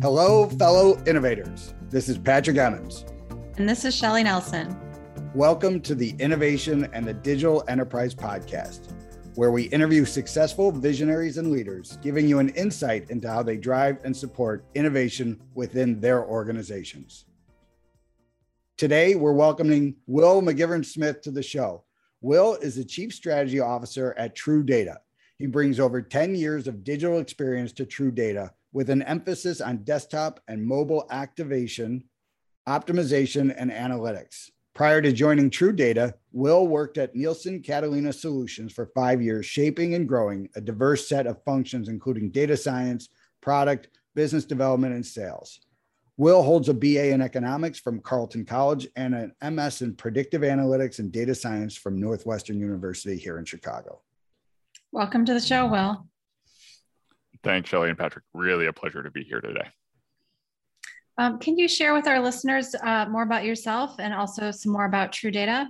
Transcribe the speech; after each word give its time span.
Hello, 0.00 0.48
fellow 0.50 1.02
innovators. 1.06 1.74
This 1.90 2.08
is 2.08 2.16
Patrick 2.18 2.58
Emmons. 2.58 3.04
And 3.56 3.68
this 3.68 3.84
is 3.84 3.92
Shelly 3.92 4.22
Nelson. 4.22 4.76
Welcome 5.34 5.80
to 5.80 5.96
the 5.96 6.14
Innovation 6.20 6.88
and 6.92 7.04
the 7.04 7.14
Digital 7.14 7.64
Enterprise 7.66 8.14
Podcast, 8.14 8.92
where 9.34 9.50
we 9.50 9.64
interview 9.64 10.04
successful 10.04 10.70
visionaries 10.70 11.36
and 11.38 11.50
leaders, 11.50 11.98
giving 12.02 12.28
you 12.28 12.38
an 12.38 12.50
insight 12.50 13.10
into 13.10 13.28
how 13.28 13.42
they 13.42 13.56
drive 13.56 13.98
and 14.04 14.16
support 14.16 14.64
innovation 14.76 15.40
within 15.54 16.00
their 16.00 16.24
organizations. 16.24 17.24
Today, 18.76 19.16
we're 19.16 19.32
welcoming 19.32 19.96
Will 20.06 20.40
McGivern 20.40 20.84
Smith 20.84 21.20
to 21.22 21.32
the 21.32 21.42
show. 21.42 21.82
Will 22.24 22.54
is 22.54 22.76
the 22.76 22.84
Chief 22.86 23.12
Strategy 23.12 23.60
Officer 23.60 24.14
at 24.16 24.34
True 24.34 24.62
Data. 24.62 24.98
He 25.36 25.44
brings 25.46 25.78
over 25.78 26.00
10 26.00 26.34
years 26.34 26.66
of 26.66 26.82
digital 26.82 27.18
experience 27.18 27.70
to 27.72 27.84
True 27.84 28.10
Data 28.10 28.50
with 28.72 28.88
an 28.88 29.02
emphasis 29.02 29.60
on 29.60 29.84
desktop 29.84 30.40
and 30.48 30.64
mobile 30.64 31.06
activation, 31.10 32.02
optimization, 32.66 33.54
and 33.58 33.70
analytics. 33.70 34.48
Prior 34.74 35.02
to 35.02 35.12
joining 35.12 35.50
True 35.50 35.74
Data, 35.74 36.14
Will 36.32 36.66
worked 36.66 36.96
at 36.96 37.14
Nielsen 37.14 37.60
Catalina 37.60 38.10
Solutions 38.10 38.72
for 38.72 38.86
five 38.94 39.20
years, 39.20 39.44
shaping 39.44 39.94
and 39.94 40.08
growing 40.08 40.48
a 40.56 40.62
diverse 40.62 41.06
set 41.06 41.26
of 41.26 41.44
functions, 41.44 41.90
including 41.90 42.30
data 42.30 42.56
science, 42.56 43.10
product, 43.42 43.90
business 44.14 44.46
development, 44.46 44.94
and 44.94 45.04
sales. 45.04 45.60
Will 46.16 46.42
holds 46.42 46.68
a 46.68 46.74
BA 46.74 47.10
in 47.10 47.20
economics 47.20 47.80
from 47.80 48.00
Carleton 48.00 48.44
College 48.44 48.86
and 48.94 49.14
an 49.14 49.32
MS 49.42 49.82
in 49.82 49.96
predictive 49.96 50.42
analytics 50.42 51.00
and 51.00 51.10
data 51.10 51.34
science 51.34 51.76
from 51.76 52.00
Northwestern 52.00 52.60
University 52.60 53.16
here 53.16 53.38
in 53.38 53.44
Chicago. 53.44 54.00
Welcome 54.92 55.24
to 55.24 55.34
the 55.34 55.40
show, 55.40 55.66
Will. 55.66 56.06
Thanks, 57.42 57.68
Shelly 57.68 57.88
and 57.88 57.98
Patrick. 57.98 58.24
Really 58.32 58.66
a 58.66 58.72
pleasure 58.72 59.02
to 59.02 59.10
be 59.10 59.24
here 59.24 59.40
today. 59.40 59.68
Um, 61.18 61.40
can 61.40 61.58
you 61.58 61.66
share 61.66 61.94
with 61.94 62.06
our 62.06 62.20
listeners 62.20 62.76
uh, 62.80 63.06
more 63.06 63.22
about 63.22 63.44
yourself 63.44 63.96
and 63.98 64.14
also 64.14 64.52
some 64.52 64.72
more 64.72 64.84
about 64.84 65.12
True 65.12 65.32
Data? 65.32 65.68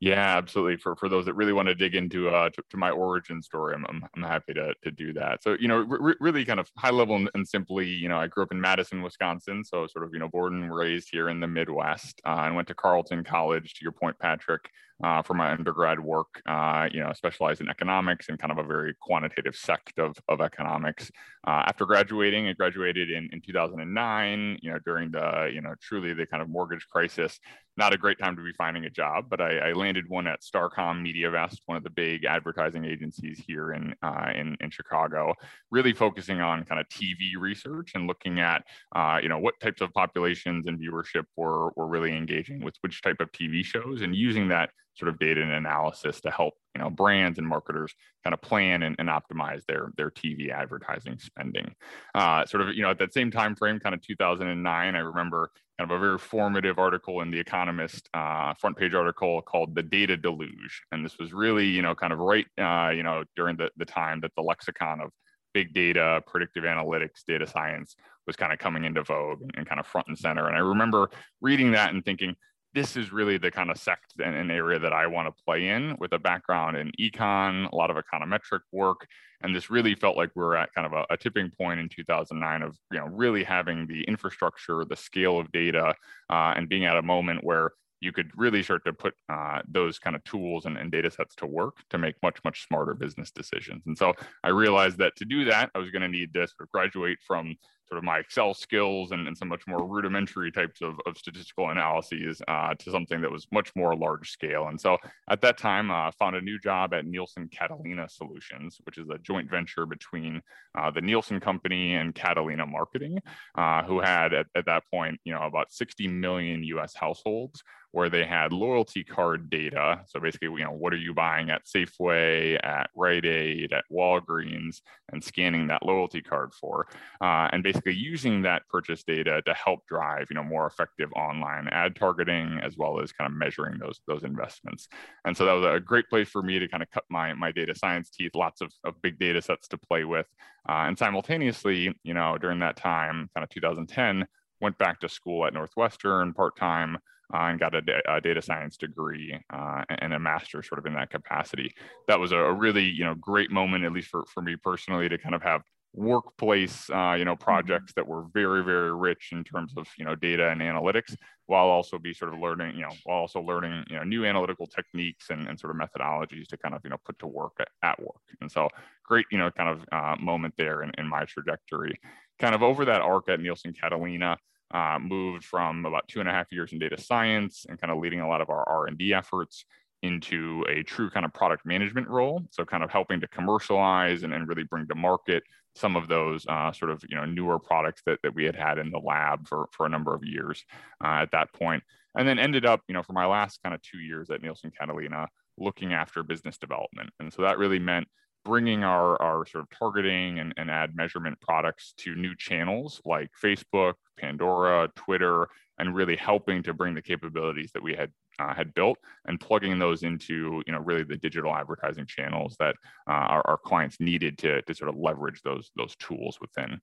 Yeah, 0.00 0.36
absolutely. 0.36 0.76
For 0.76 0.96
for 0.96 1.08
those 1.08 1.24
that 1.24 1.34
really 1.34 1.52
want 1.54 1.68
to 1.68 1.74
dig 1.74 1.94
into 1.94 2.28
uh, 2.28 2.50
to, 2.50 2.62
to 2.70 2.76
my 2.76 2.90
origin 2.90 3.40
story, 3.42 3.74
I'm, 3.74 3.86
I'm, 3.88 4.04
I'm 4.14 4.22
happy 4.22 4.52
to 4.54 4.74
to 4.82 4.90
do 4.90 5.12
that. 5.14 5.42
So 5.42 5.56
you 5.58 5.68
know, 5.68 5.78
re- 5.78 6.16
really 6.20 6.44
kind 6.44 6.60
of 6.60 6.68
high 6.76 6.90
level 6.90 7.16
and, 7.16 7.30
and, 7.34 7.46
simply, 7.48 7.86
you 7.86 8.08
know, 8.08 8.18
I 8.18 8.26
grew 8.26 8.42
up 8.42 8.52
in 8.52 8.60
Madison, 8.60 9.02
Wisconsin, 9.02 9.64
so 9.64 9.86
sort 9.86 10.04
of 10.04 10.10
you 10.12 10.18
know 10.18 10.28
born 10.28 10.54
and 10.62 10.74
raised 10.74 11.08
here 11.10 11.28
in 11.30 11.40
the 11.40 11.46
Midwest, 11.46 12.20
uh, 12.26 12.42
and 12.44 12.54
went 12.56 12.68
to 12.68 12.74
Carleton 12.74 13.24
College. 13.24 13.74
To 13.74 13.82
your 13.82 13.92
point, 13.92 14.18
Patrick, 14.18 14.68
uh, 15.02 15.22
for 15.22 15.34
my 15.34 15.50
undergrad 15.50 15.98
work, 15.98 16.40
uh, 16.46 16.88
you 16.92 17.00
know, 17.00 17.12
specialized 17.12 17.60
in 17.60 17.68
economics 17.68 18.28
and 18.28 18.38
kind 18.38 18.52
of 18.52 18.58
a 18.58 18.62
very 18.62 18.94
quantitative 19.00 19.56
sect 19.56 19.98
of, 19.98 20.16
of 20.28 20.40
economics. 20.40 21.10
Uh, 21.46 21.64
after 21.66 21.84
graduating, 21.84 22.48
I 22.48 22.52
graduated 22.52 23.10
in, 23.10 23.28
in 23.32 23.40
2009, 23.40 24.58
you 24.62 24.70
know, 24.70 24.78
during 24.84 25.10
the, 25.10 25.50
you 25.52 25.60
know, 25.60 25.74
truly 25.82 26.14
the 26.14 26.26
kind 26.26 26.42
of 26.42 26.48
mortgage 26.48 26.86
crisis. 26.88 27.38
Not 27.76 27.92
a 27.92 27.98
great 27.98 28.18
time 28.20 28.36
to 28.36 28.42
be 28.42 28.52
finding 28.52 28.84
a 28.84 28.90
job, 28.90 29.24
but 29.28 29.40
I, 29.40 29.58
I 29.58 29.72
landed 29.72 30.08
one 30.08 30.28
at 30.28 30.42
Starcom 30.42 31.02
MediaVest, 31.02 31.58
one 31.66 31.76
of 31.76 31.82
the 31.82 31.90
big 31.90 32.24
advertising 32.24 32.84
agencies 32.84 33.42
here 33.44 33.72
in, 33.72 33.94
uh, 34.00 34.30
in, 34.32 34.56
in 34.60 34.70
Chicago, 34.70 35.34
really 35.72 35.92
focusing 35.92 36.40
on 36.40 36.64
kind 36.64 36.80
of 36.80 36.88
TV 36.88 37.32
research 37.38 37.92
and 37.96 38.06
looking 38.06 38.38
at, 38.38 38.62
uh, 38.94 39.18
you 39.20 39.28
know, 39.28 39.38
what 39.38 39.58
types 39.60 39.80
of 39.80 39.92
populations 39.92 40.68
and 40.68 40.78
viewership 40.78 41.24
were, 41.36 41.70
were 41.70 41.88
really 41.88 42.16
engaging 42.16 42.62
with 42.62 42.76
which 42.82 43.02
type 43.02 43.20
of 43.20 43.30
TV 43.32 43.64
shows 43.64 44.02
and 44.02 44.14
using 44.14 44.48
that 44.48 44.70
sort 44.96 45.08
of 45.08 45.18
data 45.18 45.42
and 45.42 45.52
analysis 45.52 46.20
to 46.20 46.30
help 46.30 46.54
you 46.74 46.82
know 46.82 46.90
brands 46.90 47.38
and 47.38 47.46
marketers 47.46 47.94
kind 48.24 48.34
of 48.34 48.40
plan 48.40 48.82
and, 48.82 48.96
and 48.98 49.08
optimize 49.08 49.64
their 49.66 49.92
their 49.96 50.10
TV 50.10 50.50
advertising 50.50 51.18
spending. 51.18 51.74
Uh, 52.14 52.44
sort 52.46 52.62
of 52.62 52.74
you 52.74 52.82
know 52.82 52.90
at 52.90 52.98
that 52.98 53.12
same 53.12 53.30
time 53.30 53.54
frame, 53.54 53.80
kind 53.80 53.94
of 53.94 54.02
2009, 54.02 54.94
I 54.94 54.98
remember 54.98 55.50
kind 55.78 55.90
of 55.90 55.96
a 55.96 56.00
very 56.00 56.18
formative 56.18 56.78
article 56.78 57.20
in 57.20 57.30
The 57.30 57.40
Economist 57.40 58.08
uh, 58.14 58.54
front 58.54 58.76
page 58.76 58.94
article 58.94 59.42
called 59.42 59.74
"The 59.74 59.82
Data 59.82 60.16
Deluge," 60.16 60.82
and 60.92 61.04
this 61.04 61.18
was 61.18 61.32
really 61.32 61.66
you 61.66 61.82
know 61.82 61.94
kind 61.94 62.12
of 62.12 62.18
right 62.18 62.46
uh, 62.60 62.90
you 62.90 63.02
know 63.02 63.24
during 63.36 63.56
the 63.56 63.70
the 63.76 63.84
time 63.84 64.20
that 64.20 64.32
the 64.36 64.42
lexicon 64.42 65.00
of 65.00 65.10
big 65.54 65.72
data, 65.72 66.20
predictive 66.26 66.64
analytics, 66.64 67.24
data 67.26 67.46
science 67.46 67.94
was 68.26 68.36
kind 68.36 68.52
of 68.52 68.58
coming 68.58 68.84
into 68.84 69.02
vogue 69.02 69.40
and, 69.40 69.52
and 69.56 69.66
kind 69.66 69.80
of 69.80 69.86
front 69.86 70.08
and 70.08 70.18
center. 70.18 70.48
And 70.48 70.56
I 70.56 70.60
remember 70.60 71.08
reading 71.40 71.72
that 71.72 71.94
and 71.94 72.04
thinking, 72.04 72.34
this 72.74 72.96
is 72.96 73.12
really 73.12 73.38
the 73.38 73.50
kind 73.50 73.70
of 73.70 73.78
sect 73.78 74.14
and 74.22 74.34
an 74.34 74.50
area 74.50 74.78
that 74.80 74.92
I 74.92 75.06
want 75.06 75.28
to 75.28 75.44
play 75.44 75.68
in 75.68 75.96
with 76.00 76.12
a 76.12 76.18
background 76.18 76.76
in 76.76 76.90
econ, 77.00 77.70
a 77.70 77.76
lot 77.76 77.90
of 77.90 77.96
econometric 77.96 78.60
work. 78.72 79.06
And 79.42 79.54
this 79.54 79.70
really 79.70 79.94
felt 79.94 80.16
like 80.16 80.30
we 80.34 80.42
are 80.42 80.56
at 80.56 80.74
kind 80.74 80.86
of 80.86 80.92
a, 80.92 81.06
a, 81.10 81.16
tipping 81.16 81.50
point 81.50 81.78
in 81.78 81.88
2009 81.88 82.62
of, 82.62 82.76
you 82.90 82.98
know, 82.98 83.06
really 83.06 83.44
having 83.44 83.86
the 83.86 84.02
infrastructure, 84.04 84.84
the 84.84 84.96
scale 84.96 85.38
of 85.38 85.52
data, 85.52 85.94
uh, 86.30 86.54
and 86.56 86.68
being 86.68 86.84
at 86.84 86.96
a 86.96 87.02
moment 87.02 87.44
where 87.44 87.72
you 88.00 88.12
could 88.12 88.30
really 88.36 88.62
start 88.62 88.84
to 88.84 88.92
put 88.92 89.14
uh, 89.32 89.60
those 89.68 89.98
kind 89.98 90.16
of 90.16 90.24
tools 90.24 90.66
and, 90.66 90.76
and, 90.76 90.92
data 90.92 91.10
sets 91.10 91.34
to 91.36 91.46
work 91.46 91.76
to 91.88 91.96
make 91.96 92.14
much, 92.22 92.38
much 92.44 92.66
smarter 92.66 92.92
business 92.92 93.30
decisions. 93.30 93.82
And 93.86 93.96
so 93.96 94.12
I 94.42 94.50
realized 94.50 94.98
that 94.98 95.16
to 95.16 95.24
do 95.24 95.46
that, 95.46 95.70
I 95.74 95.78
was 95.78 95.90
going 95.90 96.02
to 96.02 96.08
need 96.08 96.34
to 96.34 96.40
sort 96.46 96.60
of 96.60 96.70
graduate 96.70 97.18
from 97.26 97.56
sort 97.88 97.98
of 97.98 98.04
my 98.04 98.18
Excel 98.18 98.54
skills 98.54 99.12
and, 99.12 99.26
and 99.28 99.36
some 99.36 99.48
much 99.48 99.62
more 99.66 99.86
rudimentary 99.86 100.50
types 100.50 100.80
of, 100.80 100.94
of 101.06 101.16
statistical 101.18 101.70
analyses 101.70 102.40
uh, 102.48 102.74
to 102.74 102.90
something 102.90 103.20
that 103.20 103.30
was 103.30 103.46
much 103.52 103.70
more 103.76 103.94
large 103.94 104.30
scale. 104.30 104.68
And 104.68 104.80
so 104.80 104.96
at 105.28 105.40
that 105.42 105.58
time, 105.58 105.90
I 105.90 106.08
uh, 106.08 106.10
found 106.12 106.36
a 106.36 106.40
new 106.40 106.58
job 106.58 106.94
at 106.94 107.06
Nielsen 107.06 107.48
Catalina 107.48 108.08
Solutions, 108.08 108.78
which 108.84 108.98
is 108.98 109.08
a 109.10 109.18
joint 109.18 109.50
venture 109.50 109.86
between 109.86 110.40
uh, 110.76 110.90
the 110.90 111.00
Nielsen 111.00 111.40
company 111.40 111.94
and 111.94 112.14
Catalina 112.14 112.66
Marketing, 112.66 113.18
uh, 113.54 113.82
who 113.84 114.00
had 114.00 114.32
at, 114.32 114.46
at 114.54 114.66
that 114.66 114.84
point, 114.90 115.20
you 115.24 115.32
know, 115.32 115.42
about 115.42 115.72
60 115.72 116.08
million 116.08 116.62
US 116.64 116.94
households 116.94 117.62
where 117.94 118.10
they 118.10 118.24
had 118.24 118.52
loyalty 118.52 119.04
card 119.04 119.48
data. 119.48 120.00
So 120.08 120.18
basically, 120.18 120.48
you 120.48 120.64
know, 120.64 120.72
what 120.72 120.92
are 120.92 120.96
you 120.96 121.14
buying 121.14 121.48
at 121.48 121.64
Safeway, 121.64 122.58
at 122.64 122.90
Rite 122.96 123.24
Aid, 123.24 123.72
at 123.72 123.84
Walgreens, 123.88 124.80
and 125.12 125.22
scanning 125.22 125.68
that 125.68 125.84
loyalty 125.86 126.20
card 126.20 126.52
for, 126.54 126.88
uh, 127.20 127.48
and 127.52 127.62
basically 127.62 127.94
using 127.94 128.42
that 128.42 128.62
purchase 128.68 129.04
data 129.04 129.42
to 129.46 129.54
help 129.54 129.86
drive, 129.86 130.26
you 130.28 130.34
know, 130.34 130.42
more 130.42 130.66
effective 130.66 131.08
online 131.14 131.68
ad 131.68 131.94
targeting 131.94 132.58
as 132.64 132.76
well 132.76 133.00
as 133.00 133.12
kind 133.12 133.30
of 133.30 133.38
measuring 133.38 133.78
those 133.78 134.00
those 134.08 134.24
investments. 134.24 134.88
And 135.24 135.36
so 135.36 135.44
that 135.44 135.52
was 135.52 135.64
a 135.64 135.78
great 135.78 136.10
place 136.10 136.28
for 136.28 136.42
me 136.42 136.58
to 136.58 136.66
kind 136.66 136.82
of 136.82 136.90
cut 136.90 137.04
my 137.08 137.32
my 137.34 137.52
data 137.52 137.76
science 137.76 138.10
teeth. 138.10 138.32
Lots 138.34 138.60
of, 138.60 138.72
of 138.82 139.00
big 139.02 139.20
data 139.20 139.40
sets 139.40 139.68
to 139.68 139.78
play 139.78 140.02
with, 140.02 140.26
uh, 140.68 140.82
and 140.88 140.98
simultaneously, 140.98 141.94
you 142.02 142.14
know, 142.14 142.38
during 142.38 142.58
that 142.58 142.76
time, 142.76 143.30
kind 143.36 143.44
of 143.44 143.50
2010 143.50 144.26
went 144.60 144.78
back 144.78 144.98
to 144.98 145.08
school 145.08 145.46
at 145.46 145.52
Northwestern 145.52 146.32
part 146.32 146.56
time 146.56 146.98
and 147.32 147.58
got 147.58 147.74
a, 147.74 147.82
a, 148.08 148.20
data 148.20 148.42
science 148.42 148.76
degree 148.76 149.38
uh, 149.52 149.82
and 149.88 150.12
a 150.12 150.18
master 150.18 150.62
sort 150.62 150.78
of 150.78 150.86
in 150.86 150.94
that 150.94 151.10
capacity. 151.10 151.72
That 152.08 152.20
was 152.20 152.32
a, 152.32 152.52
really 152.52 152.84
you 152.84 153.04
know 153.04 153.14
great 153.14 153.50
moment, 153.50 153.84
at 153.84 153.92
least 153.92 154.08
for, 154.08 154.24
for 154.32 154.42
me 154.42 154.56
personally, 154.56 155.08
to 155.08 155.18
kind 155.18 155.34
of 155.34 155.42
have 155.42 155.62
workplace 155.94 156.90
uh, 156.90 157.14
you 157.16 157.24
know 157.24 157.34
mm-hmm. 157.34 157.44
projects 157.44 157.92
that 157.94 158.06
were 158.06 158.24
very 158.34 158.64
very 158.64 158.92
rich 158.92 159.30
in 159.32 159.44
terms 159.44 159.72
of 159.76 159.86
you 159.96 160.04
know 160.04 160.14
data 160.14 160.48
and 160.48 160.60
analytics 160.60 161.16
while 161.46 161.66
also 161.66 161.98
be 161.98 162.12
sort 162.12 162.32
of 162.32 162.40
learning 162.40 162.74
you 162.74 162.82
know 162.82 162.90
while 163.04 163.18
also 163.18 163.40
learning 163.40 163.84
you 163.88 163.96
know 163.96 164.02
new 164.02 164.24
analytical 164.24 164.66
techniques 164.66 165.30
and, 165.30 165.46
and 165.48 165.58
sort 165.58 165.74
of 165.74 165.80
methodologies 165.80 166.48
to 166.48 166.56
kind 166.56 166.74
of 166.74 166.80
you 166.82 166.90
know 166.90 166.96
put 167.04 167.18
to 167.18 167.28
work 167.28 167.52
at, 167.60 167.68
at 167.82 168.00
work 168.00 168.22
and 168.40 168.50
so 168.50 168.68
great 169.04 169.24
you 169.30 169.38
know 169.38 169.50
kind 169.52 169.68
of 169.70 169.84
uh, 169.92 170.16
moment 170.20 170.52
there 170.58 170.82
in, 170.82 170.90
in 170.98 171.06
my 171.06 171.24
trajectory 171.26 171.98
kind 172.40 172.54
of 172.54 172.62
over 172.62 172.84
that 172.84 173.00
arc 173.00 173.28
at 173.28 173.38
nielsen 173.38 173.72
catalina 173.72 174.36
uh, 174.74 174.98
moved 175.00 175.44
from 175.44 175.86
about 175.86 176.06
two 176.08 176.20
and 176.20 176.28
a 176.28 176.32
half 176.32 176.50
years 176.50 176.72
in 176.72 176.78
data 176.78 177.00
science 177.00 177.64
and 177.68 177.80
kind 177.80 177.92
of 177.92 177.98
leading 177.98 178.20
a 178.20 178.28
lot 178.28 178.40
of 178.40 178.50
our 178.50 178.68
R&D 178.68 179.14
efforts 179.14 179.64
into 180.02 180.64
a 180.68 180.82
true 180.82 181.08
kind 181.08 181.24
of 181.24 181.32
product 181.32 181.64
management 181.64 182.08
role. 182.08 182.42
So 182.50 182.64
kind 182.64 182.82
of 182.82 182.90
helping 182.90 183.20
to 183.20 183.28
commercialize 183.28 184.22
and, 184.22 184.34
and 184.34 184.46
really 184.46 184.64
bring 184.64 184.86
to 184.88 184.94
market 184.94 185.42
some 185.76 185.96
of 185.96 186.08
those 186.08 186.44
uh, 186.48 186.72
sort 186.72 186.90
of 186.90 187.02
you 187.08 187.16
know 187.16 187.24
newer 187.24 187.58
products 187.58 188.02
that, 188.06 188.18
that 188.22 188.34
we 188.34 188.44
had 188.44 188.54
had 188.54 188.78
in 188.78 188.90
the 188.90 188.98
lab 188.98 189.48
for, 189.48 189.68
for 189.72 189.86
a 189.86 189.88
number 189.88 190.14
of 190.14 190.24
years 190.24 190.64
uh, 191.02 191.22
at 191.22 191.30
that 191.32 191.52
point. 191.52 191.82
And 192.16 192.28
then 192.28 192.38
ended 192.38 192.66
up, 192.66 192.80
you 192.86 192.94
know, 192.94 193.02
for 193.02 193.12
my 193.12 193.26
last 193.26 193.60
kind 193.62 193.74
of 193.74 193.82
two 193.82 193.98
years 193.98 194.30
at 194.30 194.42
Nielsen 194.42 194.72
Catalina, 194.76 195.28
looking 195.56 195.92
after 195.92 196.22
business 196.22 196.58
development. 196.58 197.10
And 197.18 197.32
so 197.32 197.42
that 197.42 197.58
really 197.58 197.78
meant 197.78 198.06
bringing 198.44 198.84
our, 198.84 199.20
our 199.20 199.46
sort 199.46 199.62
of 199.62 199.78
targeting 199.78 200.38
and, 200.38 200.54
and 200.56 200.70
ad 200.70 200.94
measurement 200.94 201.40
products 201.40 201.94
to 201.98 202.14
new 202.14 202.34
channels 202.36 203.00
like 203.04 203.30
Facebook, 203.42 203.94
Pandora, 204.18 204.88
Twitter, 204.94 205.48
and 205.78 205.94
really 205.94 206.16
helping 206.16 206.62
to 206.62 206.74
bring 206.74 206.94
the 206.94 207.02
capabilities 207.02 207.72
that 207.72 207.82
we 207.82 207.94
had 207.94 208.10
uh, 208.38 208.52
had 208.52 208.74
built 208.74 208.98
and 209.26 209.40
plugging 209.40 209.78
those 209.78 210.02
into 210.02 210.62
you 210.66 210.72
know 210.72 210.80
really 210.80 211.04
the 211.04 211.16
digital 211.16 211.54
advertising 211.54 212.06
channels 212.06 212.56
that 212.58 212.74
uh, 213.08 213.12
our, 213.12 213.42
our 213.46 213.58
clients 213.58 214.00
needed 214.00 214.36
to, 214.38 214.60
to 214.62 214.74
sort 214.74 214.88
of 214.88 214.96
leverage 214.96 215.40
those 215.42 215.70
those 215.76 215.94
tools 215.96 216.38
within. 216.40 216.78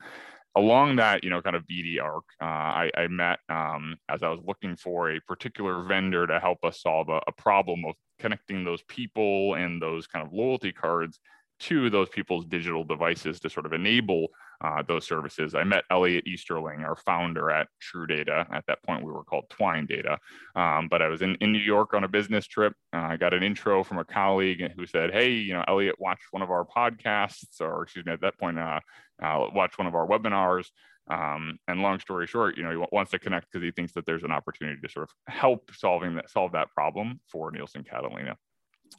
Along 0.58 0.98
that, 0.98 1.24
you 1.24 1.30
know, 1.30 1.42
kind 1.42 1.56
of 1.56 1.64
BD 1.64 2.02
arc, 2.04 2.26
uh, 2.42 2.46
I, 2.46 2.92
I, 2.98 3.08
met 3.08 3.40
um, 3.48 3.96
as 4.10 4.22
I 4.22 4.28
was 4.28 4.42
looking 4.46 4.76
for 4.76 5.12
a 5.12 5.22
particular 5.22 5.82
vendor 5.84 6.28
to 6.28 6.42
help 6.42 6.66
us 6.66 6.82
solve 6.82 7.08
a, 7.08 7.22
a 7.26 7.32
problem 7.32 7.86
of 7.86 7.96
connecting 8.20 8.66
those 8.66 8.84
people 8.90 9.54
and 9.54 9.82
those 9.82 10.08
kind 10.08 10.26
of 10.28 10.34
loyalty 10.34 10.74
cards 10.74 11.22
to 11.62 11.90
those 11.90 12.10
people's 12.10 12.46
digital 12.46 12.84
devices 12.84 13.40
to 13.40 13.50
sort 13.50 13.66
of 13.66 13.74
enable 13.74 14.28
uh, 14.64 14.82
those 14.88 15.06
services. 15.06 15.54
I 15.56 15.64
met 15.64 15.84
Elliot 15.92 16.26
Easterling, 16.28 16.84
our 16.84 16.96
founder 16.96 17.52
at 17.52 17.68
True 17.80 18.08
Data. 18.08 18.48
At 18.52 18.66
that 18.68 18.82
point, 18.84 19.04
we 19.04 19.12
were 19.12 19.24
called 19.24 19.46
Twine 19.50 19.86
Data. 19.86 20.18
Um, 20.56 20.88
but 20.90 21.02
I 21.02 21.08
was 21.08 21.22
in, 21.22 21.36
in 21.36 21.52
New 21.52 21.60
York 21.60 21.94
on 21.94 22.04
a 22.04 22.08
business 22.08 22.48
trip. 22.48 22.74
Uh, 22.94 23.08
I 23.10 23.18
got 23.18 23.34
an 23.34 23.44
intro 23.44 23.84
from 23.84 24.00
a 24.00 24.06
colleague 24.06 24.72
who 24.76 24.86
said, 24.86 25.12
Hey, 25.12 25.32
you 25.32 25.54
know, 25.54 25.64
Elliot 25.68 25.96
watched 26.00 26.26
one 26.32 26.42
of 26.42 26.50
our 26.50 26.66
podcasts, 26.66 27.62
or 27.62 27.84
excuse 27.84 28.06
me, 28.06 28.14
at 28.14 28.22
that 28.22 28.40
point, 28.40 28.58
uh, 28.58 28.80
uh 29.22 29.48
watched 29.54 29.78
one 29.78 29.88
of 29.88 29.96
our 29.96 30.08
webinars. 30.08 30.68
Um, 31.10 31.60
and 31.68 31.82
long 31.82 32.00
story 32.00 32.26
short, 32.26 32.58
you 32.58 32.64
know, 32.64 32.72
he 32.72 32.86
wants 32.92 33.12
to 33.12 33.20
connect 33.20 33.52
because 33.52 33.64
he 33.64 33.72
thinks 33.72 33.94
that 33.94 34.06
there's 34.06 34.24
an 34.24 34.32
opportunity 34.32 34.80
to 34.82 34.90
sort 34.90 35.10
of 35.10 35.34
help 35.34 35.70
solving 35.76 36.16
that 36.16 36.30
solve 36.30 36.54
that 36.54 36.70
problem 36.72 37.20
for 37.30 37.52
Nielsen 37.52 37.84
Catalina 37.84 38.38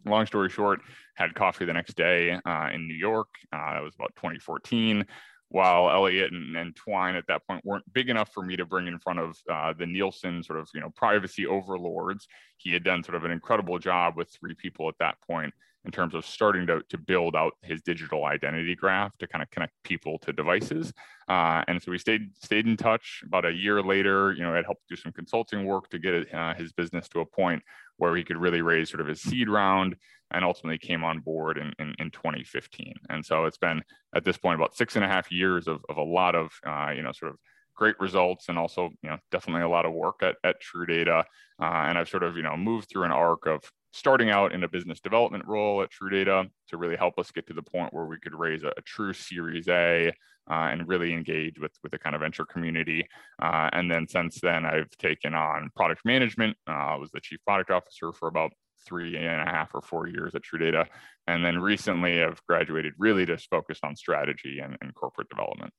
long 0.05 0.27
story 0.27 0.49
short, 0.49 0.81
had 1.15 1.35
coffee 1.35 1.65
the 1.65 1.73
next 1.73 1.94
day 1.94 2.39
uh, 2.44 2.69
in 2.73 2.87
New 2.87 2.94
York. 2.94 3.29
Uh, 3.53 3.79
it 3.79 3.83
was 3.83 3.94
about 3.94 4.15
2014 4.17 5.05
while 5.53 5.91
Elliot 5.91 6.33
and, 6.33 6.56
and, 6.56 6.75
Twine 6.75 7.15
at 7.15 7.27
that 7.29 7.47
point 7.47 7.62
weren't 7.62 7.85
big 7.93 8.09
enough 8.09 8.33
for 8.33 8.43
me 8.43 8.56
to 8.56 8.65
bring 8.65 8.87
in 8.87 8.99
front 8.99 9.19
of 9.19 9.37
uh, 9.53 9.75
the 9.79 9.85
Nielsen 9.85 10.43
sort 10.43 10.59
of 10.59 10.67
you 10.73 10.81
know 10.81 10.89
privacy 10.97 11.47
overlords, 11.47 12.27
he 12.56 12.73
had 12.73 12.83
done 12.83 13.05
sort 13.05 13.17
of 13.17 13.25
an 13.25 13.31
incredible 13.31 13.79
job 13.79 14.17
with 14.17 14.31
three 14.31 14.55
people 14.55 14.89
at 14.89 14.94
that 14.99 15.17
point 15.21 15.53
in 15.84 15.90
terms 15.90 16.14
of 16.14 16.25
starting 16.25 16.67
to, 16.67 16.81
to 16.88 16.99
build 16.99 17.34
out 17.34 17.55
his 17.62 17.82
digital 17.82 18.25
identity 18.25 18.75
graph 18.75 19.17
to 19.19 19.26
kind 19.26 19.43
of 19.43 19.50
connect 19.50 19.73
people 19.82 20.19
to 20.20 20.32
devices. 20.32 20.93
Uh, 21.29 21.62
and 21.67 21.82
so 21.82 21.90
we 21.90 21.99
stayed 21.99 22.31
stayed 22.37 22.67
in 22.67 22.76
touch. 22.76 23.23
About 23.26 23.44
a 23.44 23.52
year 23.52 23.82
later, 23.82 24.32
you 24.32 24.43
know, 24.43 24.55
I 24.55 24.62
helped 24.62 24.88
do 24.88 24.96
some 24.96 25.12
consulting 25.12 25.64
work 25.64 25.88
to 25.90 25.99
get 25.99 26.32
uh, 26.32 26.55
his 26.55 26.73
business 26.73 27.08
to 27.08 27.20
a 27.20 27.26
point 27.26 27.62
where 27.96 28.17
he 28.17 28.25
could 28.25 28.37
really 28.37 28.62
raise 28.62 28.90
sort 28.90 29.00
of 29.00 29.06
his 29.06 29.20
seed 29.20 29.49
round 29.49 29.96
and 30.32 30.44
ultimately 30.44 30.79
came 30.79 31.05
on 31.05 31.20
board 31.20 31.58
in, 31.58 31.73
in, 31.79 31.94
in 31.99 32.11
2015. 32.11 32.94
And 33.11 33.25
so 33.25 33.44
it's 33.44 33.58
been 33.58 33.82
at 34.14 34.25
this 34.25 34.38
point 34.38 34.58
about 34.58 34.75
six 34.75 34.96
and 34.96 35.05
a 35.05 35.08
half 35.08 35.31
years 35.31 35.69
of, 35.69 35.81
of 35.88 35.99
a 35.99 36.02
lot 36.02 36.35
of, 36.35 36.50
uh, 36.67 36.90
you 36.94 37.02
know, 37.02 37.12
sort 37.12 37.32
of 37.32 37.38
great 37.75 37.99
results 38.00 38.49
and 38.49 38.58
also, 38.58 38.90
you 39.02 39.11
know, 39.11 39.19
definitely 39.31 39.62
a 39.62 39.69
lot 39.69 39.85
of 39.85 39.93
work 39.93 40.23
at, 40.23 40.37
at 40.44 40.61
True 40.61 40.87
Data. 40.87 41.25
Uh, 41.61 41.85
and 41.87 41.99
I've 41.99 42.08
sort 42.08 42.23
of, 42.23 42.37
you 42.37 42.43
know, 42.43 42.56
moved 42.56 42.88
through 42.88 43.05
an 43.05 43.12
arc 43.12 43.46
of 43.46 43.62
starting 43.93 44.31
out 44.31 44.53
in 44.53 44.65
a 44.65 44.69
business 44.69 45.00
development 45.00 45.44
role 45.47 45.83
at 45.83 45.91
True 45.91 46.11
Data 46.11 46.47
to 46.69 46.77
really 46.77 46.97
help 46.97 47.19
us 47.19 47.31
get 47.31 47.47
to 47.47 47.53
the 47.53 47.62
point 47.62 47.93
where 47.93 48.06
we 48.06 48.19
could 48.19 48.35
raise 48.35 48.62
a, 48.62 48.73
a 48.77 48.83
true 48.83 49.12
Series 49.12 49.69
A 49.69 50.09
uh, 50.50 50.69
and 50.71 50.89
really 50.89 51.12
engage 51.12 51.61
with, 51.61 51.73
with 51.83 51.93
the 51.93 51.99
kind 51.99 52.15
of 52.15 52.23
venture 52.23 52.47
community. 52.47 53.06
Uh, 53.41 53.69
and 53.73 53.91
then 53.91 54.09
since 54.09 54.41
then, 54.41 54.65
I've 54.65 54.91
taken 54.99 55.35
on 55.35 55.71
product 55.77 56.03
management. 56.05 56.56
Uh, 56.69 56.73
I 56.73 56.97
was 56.97 57.11
the 57.11 57.21
chief 57.21 57.39
product 57.47 57.71
officer 57.71 58.12
for 58.12 58.29
about 58.29 58.53
three 58.85 59.17
and 59.17 59.41
a 59.41 59.44
half 59.44 59.75
or 59.75 59.81
four 59.81 60.09
years 60.09 60.35
at 60.35 60.43
True 60.43 60.59
Data. 60.59 60.87
And 61.27 61.45
then 61.45 61.59
recently 61.59 62.23
I've 62.23 62.45
graduated 62.49 62.95
really 62.99 63.27
just 63.27 63.49
focused 63.49 63.85
on 63.85 63.95
strategy 63.95 64.59
and, 64.59 64.77
and 64.81 64.95
corporate 64.95 65.29
development. 65.29 65.73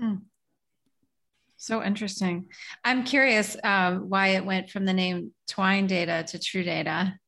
Mm. 0.00 0.20
So 1.56 1.82
interesting. 1.82 2.46
I'm 2.84 3.02
curious 3.02 3.56
um, 3.64 4.08
why 4.08 4.28
it 4.28 4.46
went 4.46 4.70
from 4.70 4.84
the 4.84 4.92
name 4.92 5.32
Twine 5.48 5.88
Data 5.88 6.24
to 6.28 6.38
True 6.38 6.62
Data. 6.62 7.18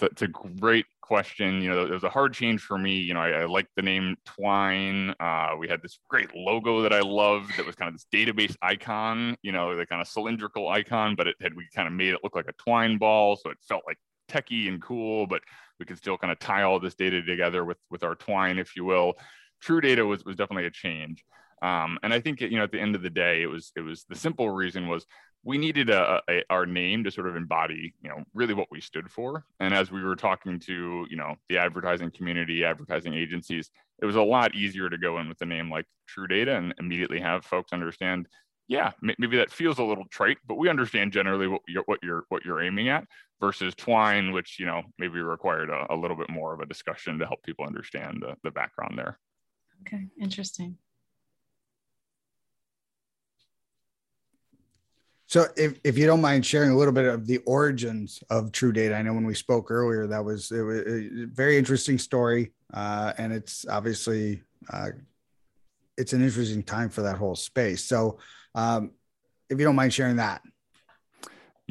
It's 0.00 0.22
a, 0.22 0.28
great 0.28 0.86
question. 1.00 1.60
You 1.60 1.70
know, 1.70 1.84
it 1.84 1.90
was 1.90 2.04
a 2.04 2.08
hard 2.08 2.32
change 2.32 2.62
for 2.62 2.78
me. 2.78 2.96
You 2.96 3.14
know, 3.14 3.20
I, 3.20 3.42
I 3.42 3.44
like 3.44 3.68
the 3.76 3.82
name 3.82 4.16
Twine. 4.24 5.14
Uh, 5.20 5.50
we 5.58 5.68
had 5.68 5.82
this 5.82 5.98
great 6.08 6.34
logo 6.34 6.80
that 6.82 6.92
I 6.92 7.00
loved 7.00 7.56
that 7.56 7.66
was 7.66 7.76
kind 7.76 7.88
of 7.88 7.94
this 7.94 8.06
database 8.12 8.56
icon, 8.62 9.36
you 9.42 9.52
know, 9.52 9.76
the 9.76 9.86
kind 9.86 10.00
of 10.00 10.08
cylindrical 10.08 10.68
icon, 10.68 11.14
but 11.14 11.26
it 11.26 11.36
had, 11.40 11.54
we 11.54 11.66
kind 11.74 11.86
of 11.86 11.94
made 11.94 12.14
it 12.14 12.20
look 12.24 12.34
like 12.34 12.48
a 12.48 12.52
twine 12.52 12.96
ball. 12.96 13.36
So 13.36 13.50
it 13.50 13.58
felt 13.68 13.82
like 13.86 13.98
techy 14.28 14.68
and 14.68 14.80
cool, 14.80 15.26
but 15.26 15.42
we 15.78 15.84
could 15.84 15.98
still 15.98 16.16
kind 16.16 16.32
of 16.32 16.38
tie 16.38 16.62
all 16.62 16.80
this 16.80 16.94
data 16.94 17.22
together 17.22 17.64
with, 17.64 17.78
with 17.90 18.02
our 18.02 18.14
twine, 18.14 18.58
if 18.58 18.74
you 18.74 18.84
will. 18.84 19.14
True 19.60 19.80
data 19.80 20.04
was, 20.04 20.24
was 20.24 20.36
definitely 20.36 20.66
a 20.66 20.70
change. 20.70 21.24
Um, 21.60 21.98
and 22.02 22.12
I 22.12 22.20
think, 22.20 22.40
you 22.40 22.56
know, 22.56 22.64
at 22.64 22.72
the 22.72 22.80
end 22.80 22.96
of 22.96 23.02
the 23.02 23.10
day, 23.10 23.42
it 23.42 23.46
was, 23.46 23.72
it 23.76 23.82
was 23.82 24.04
the 24.08 24.16
simple 24.16 24.50
reason 24.50 24.88
was 24.88 25.06
we 25.44 25.58
needed 25.58 25.90
a, 25.90 26.22
a, 26.28 26.42
our 26.50 26.66
name 26.66 27.02
to 27.04 27.10
sort 27.10 27.26
of 27.26 27.36
embody, 27.36 27.94
you 28.00 28.08
know, 28.08 28.22
really 28.32 28.54
what 28.54 28.68
we 28.70 28.80
stood 28.80 29.10
for. 29.10 29.44
And 29.58 29.74
as 29.74 29.90
we 29.90 30.02
were 30.02 30.14
talking 30.14 30.60
to, 30.60 31.06
you 31.10 31.16
know, 31.16 31.34
the 31.48 31.58
advertising 31.58 32.10
community, 32.12 32.64
advertising 32.64 33.14
agencies, 33.14 33.70
it 34.00 34.06
was 34.06 34.16
a 34.16 34.22
lot 34.22 34.54
easier 34.54 34.88
to 34.88 34.98
go 34.98 35.18
in 35.18 35.28
with 35.28 35.40
a 35.40 35.46
name 35.46 35.70
like 35.70 35.86
True 36.06 36.28
Data 36.28 36.56
and 36.56 36.74
immediately 36.78 37.20
have 37.20 37.44
folks 37.44 37.72
understand, 37.72 38.28
yeah, 38.68 38.92
maybe 39.18 39.36
that 39.36 39.50
feels 39.50 39.78
a 39.78 39.84
little 39.84 40.06
trite, 40.10 40.38
but 40.46 40.58
we 40.58 40.68
understand 40.68 41.12
generally 41.12 41.48
what 41.48 41.62
you're 41.66 41.82
what 41.86 41.98
you're 42.02 42.24
what 42.28 42.44
you're 42.44 42.62
aiming 42.62 42.88
at 42.88 43.04
versus 43.40 43.74
Twine, 43.74 44.32
which 44.32 44.58
you 44.60 44.66
know 44.66 44.82
maybe 44.98 45.20
required 45.20 45.70
a, 45.70 45.92
a 45.92 45.96
little 45.96 46.16
bit 46.16 46.30
more 46.30 46.54
of 46.54 46.60
a 46.60 46.66
discussion 46.66 47.18
to 47.18 47.26
help 47.26 47.42
people 47.42 47.66
understand 47.66 48.22
the, 48.22 48.36
the 48.44 48.50
background 48.50 48.96
there. 48.96 49.18
Okay, 49.82 50.06
interesting. 50.20 50.78
So, 55.32 55.46
if, 55.56 55.80
if 55.82 55.96
you 55.96 56.04
don't 56.04 56.20
mind 56.20 56.44
sharing 56.44 56.72
a 56.72 56.76
little 56.76 56.92
bit 56.92 57.06
of 57.06 57.26
the 57.26 57.38
origins 57.46 58.22
of 58.28 58.52
True 58.52 58.70
Data, 58.70 58.94
I 58.94 59.00
know 59.00 59.14
when 59.14 59.24
we 59.24 59.32
spoke 59.32 59.70
earlier, 59.70 60.06
that 60.06 60.22
was, 60.22 60.52
it 60.52 60.60
was 60.60 60.80
a 60.80 61.24
very 61.32 61.56
interesting 61.56 61.96
story, 61.96 62.52
uh, 62.74 63.14
and 63.16 63.32
it's 63.32 63.64
obviously 63.66 64.42
uh, 64.70 64.90
it's 65.96 66.12
an 66.12 66.22
interesting 66.22 66.62
time 66.62 66.90
for 66.90 67.00
that 67.00 67.16
whole 67.16 67.34
space. 67.34 67.82
So, 67.82 68.18
um, 68.54 68.90
if 69.48 69.58
you 69.58 69.64
don't 69.64 69.74
mind 69.74 69.94
sharing 69.94 70.16
that. 70.16 70.42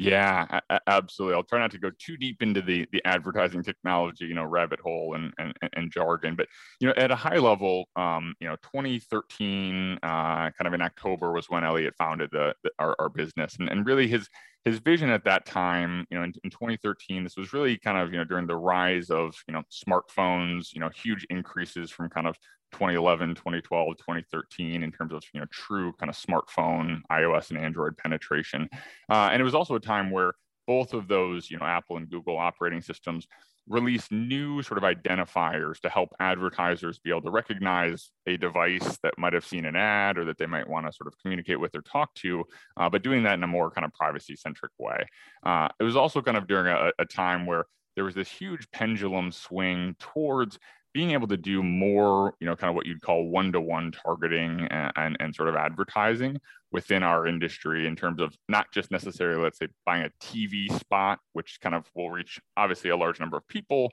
Yeah, 0.04 0.60
absolutely. 0.86 1.36
I'll 1.36 1.44
try 1.44 1.58
not 1.60 1.70
to 1.72 1.78
go 1.78 1.90
too 1.98 2.16
deep 2.16 2.42
into 2.42 2.62
the 2.62 2.86
the 2.92 3.02
advertising 3.04 3.62
technology, 3.62 4.24
you 4.24 4.34
know, 4.34 4.44
rabbit 4.44 4.80
hole 4.80 5.14
and 5.14 5.32
and, 5.38 5.52
and 5.74 5.92
jargon. 5.92 6.34
But 6.34 6.48
you 6.80 6.88
know, 6.88 6.94
at 6.96 7.10
a 7.10 7.16
high 7.16 7.36
level, 7.38 7.88
um, 7.94 8.34
you 8.40 8.48
know, 8.48 8.56
2013, 8.62 9.98
uh, 10.02 10.50
kind 10.50 10.66
of 10.66 10.72
in 10.72 10.82
October 10.82 11.32
was 11.32 11.50
when 11.50 11.62
Elliot 11.62 11.94
founded 11.98 12.30
the, 12.32 12.54
the 12.64 12.70
our, 12.78 12.96
our 12.98 13.08
business, 13.10 13.56
and 13.60 13.68
and 13.68 13.86
really 13.86 14.08
his 14.08 14.28
his 14.64 14.78
vision 14.78 15.10
at 15.10 15.24
that 15.24 15.44
time, 15.44 16.06
you 16.10 16.16
know, 16.18 16.24
in, 16.24 16.32
in 16.42 16.50
2013, 16.50 17.22
this 17.22 17.36
was 17.36 17.52
really 17.52 17.76
kind 17.78 17.98
of 17.98 18.10
you 18.12 18.18
know 18.18 18.24
during 18.24 18.46
the 18.46 18.56
rise 18.56 19.10
of 19.10 19.34
you 19.46 19.54
know 19.54 19.62
smartphones, 19.70 20.72
you 20.72 20.80
know, 20.80 20.88
huge 20.88 21.26
increases 21.30 21.90
from 21.90 22.08
kind 22.08 22.26
of 22.26 22.36
2011 22.72 23.34
2012 23.34 23.96
2013 23.96 24.82
in 24.82 24.92
terms 24.92 25.12
of 25.12 25.22
you 25.32 25.40
know 25.40 25.46
true 25.50 25.92
kind 25.98 26.10
of 26.10 26.16
smartphone 26.16 27.00
ios 27.10 27.50
and 27.50 27.58
android 27.58 27.96
penetration 27.96 28.68
uh, 29.10 29.28
and 29.32 29.40
it 29.40 29.44
was 29.44 29.54
also 29.54 29.74
a 29.74 29.80
time 29.80 30.10
where 30.10 30.32
both 30.66 30.94
of 30.94 31.08
those 31.08 31.50
you 31.50 31.58
know 31.58 31.64
apple 31.64 31.96
and 31.96 32.10
google 32.10 32.38
operating 32.38 32.80
systems 32.80 33.26
released 33.68 34.10
new 34.10 34.62
sort 34.62 34.82
of 34.82 34.84
identifiers 34.84 35.78
to 35.80 35.88
help 35.88 36.10
advertisers 36.20 36.98
be 36.98 37.10
able 37.10 37.22
to 37.22 37.30
recognize 37.30 38.10
a 38.26 38.36
device 38.36 38.98
that 39.02 39.16
might 39.16 39.32
have 39.32 39.46
seen 39.46 39.64
an 39.64 39.76
ad 39.76 40.18
or 40.18 40.24
that 40.24 40.38
they 40.38 40.46
might 40.46 40.68
want 40.68 40.86
to 40.86 40.92
sort 40.92 41.06
of 41.06 41.14
communicate 41.20 41.60
with 41.60 41.74
or 41.74 41.82
talk 41.82 42.12
to, 42.14 42.44
uh, 42.76 42.88
but 42.88 43.02
doing 43.02 43.22
that 43.22 43.34
in 43.34 43.42
a 43.44 43.46
more 43.46 43.70
kind 43.70 43.84
of 43.84 43.92
privacy 43.92 44.34
centric 44.34 44.72
way. 44.78 45.06
Uh, 45.44 45.68
it 45.78 45.84
was 45.84 45.96
also 45.96 46.20
kind 46.20 46.36
of 46.36 46.48
during 46.48 46.66
a, 46.66 46.90
a 46.98 47.04
time 47.04 47.46
where 47.46 47.66
there 47.94 48.04
was 48.04 48.14
this 48.14 48.30
huge 48.30 48.66
pendulum 48.72 49.30
swing 49.30 49.94
towards 49.98 50.58
being 50.92 51.12
able 51.12 51.28
to 51.28 51.36
do 51.36 51.62
more, 51.62 52.34
you 52.38 52.46
know, 52.46 52.54
kind 52.54 52.68
of 52.68 52.74
what 52.74 52.86
you'd 52.86 53.00
call 53.00 53.28
one-to-one 53.28 53.92
targeting 53.92 54.66
and, 54.70 54.92
and, 54.96 55.16
and, 55.20 55.34
sort 55.34 55.48
of 55.48 55.56
advertising 55.56 56.38
within 56.70 57.02
our 57.02 57.26
industry 57.26 57.86
in 57.86 57.96
terms 57.96 58.20
of 58.20 58.36
not 58.48 58.70
just 58.72 58.90
necessarily, 58.90 59.42
let's 59.42 59.58
say, 59.58 59.68
buying 59.86 60.04
a 60.04 60.24
TV 60.24 60.70
spot, 60.78 61.18
which 61.32 61.58
kind 61.62 61.74
of 61.74 61.86
will 61.94 62.10
reach 62.10 62.40
obviously 62.56 62.90
a 62.90 62.96
large 62.96 63.20
number 63.20 63.36
of 63.36 63.48
people, 63.48 63.90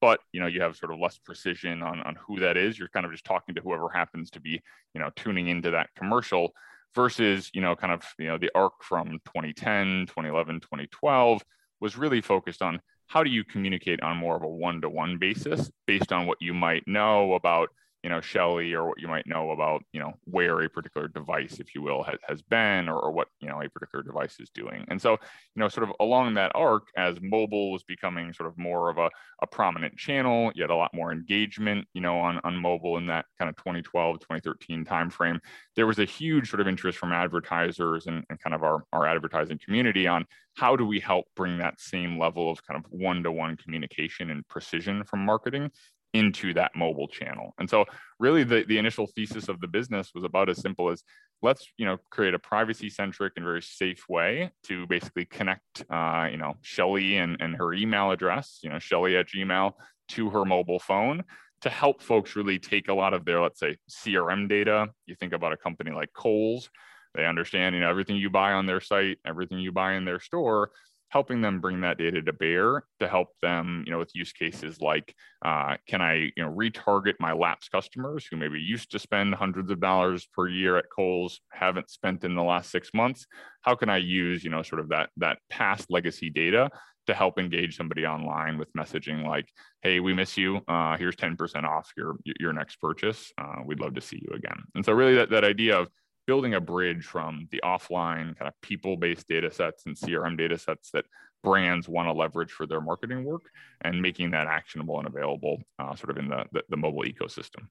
but 0.00 0.20
you 0.32 0.40
know, 0.40 0.46
you 0.46 0.60
have 0.60 0.76
sort 0.76 0.92
of 0.92 0.98
less 0.98 1.18
precision 1.18 1.82
on, 1.82 2.00
on 2.00 2.16
who 2.26 2.40
that 2.40 2.56
is. 2.56 2.78
You're 2.78 2.88
kind 2.88 3.06
of 3.06 3.12
just 3.12 3.24
talking 3.24 3.54
to 3.54 3.60
whoever 3.60 3.88
happens 3.88 4.30
to 4.32 4.40
be, 4.40 4.60
you 4.94 5.00
know, 5.00 5.10
tuning 5.16 5.48
into 5.48 5.70
that 5.70 5.90
commercial 5.96 6.52
versus, 6.94 7.50
you 7.54 7.60
know, 7.60 7.74
kind 7.74 7.92
of, 7.92 8.02
you 8.18 8.26
know, 8.26 8.36
the 8.36 8.50
arc 8.54 8.82
from 8.82 9.20
2010, 9.26 10.06
2011, 10.06 10.60
2012 10.60 11.42
was 11.80 11.96
really 11.96 12.20
focused 12.20 12.62
on 12.62 12.80
how 13.12 13.22
do 13.22 13.28
you 13.28 13.44
communicate 13.44 14.02
on 14.02 14.16
more 14.16 14.36
of 14.36 14.42
a 14.42 14.48
one-to-one 14.48 15.18
basis 15.18 15.70
based 15.86 16.14
on 16.14 16.26
what 16.26 16.38
you 16.40 16.54
might 16.54 16.82
know 16.88 17.34
about 17.34 17.68
you 18.02 18.10
know 18.10 18.20
Shelly 18.20 18.72
or 18.72 18.86
what 18.86 19.00
you 19.00 19.08
might 19.08 19.26
know 19.26 19.50
about 19.50 19.82
you 19.92 20.00
know 20.00 20.12
where 20.24 20.60
a 20.60 20.68
particular 20.68 21.08
device 21.08 21.60
if 21.60 21.74
you 21.74 21.82
will 21.82 22.02
has, 22.02 22.18
has 22.28 22.42
been 22.42 22.88
or, 22.88 22.98
or 22.98 23.10
what 23.12 23.28
you 23.40 23.48
know 23.48 23.60
a 23.60 23.68
particular 23.68 24.02
device 24.02 24.38
is 24.40 24.50
doing. 24.50 24.84
And 24.88 25.00
so 25.00 25.12
you 25.12 25.60
know 25.60 25.68
sort 25.68 25.88
of 25.88 25.94
along 26.00 26.34
that 26.34 26.52
arc 26.54 26.88
as 26.96 27.16
mobile 27.20 27.72
was 27.72 27.82
becoming 27.84 28.32
sort 28.32 28.48
of 28.48 28.58
more 28.58 28.90
of 28.90 28.98
a, 28.98 29.10
a 29.42 29.46
prominent 29.46 29.96
channel 29.96 30.52
you 30.54 30.62
had 30.62 30.70
a 30.70 30.76
lot 30.76 30.92
more 30.94 31.12
engagement 31.12 31.86
you 31.94 32.00
know 32.00 32.18
on, 32.18 32.40
on 32.44 32.56
mobile 32.56 32.96
in 32.96 33.06
that 33.06 33.26
kind 33.38 33.48
of 33.48 33.56
2012 33.56 34.20
2013 34.20 34.84
timeframe 34.84 35.38
there 35.76 35.86
was 35.86 35.98
a 35.98 36.04
huge 36.04 36.48
sort 36.50 36.60
of 36.60 36.68
interest 36.68 36.98
from 36.98 37.12
advertisers 37.12 38.06
and, 38.06 38.24
and 38.30 38.40
kind 38.40 38.54
of 38.54 38.62
our, 38.62 38.84
our 38.92 39.06
advertising 39.06 39.58
community 39.64 40.06
on 40.06 40.24
how 40.56 40.76
do 40.76 40.86
we 40.86 41.00
help 41.00 41.26
bring 41.34 41.58
that 41.58 41.80
same 41.80 42.18
level 42.18 42.50
of 42.50 42.64
kind 42.66 42.82
of 42.82 42.90
one-to-one 42.90 43.56
communication 43.56 44.30
and 44.30 44.46
precision 44.48 45.04
from 45.04 45.24
marketing 45.24 45.70
into 46.14 46.52
that 46.54 46.72
mobile 46.76 47.08
channel. 47.08 47.54
And 47.58 47.68
so 47.68 47.84
really 48.18 48.44
the, 48.44 48.64
the 48.68 48.78
initial 48.78 49.06
thesis 49.06 49.48
of 49.48 49.60
the 49.60 49.68
business 49.68 50.10
was 50.14 50.24
about 50.24 50.48
as 50.48 50.60
simple 50.60 50.90
as 50.90 51.02
let's 51.40 51.66
you 51.76 51.84
know 51.86 51.98
create 52.10 52.34
a 52.34 52.38
privacy 52.38 52.88
centric 52.88 53.32
and 53.36 53.44
very 53.44 53.62
safe 53.62 54.04
way 54.08 54.52
to 54.64 54.86
basically 54.86 55.24
connect 55.24 55.84
uh, 55.90 56.28
you 56.30 56.36
know 56.36 56.54
Shelly 56.60 57.16
and, 57.16 57.36
and 57.40 57.56
her 57.56 57.72
email 57.72 58.10
address, 58.10 58.60
you 58.62 58.70
know, 58.70 58.78
Shelly 58.78 59.16
at 59.16 59.28
Gmail 59.28 59.72
to 60.08 60.30
her 60.30 60.44
mobile 60.44 60.78
phone 60.78 61.24
to 61.62 61.70
help 61.70 62.02
folks 62.02 62.36
really 62.36 62.58
take 62.58 62.88
a 62.88 62.94
lot 62.94 63.14
of 63.14 63.24
their, 63.24 63.40
let's 63.40 63.60
say, 63.60 63.76
CRM 63.88 64.48
data. 64.48 64.88
You 65.06 65.14
think 65.14 65.32
about 65.32 65.52
a 65.52 65.56
company 65.56 65.92
like 65.92 66.12
Kohl's, 66.12 66.68
they 67.14 67.24
understand, 67.24 67.74
you 67.74 67.80
know, 67.80 67.90
everything 67.90 68.16
you 68.16 68.30
buy 68.30 68.52
on 68.52 68.66
their 68.66 68.80
site, 68.80 69.18
everything 69.24 69.58
you 69.58 69.70
buy 69.70 69.94
in 69.94 70.04
their 70.04 70.20
store, 70.20 70.70
helping 71.12 71.42
them 71.42 71.60
bring 71.60 71.82
that 71.82 71.98
data 71.98 72.22
to 72.22 72.32
bear 72.32 72.84
to 72.98 73.06
help 73.06 73.28
them, 73.42 73.84
you 73.86 73.92
know, 73.92 73.98
with 73.98 74.10
use 74.14 74.32
cases 74.32 74.80
like, 74.80 75.14
uh, 75.44 75.76
can 75.86 76.00
I, 76.00 76.14
you 76.34 76.42
know, 76.42 76.50
retarget 76.50 77.14
my 77.20 77.32
lapsed 77.34 77.70
customers 77.70 78.26
who 78.26 78.38
maybe 78.38 78.58
used 78.58 78.90
to 78.92 78.98
spend 78.98 79.34
hundreds 79.34 79.70
of 79.70 79.78
dollars 79.78 80.26
per 80.32 80.48
year 80.48 80.78
at 80.78 80.86
Kohl's, 80.94 81.40
haven't 81.52 81.90
spent 81.90 82.24
in 82.24 82.34
the 82.34 82.42
last 82.42 82.70
six 82.70 82.88
months? 82.94 83.26
How 83.60 83.74
can 83.74 83.90
I 83.90 83.98
use, 83.98 84.42
you 84.42 84.48
know, 84.48 84.62
sort 84.62 84.80
of 84.80 84.88
that 84.88 85.10
that 85.18 85.38
past 85.50 85.90
legacy 85.90 86.30
data 86.30 86.70
to 87.06 87.14
help 87.14 87.38
engage 87.38 87.76
somebody 87.76 88.06
online 88.06 88.56
with 88.56 88.72
messaging 88.72 89.26
like, 89.26 89.48
"Hey, 89.82 90.00
we 90.00 90.14
miss 90.14 90.38
you. 90.38 90.62
Uh, 90.66 90.96
here's 90.96 91.16
10% 91.16 91.66
off 91.66 91.90
your 91.94 92.16
your 92.40 92.54
next 92.54 92.76
purchase. 92.76 93.30
Uh, 93.36 93.56
we'd 93.66 93.80
love 93.80 93.94
to 93.94 94.00
see 94.00 94.16
you 94.22 94.34
again." 94.34 94.62
And 94.74 94.84
so, 94.84 94.92
really, 94.94 95.16
that 95.16 95.28
that 95.30 95.44
idea 95.44 95.78
of 95.78 95.88
building 96.26 96.54
a 96.54 96.60
bridge 96.60 97.04
from 97.04 97.48
the 97.50 97.60
offline 97.64 98.36
kind 98.38 98.48
of 98.48 98.60
people-based 98.62 99.26
data 99.28 99.50
sets 99.50 99.86
and 99.86 99.96
CRM 99.96 100.38
data 100.38 100.58
sets 100.58 100.90
that 100.92 101.04
brands 101.42 101.88
want 101.88 102.08
to 102.08 102.12
leverage 102.12 102.52
for 102.52 102.66
their 102.66 102.80
marketing 102.80 103.24
work 103.24 103.42
and 103.80 104.00
making 104.00 104.30
that 104.30 104.46
actionable 104.46 104.98
and 104.98 105.08
available 105.08 105.60
uh, 105.78 105.94
sort 105.94 106.10
of 106.10 106.18
in 106.18 106.28
the, 106.28 106.44
the, 106.52 106.62
the 106.68 106.76
mobile 106.76 107.04
ecosystem. 107.04 107.66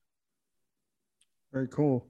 Very 1.54 1.68
cool. 1.68 2.08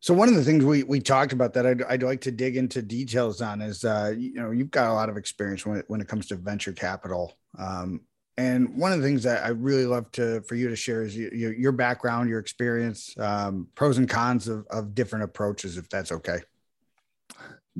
So 0.00 0.14
one 0.14 0.28
of 0.28 0.36
the 0.36 0.44
things 0.44 0.64
we 0.64 0.84
we 0.84 1.00
talked 1.00 1.32
about 1.32 1.54
that 1.54 1.66
I'd, 1.66 1.82
I'd 1.82 2.02
like 2.04 2.20
to 2.22 2.30
dig 2.30 2.56
into 2.56 2.82
details 2.82 3.42
on 3.42 3.60
is 3.60 3.84
uh, 3.84 4.14
you 4.16 4.34
know 4.34 4.52
you've 4.52 4.70
got 4.70 4.90
a 4.90 4.94
lot 4.94 5.08
of 5.08 5.16
experience 5.16 5.66
when 5.66 5.78
it, 5.78 5.84
when 5.88 6.00
it 6.00 6.06
comes 6.06 6.26
to 6.26 6.36
venture 6.36 6.72
capital, 6.72 7.36
um, 7.58 8.02
and 8.38 8.72
one 8.76 8.92
of 8.92 9.00
the 9.00 9.04
things 9.04 9.24
that 9.24 9.44
I 9.44 9.48
really 9.48 9.84
love 9.84 10.12
to 10.12 10.42
for 10.42 10.54
you 10.54 10.68
to 10.68 10.76
share 10.76 11.02
is 11.02 11.16
you, 11.16 11.28
your, 11.32 11.52
your 11.52 11.72
background, 11.72 12.30
your 12.30 12.38
experience, 12.38 13.12
um, 13.18 13.66
pros 13.74 13.98
and 13.98 14.08
cons 14.08 14.46
of, 14.46 14.64
of 14.70 14.94
different 14.94 15.24
approaches, 15.24 15.76
if 15.76 15.88
that's 15.88 16.12
okay. 16.12 16.38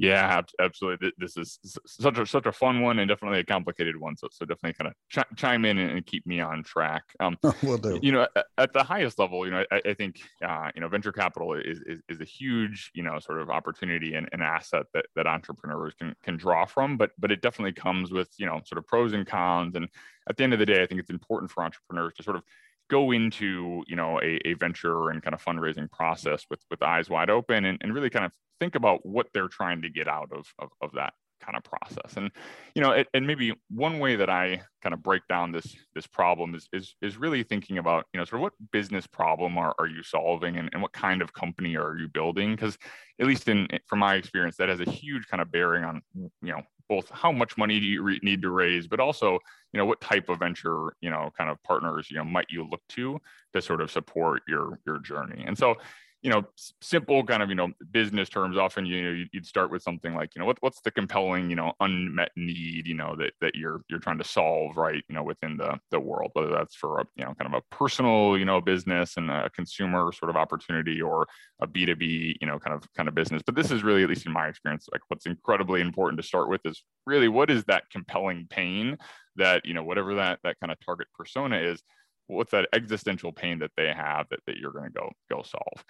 Yeah, 0.01 0.43
absolutely. 0.61 1.13
This 1.19 1.37
is 1.37 1.59
such 1.85 2.19
a 2.19 2.25
such 2.25 2.47
a 2.47 2.53
fun 2.53 2.83
one 2.83 3.01
and 3.01 3.09
definitely 3.09 3.41
a 3.41 3.45
complicated 3.45 3.97
one. 3.97 4.17
So 4.17 4.29
so 4.31 4.45
definitely 4.45 4.75
kind 4.75 4.93
of 4.93 4.95
ch- 5.11 5.37
chime 5.37 5.65
in 5.65 5.77
and 5.77 6.07
keep 6.07 6.25
me 6.25 6.39
on 6.39 6.63
track. 6.63 7.03
Um, 7.19 7.37
Will 7.65 7.79
do. 7.79 7.99
You 8.01 8.13
know, 8.13 8.29
at, 8.37 8.47
at, 8.59 8.73
the 8.73 8.85
highest 8.85 9.19
level, 9.19 9.45
you 9.45 9.51
know, 9.51 9.65
I, 9.73 9.83
I 9.85 9.95
think 9.95 10.21
uh, 10.47 10.71
you 10.77 10.81
know 10.81 10.89
venture 10.89 11.11
capital 11.11 11.55
is, 11.55 11.81
is, 11.85 12.01
is 12.09 12.21
a 12.21 12.25
huge 12.25 12.93
you 12.95 13.03
know 13.03 13.19
sort 13.19 13.41
of 13.41 13.51
opportunity 13.51 14.15
and 14.15 14.29
an 14.31 14.41
asset 14.41 14.87
that 14.95 15.07
that 15.17 15.27
entrepreneurs 15.27 15.95
can 15.99 16.15
can 16.23 16.37
draw 16.37 16.65
from. 16.65 16.97
But 16.97 17.11
but 17.19 17.33
it 17.33 17.43
definitely 17.43 17.73
comes 17.73 18.13
with 18.13 18.29
you 18.39 18.47
know 18.47 18.61
sort 18.65 18.79
of 18.79 18.87
pros 18.87 19.15
and 19.15 19.27
cons. 19.27 19.75
And 19.75 19.89
at 20.31 20.37
the 20.37 20.45
end 20.45 20.53
of 20.53 20.61
the 20.61 20.67
day, 20.67 20.81
I 20.81 20.87
think 20.87 21.01
it's 21.01 21.11
important 21.11 21.51
for 21.51 21.65
entrepreneurs 21.65 22.15
to 22.15 22.23
sort 22.23 22.37
of 22.37 22.45
go 22.89 23.11
into 23.13 23.83
you 23.87 23.97
know 23.97 24.21
a, 24.21 24.41
a 24.45 24.55
venture 24.55 25.11
and 25.11 25.23
kind 25.23 25.35
of 25.35 25.45
fundraising 25.45 25.91
process 25.91 26.45
with 26.51 26.61
with 26.71 26.83
eyes 26.83 27.09
wide 27.09 27.31
open 27.31 27.65
and, 27.65 27.79
and 27.81 27.95
really 27.95 28.11
kind 28.11 28.25
of 28.25 28.33
think 28.61 28.75
about 28.75 29.05
what 29.07 29.29
they're 29.33 29.49
trying 29.49 29.83
to 29.83 29.89
get 29.91 30.09
out 30.09 30.31
of, 30.33 30.47
of, 30.59 30.71
of 30.81 30.93
that 30.93 31.13
kind 31.41 31.57
of 31.57 31.63
process. 31.63 32.17
And 32.17 32.31
you 32.75 32.83
know 32.83 32.91
it, 32.91 33.09
and 33.15 33.27
maybe 33.27 33.55
one 33.71 33.99
way 33.99 34.17
that 34.17 34.31
i 34.31 34.61
kind 34.83 34.93
of 34.93 35.03
break 35.03 35.23
down 35.29 35.53
this 35.53 35.77
this 35.95 36.07
problem 36.07 36.55
is 36.55 36.69
is, 36.73 36.95
is 37.01 37.17
really 37.17 37.43
thinking 37.43 37.79
about 37.79 38.07
you 38.13 38.19
know 38.19 38.25
sort 38.25 38.41
of 38.41 38.43
what 38.43 38.53
business 38.73 39.07
problem 39.07 39.59
are, 39.59 39.75
are 39.79 39.87
you 39.87 40.03
solving 40.03 40.57
and, 40.57 40.69
and 40.73 40.83
what 40.83 40.93
kind 40.93 41.23
of 41.23 41.33
company 41.33 41.77
are 41.77 41.97
you 41.97 42.09
building? 42.09 42.55
Because 42.55 42.77
at 43.21 43.27
least 43.27 43.49
in 43.49 43.73
eh, 43.73 43.79
from 43.87 44.01
my 44.01 44.15
experience 44.15 44.57
that 44.57 44.69
has 44.69 44.81
a 44.81 44.91
huge 44.91 45.27
kind 45.29 45.41
of 45.41 45.51
bearing 45.51 45.85
on 45.85 46.03
you 46.17 46.31
know 46.43 46.63
both 46.89 47.11
how 47.11 47.31
much 47.31 47.57
money 47.57 47.79
do 47.79 47.87
you 47.87 48.03
re- 48.03 48.21
need 48.23 48.43
to 48.43 48.51
raise 48.51 48.87
but 48.87 49.01
also 49.01 49.39
you 49.73 49.79
know 49.79 49.87
what 49.87 50.01
type 50.01 50.29
of 50.29 50.39
venture 50.39 50.95
you 51.01 51.11
know 51.11 51.31
kind 51.37 51.51
of 51.51 51.63
partners 51.63 52.09
you 52.11 52.17
know 52.17 52.25
might 52.25 52.47
you 52.49 52.67
look 52.69 52.81
to 52.89 53.21
to 53.55 53.63
sort 53.63 53.81
of 53.81 53.91
support 53.91 54.43
your 54.49 54.79
your 54.87 54.99
journey? 54.99 55.45
And 55.47 55.57
so 55.57 55.77
you 56.23 56.31
know, 56.31 56.45
simple 56.81 57.25
kind 57.25 57.43
of, 57.43 57.49
you 57.49 57.55
know, 57.55 57.71
business 57.93 58.29
terms, 58.29 58.59
often, 58.59 58.85
you 58.85 59.03
know, 59.03 59.25
you'd 59.33 59.47
start 59.47 59.71
with 59.71 59.83
something 59.83 60.15
like, 60.15 60.35
you 60.35 60.41
know, 60.41 60.47
what, 60.47 60.57
what's 60.61 60.81
the 60.81 60.91
compelling, 60.91 61.49
you 61.49 61.55
know, 61.55 61.73
unmet 61.79 62.31
need, 62.37 62.89
you 62.89 62.95
know, 62.95 63.15
that, 63.17 63.33
that 63.41 63.55
you're, 63.55 63.83
you're 63.89 64.01
trying 64.01 64.19
to 64.19 64.25
solve, 64.25 64.77
right, 64.77 65.05
you 65.09 65.15
know, 65.15 65.23
within 65.23 65.57
the, 65.57 65.79
the 65.93 66.01
world, 66.01 66.31
whether 66.33 66.51
that's 66.51 66.75
for 66.75 66.99
a, 66.99 67.05
you 67.15 67.25
know, 67.25 67.35
kind 67.35 67.55
of 67.55 67.63
a 67.63 67.75
personal, 67.75 68.37
you 68.37 68.45
know, 68.45 68.61
business 68.61 69.17
and 69.17 69.31
a 69.31 69.49
consumer 69.51 70.11
sort 70.13 70.29
of 70.29 70.37
opportunity 70.37 71.01
or 71.01 71.29
a 71.63 71.69
B2B, 71.69 72.35
you 72.41 72.47
know, 72.49 72.59
kind 72.59 72.75
of, 72.75 72.83
kind 72.95 73.09
of 73.09 73.15
business. 73.15 73.43
But 73.47 73.55
this 73.55 73.71
is 73.71 73.85
really, 73.85 74.03
at 74.03 74.09
least 74.09 74.27
in 74.27 74.33
my 74.33 74.49
experience, 74.49 74.89
like 74.91 75.03
what's 75.07 75.27
incredibly 75.27 75.81
important 75.81 76.21
to 76.21 76.27
start 76.27 76.49
with 76.49 76.63
is 76.65 76.83
really 77.07 77.29
what 77.29 77.49
is 77.49 77.63
that 77.65 77.85
compelling 77.93 78.49
pain 78.51 78.99
that, 79.37 79.65
you 79.65 79.73
know, 79.73 79.85
whatever 79.85 80.17
that, 80.17 80.41
that 80.43 80.59
kind 80.59 80.73
of 80.73 80.79
target 80.85 81.07
persona 81.17 81.59
is, 81.59 81.81
what's 82.29 82.53
that 82.53 82.69
existential 82.73 83.33
pain 83.33 83.59
that 83.59 83.73
they 83.77 83.89
have 83.89 84.29
that, 84.31 84.41
that 84.47 84.57
you're 84.57 84.73
going 84.73 84.85
to 84.85 84.91
go 84.91 85.11
go 85.31 85.43
solve. 85.43 85.85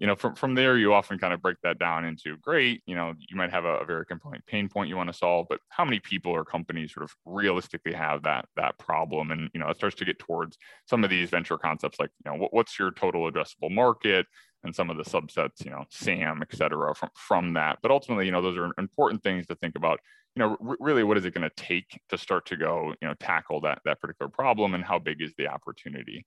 You 0.00 0.08
know 0.08 0.16
from, 0.16 0.34
from 0.34 0.54
there 0.54 0.76
you 0.76 0.92
often 0.92 1.18
kind 1.18 1.32
of 1.32 1.40
break 1.40 1.56
that 1.62 1.78
down 1.78 2.04
into 2.04 2.36
great 2.38 2.82
you 2.84 2.96
know 2.96 3.14
you 3.16 3.36
might 3.36 3.52
have 3.52 3.64
a, 3.64 3.76
a, 3.76 3.84
very 3.84 4.04
compelling 4.04 4.42
pain 4.46 4.68
point 4.68 4.88
you 4.88 4.96
want 4.96 5.08
to 5.08 5.16
solve 5.16 5.46
but 5.48 5.60
how 5.68 5.84
many 5.84 6.00
people 6.00 6.32
or 6.32 6.44
companies 6.44 6.92
sort 6.92 7.04
of 7.04 7.14
realistically 7.24 7.92
have 7.92 8.24
that 8.24 8.46
that 8.56 8.76
problem? 8.78 9.30
And 9.30 9.48
you 9.54 9.60
know 9.60 9.68
it 9.68 9.76
starts 9.76 9.96
to 9.96 10.04
get 10.04 10.18
towards 10.18 10.58
some 10.86 11.04
of 11.04 11.10
these 11.10 11.30
venture 11.30 11.58
concepts 11.58 12.00
like 12.00 12.10
you 12.24 12.30
know 12.30 12.36
what, 12.36 12.52
what's 12.52 12.78
your 12.78 12.90
total 12.90 13.30
addressable 13.30 13.70
market 13.70 14.26
and 14.64 14.74
some 14.74 14.90
of 14.90 14.96
the 14.96 15.04
subsets 15.04 15.64
you 15.64 15.70
know 15.70 15.84
sam 15.90 16.42
et 16.42 16.56
cetera 16.56 16.94
from 16.94 17.10
from 17.14 17.54
that. 17.54 17.78
But 17.80 17.92
ultimately 17.92 18.26
you 18.26 18.32
know 18.32 18.42
those 18.42 18.58
are 18.58 18.72
important 18.78 19.22
things 19.22 19.46
to 19.46 19.54
think 19.54 19.76
about 19.76 20.00
you 20.36 20.42
know, 20.42 20.56
r- 20.66 20.76
really 20.80 21.04
what 21.04 21.16
is 21.16 21.24
it 21.24 21.34
going 21.34 21.48
to 21.48 21.62
take 21.62 22.00
to 22.08 22.18
start 22.18 22.46
to 22.46 22.56
go, 22.56 22.94
you 23.00 23.08
know, 23.08 23.14
tackle 23.20 23.60
that 23.62 23.80
that 23.84 24.00
particular 24.00 24.28
problem 24.28 24.74
and 24.74 24.84
how 24.84 24.98
big 24.98 25.22
is 25.22 25.32
the 25.38 25.48
opportunity? 25.48 26.24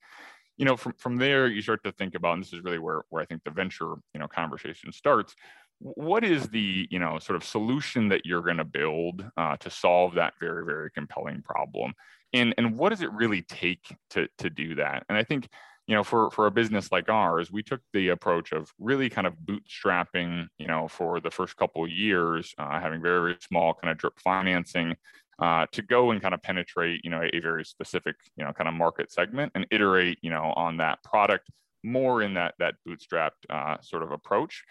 You 0.57 0.65
know, 0.65 0.77
from 0.77 0.93
from 0.93 1.17
there 1.17 1.47
you 1.47 1.61
start 1.61 1.83
to 1.83 1.91
think 1.91 2.15
about, 2.15 2.33
and 2.33 2.43
this 2.43 2.53
is 2.53 2.63
really 2.63 2.79
where 2.79 3.03
where 3.09 3.21
I 3.21 3.25
think 3.25 3.43
the 3.43 3.51
venture, 3.51 3.95
you 4.13 4.19
know, 4.19 4.27
conversation 4.27 4.91
starts. 4.91 5.35
What 5.79 6.23
is 6.23 6.49
the, 6.49 6.87
you 6.89 6.97
know, 6.97 7.19
sort 7.19 7.35
of 7.35 7.43
solution 7.43 8.09
that 8.09 8.25
you're 8.25 8.41
going 8.41 8.57
to 8.57 8.65
build 8.65 9.23
uh, 9.37 9.57
to 9.57 9.69
solve 9.69 10.15
that 10.15 10.33
very 10.39 10.65
very 10.65 10.89
compelling 10.91 11.41
problem? 11.41 11.93
And 12.33 12.53
and 12.57 12.77
what 12.77 12.89
does 12.89 13.01
it 13.01 13.11
really 13.11 13.43
take 13.43 13.95
to 14.11 14.27
to 14.39 14.49
do 14.49 14.75
that? 14.75 15.05
And 15.09 15.17
I 15.17 15.23
think 15.23 15.47
you 15.87 15.95
know, 15.95 16.03
for 16.03 16.29
for 16.31 16.47
a 16.47 16.51
business 16.51 16.91
like 16.91 17.09
ours, 17.09 17.51
we 17.51 17.63
took 17.63 17.81
the 17.93 18.09
approach 18.09 18.51
of 18.51 18.71
really 18.77 19.09
kind 19.09 19.25
of 19.25 19.33
bootstrapping, 19.45 20.47
you 20.57 20.67
know, 20.67 20.87
for 20.87 21.19
the 21.19 21.31
first 21.31 21.55
couple 21.55 21.83
of 21.83 21.89
years, 21.89 22.53
uh, 22.57 22.79
having 22.79 23.01
very 23.01 23.19
very 23.21 23.37
small 23.41 23.73
kind 23.73 23.91
of 23.91 23.97
drip 23.97 24.19
financing. 24.19 24.95
Uh, 25.39 25.67
to 25.71 25.83
go 25.83 26.09
and 26.09 26.19
kind 26.19 26.33
of 26.33 26.41
penetrate, 26.41 26.99
you 27.03 27.11
know, 27.11 27.21
a, 27.21 27.29
a 27.37 27.39
very 27.39 27.63
specific, 27.63 28.15
you 28.37 28.43
know, 28.43 28.51
kind 28.51 28.67
of 28.67 28.73
market 28.73 29.11
segment 29.11 29.51
and 29.53 29.67
iterate, 29.69 30.17
you 30.23 30.31
know, 30.31 30.51
on 30.55 30.77
that 30.77 30.97
product 31.03 31.47
more 31.83 32.21
in 32.21 32.33
that 32.33 32.55
that 32.59 32.75
bootstrapped 32.87 33.45
uh, 33.49 33.77
sort 33.81 34.03
of 34.03 34.11
approach. 34.11 34.63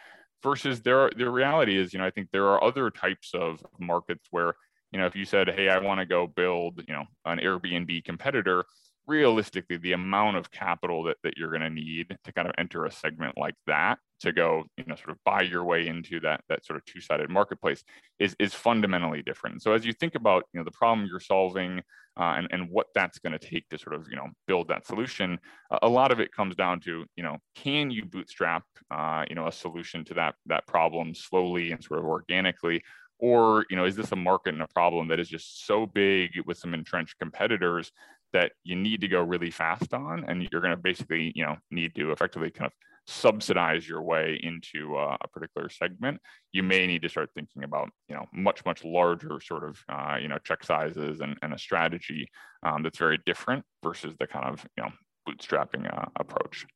Versus 0.42 0.82
there, 0.82 1.00
are, 1.00 1.10
the 1.16 1.30
reality 1.30 1.76
is, 1.76 1.92
you 1.92 1.98
know, 1.98 2.04
I 2.04 2.10
think 2.10 2.28
there 2.30 2.46
are 2.48 2.62
other 2.62 2.90
types 2.90 3.30
of 3.32 3.64
markets 3.78 4.26
where, 4.30 4.54
you 4.92 4.98
know, 4.98 5.06
if 5.06 5.16
you 5.16 5.24
said, 5.24 5.48
hey, 5.48 5.68
I 5.68 5.78
want 5.78 5.98
to 6.00 6.06
go 6.06 6.26
build, 6.26 6.82
you 6.86 6.94
know, 6.94 7.04
an 7.24 7.38
Airbnb 7.38 8.04
competitor, 8.04 8.64
realistically 9.06 9.76
the 9.76 9.92
amount 9.92 10.36
of 10.36 10.50
capital 10.50 11.04
that, 11.04 11.16
that 11.22 11.36
you're 11.36 11.50
going 11.50 11.62
to 11.62 11.70
need 11.70 12.16
to 12.24 12.32
kind 12.32 12.48
of 12.48 12.54
enter 12.58 12.84
a 12.84 12.90
segment 12.90 13.36
like 13.38 13.54
that 13.66 13.98
to 14.18 14.32
go 14.32 14.64
you 14.76 14.84
know 14.86 14.96
sort 14.96 15.10
of 15.10 15.18
buy 15.24 15.42
your 15.42 15.62
way 15.64 15.86
into 15.86 16.18
that 16.20 16.40
that 16.48 16.64
sort 16.64 16.78
of 16.78 16.84
two-sided 16.86 17.28
marketplace 17.30 17.84
is 18.18 18.34
is 18.38 18.54
fundamentally 18.54 19.22
different. 19.22 19.62
So 19.62 19.72
as 19.72 19.84
you 19.84 19.92
think 19.92 20.14
about 20.14 20.44
you 20.52 20.60
know 20.60 20.64
the 20.64 20.70
problem 20.70 21.06
you're 21.10 21.20
solving 21.20 21.80
uh, 22.18 22.34
and, 22.38 22.48
and 22.50 22.70
what 22.70 22.86
that's 22.94 23.18
going 23.18 23.38
to 23.38 23.38
take 23.38 23.68
to 23.68 23.78
sort 23.78 23.94
of 23.94 24.06
you 24.10 24.16
know 24.16 24.28
build 24.46 24.68
that 24.68 24.86
solution 24.86 25.38
a 25.82 25.88
lot 25.88 26.12
of 26.12 26.20
it 26.20 26.32
comes 26.32 26.54
down 26.54 26.80
to 26.80 27.04
you 27.16 27.22
know 27.22 27.36
can 27.54 27.90
you 27.90 28.04
bootstrap 28.04 28.64
uh, 28.90 29.24
you 29.28 29.34
know 29.34 29.46
a 29.46 29.52
solution 29.52 30.04
to 30.04 30.14
that 30.14 30.34
that 30.46 30.66
problem 30.66 31.14
slowly 31.14 31.72
and 31.72 31.82
sort 31.82 32.00
of 32.00 32.06
organically? 32.06 32.82
Or 33.18 33.64
you 33.70 33.76
know 33.76 33.84
is 33.84 33.96
this 33.96 34.12
a 34.12 34.16
market 34.16 34.54
and 34.54 34.62
a 34.62 34.68
problem 34.68 35.08
that 35.08 35.20
is 35.20 35.28
just 35.28 35.66
so 35.66 35.86
big 35.86 36.30
with 36.44 36.58
some 36.58 36.74
entrenched 36.74 37.18
competitors 37.18 37.90
that 38.32 38.52
you 38.64 38.76
need 38.76 39.00
to 39.00 39.08
go 39.08 39.22
really 39.22 39.50
fast 39.50 39.94
on 39.94 40.24
and 40.28 40.48
you're 40.50 40.60
going 40.60 40.74
to 40.74 40.76
basically 40.76 41.32
you 41.34 41.44
know 41.44 41.56
need 41.70 41.94
to 41.94 42.12
effectively 42.12 42.50
kind 42.50 42.66
of 42.66 42.72
subsidize 43.06 43.88
your 43.88 44.02
way 44.02 44.38
into 44.42 44.96
uh, 44.96 45.16
a 45.20 45.28
particular 45.28 45.68
segment. 45.68 46.20
You 46.52 46.62
may 46.62 46.86
need 46.86 47.02
to 47.02 47.08
start 47.08 47.30
thinking 47.34 47.62
about 47.62 47.90
you 48.08 48.16
know 48.16 48.26
much 48.32 48.64
much 48.64 48.84
larger 48.84 49.40
sort 49.40 49.64
of 49.64 49.78
uh, 49.88 50.16
you 50.20 50.28
know 50.28 50.38
check 50.38 50.64
sizes 50.64 51.20
and, 51.20 51.36
and 51.42 51.54
a 51.54 51.58
strategy 51.58 52.28
um, 52.62 52.82
that's 52.82 52.98
very 52.98 53.18
different 53.24 53.64
versus 53.82 54.14
the 54.18 54.26
kind 54.26 54.46
of 54.46 54.66
you 54.76 54.84
know 54.84 54.90
bootstrapping 55.28 55.86
uh, 55.92 56.06
approach. 56.16 56.66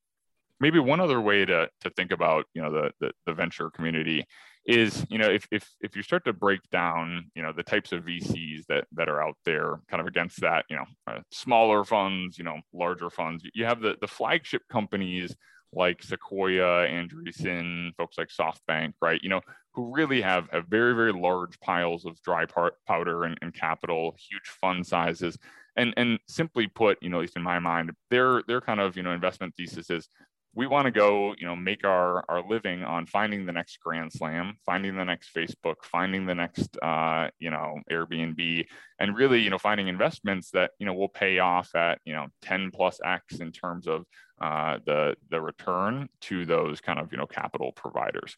Maybe 0.60 0.78
one 0.78 1.00
other 1.00 1.20
way 1.20 1.44
to, 1.46 1.68
to 1.80 1.90
think 1.90 2.12
about 2.12 2.44
you 2.54 2.62
know 2.62 2.70
the, 2.70 2.92
the, 3.00 3.12
the 3.26 3.32
venture 3.32 3.70
community 3.70 4.24
is 4.66 5.06
you 5.08 5.18
know 5.18 5.28
if 5.28 5.46
if 5.50 5.68
if 5.80 5.96
you 5.96 6.02
start 6.02 6.24
to 6.24 6.32
break 6.32 6.60
down 6.70 7.24
you 7.34 7.42
know 7.42 7.52
the 7.52 7.62
types 7.62 7.92
of 7.92 8.04
VCs 8.04 8.66
that 8.68 8.84
that 8.92 9.08
are 9.08 9.22
out 9.22 9.36
there 9.44 9.80
kind 9.88 10.00
of 10.00 10.06
against 10.06 10.40
that 10.40 10.64
you 10.68 10.76
know 10.76 10.84
uh, 11.06 11.20
smaller 11.32 11.84
funds 11.84 12.36
you 12.36 12.44
know 12.44 12.58
larger 12.72 13.08
funds 13.08 13.42
you 13.54 13.64
have 13.64 13.80
the 13.80 13.96
the 14.00 14.06
flagship 14.06 14.62
companies 14.70 15.34
like 15.72 16.02
Sequoia, 16.02 16.88
Andreessen, 16.88 17.94
folks 17.96 18.18
like 18.18 18.28
SoftBank, 18.28 18.94
right? 19.00 19.20
You 19.22 19.28
know, 19.28 19.40
who 19.72 19.94
really 19.94 20.20
have, 20.20 20.48
have 20.50 20.66
very, 20.66 20.94
very 20.94 21.12
large 21.12 21.58
piles 21.60 22.04
of 22.04 22.20
dry 22.22 22.44
powder 22.86 23.24
and, 23.24 23.38
and 23.40 23.54
capital, 23.54 24.16
huge 24.18 24.48
fund 24.60 24.86
sizes. 24.86 25.38
And, 25.76 25.94
and 25.96 26.18
simply 26.26 26.66
put, 26.66 26.98
you 27.00 27.08
know, 27.08 27.18
at 27.18 27.22
least 27.22 27.36
in 27.36 27.42
my 27.42 27.60
mind, 27.60 27.92
their, 28.10 28.42
their 28.48 28.60
kind 28.60 28.80
of, 28.80 28.96
you 28.96 29.04
know, 29.04 29.12
investment 29.12 29.54
thesis 29.56 29.88
is 29.88 30.08
we 30.54 30.66
want 30.66 30.86
to 30.86 30.90
go, 30.90 31.34
you 31.38 31.46
know, 31.46 31.54
make 31.54 31.84
our, 31.84 32.24
our 32.28 32.42
living 32.48 32.82
on 32.82 33.06
finding 33.06 33.46
the 33.46 33.52
next 33.52 33.78
Grand 33.80 34.12
Slam, 34.12 34.54
finding 34.66 34.96
the 34.96 35.04
next 35.04 35.32
Facebook, 35.34 35.76
finding 35.84 36.26
the 36.26 36.34
next, 36.34 36.76
uh, 36.82 37.28
you 37.38 37.50
know, 37.50 37.78
Airbnb, 37.90 38.66
and 38.98 39.16
really, 39.16 39.40
you 39.40 39.50
know, 39.50 39.58
finding 39.58 39.86
investments 39.86 40.50
that, 40.50 40.72
you 40.80 40.86
know, 40.86 40.94
will 40.94 41.08
pay 41.08 41.38
off 41.38 41.72
at, 41.76 42.00
you 42.04 42.12
know, 42.12 42.26
10 42.42 42.72
plus 42.72 42.98
X 43.04 43.38
in 43.38 43.52
terms 43.52 43.86
of 43.86 44.04
uh, 44.40 44.78
the, 44.86 45.14
the 45.30 45.40
return 45.40 46.08
to 46.22 46.44
those 46.44 46.80
kind 46.80 46.98
of, 46.98 47.12
you 47.12 47.18
know, 47.18 47.26
capital 47.26 47.70
providers. 47.76 48.36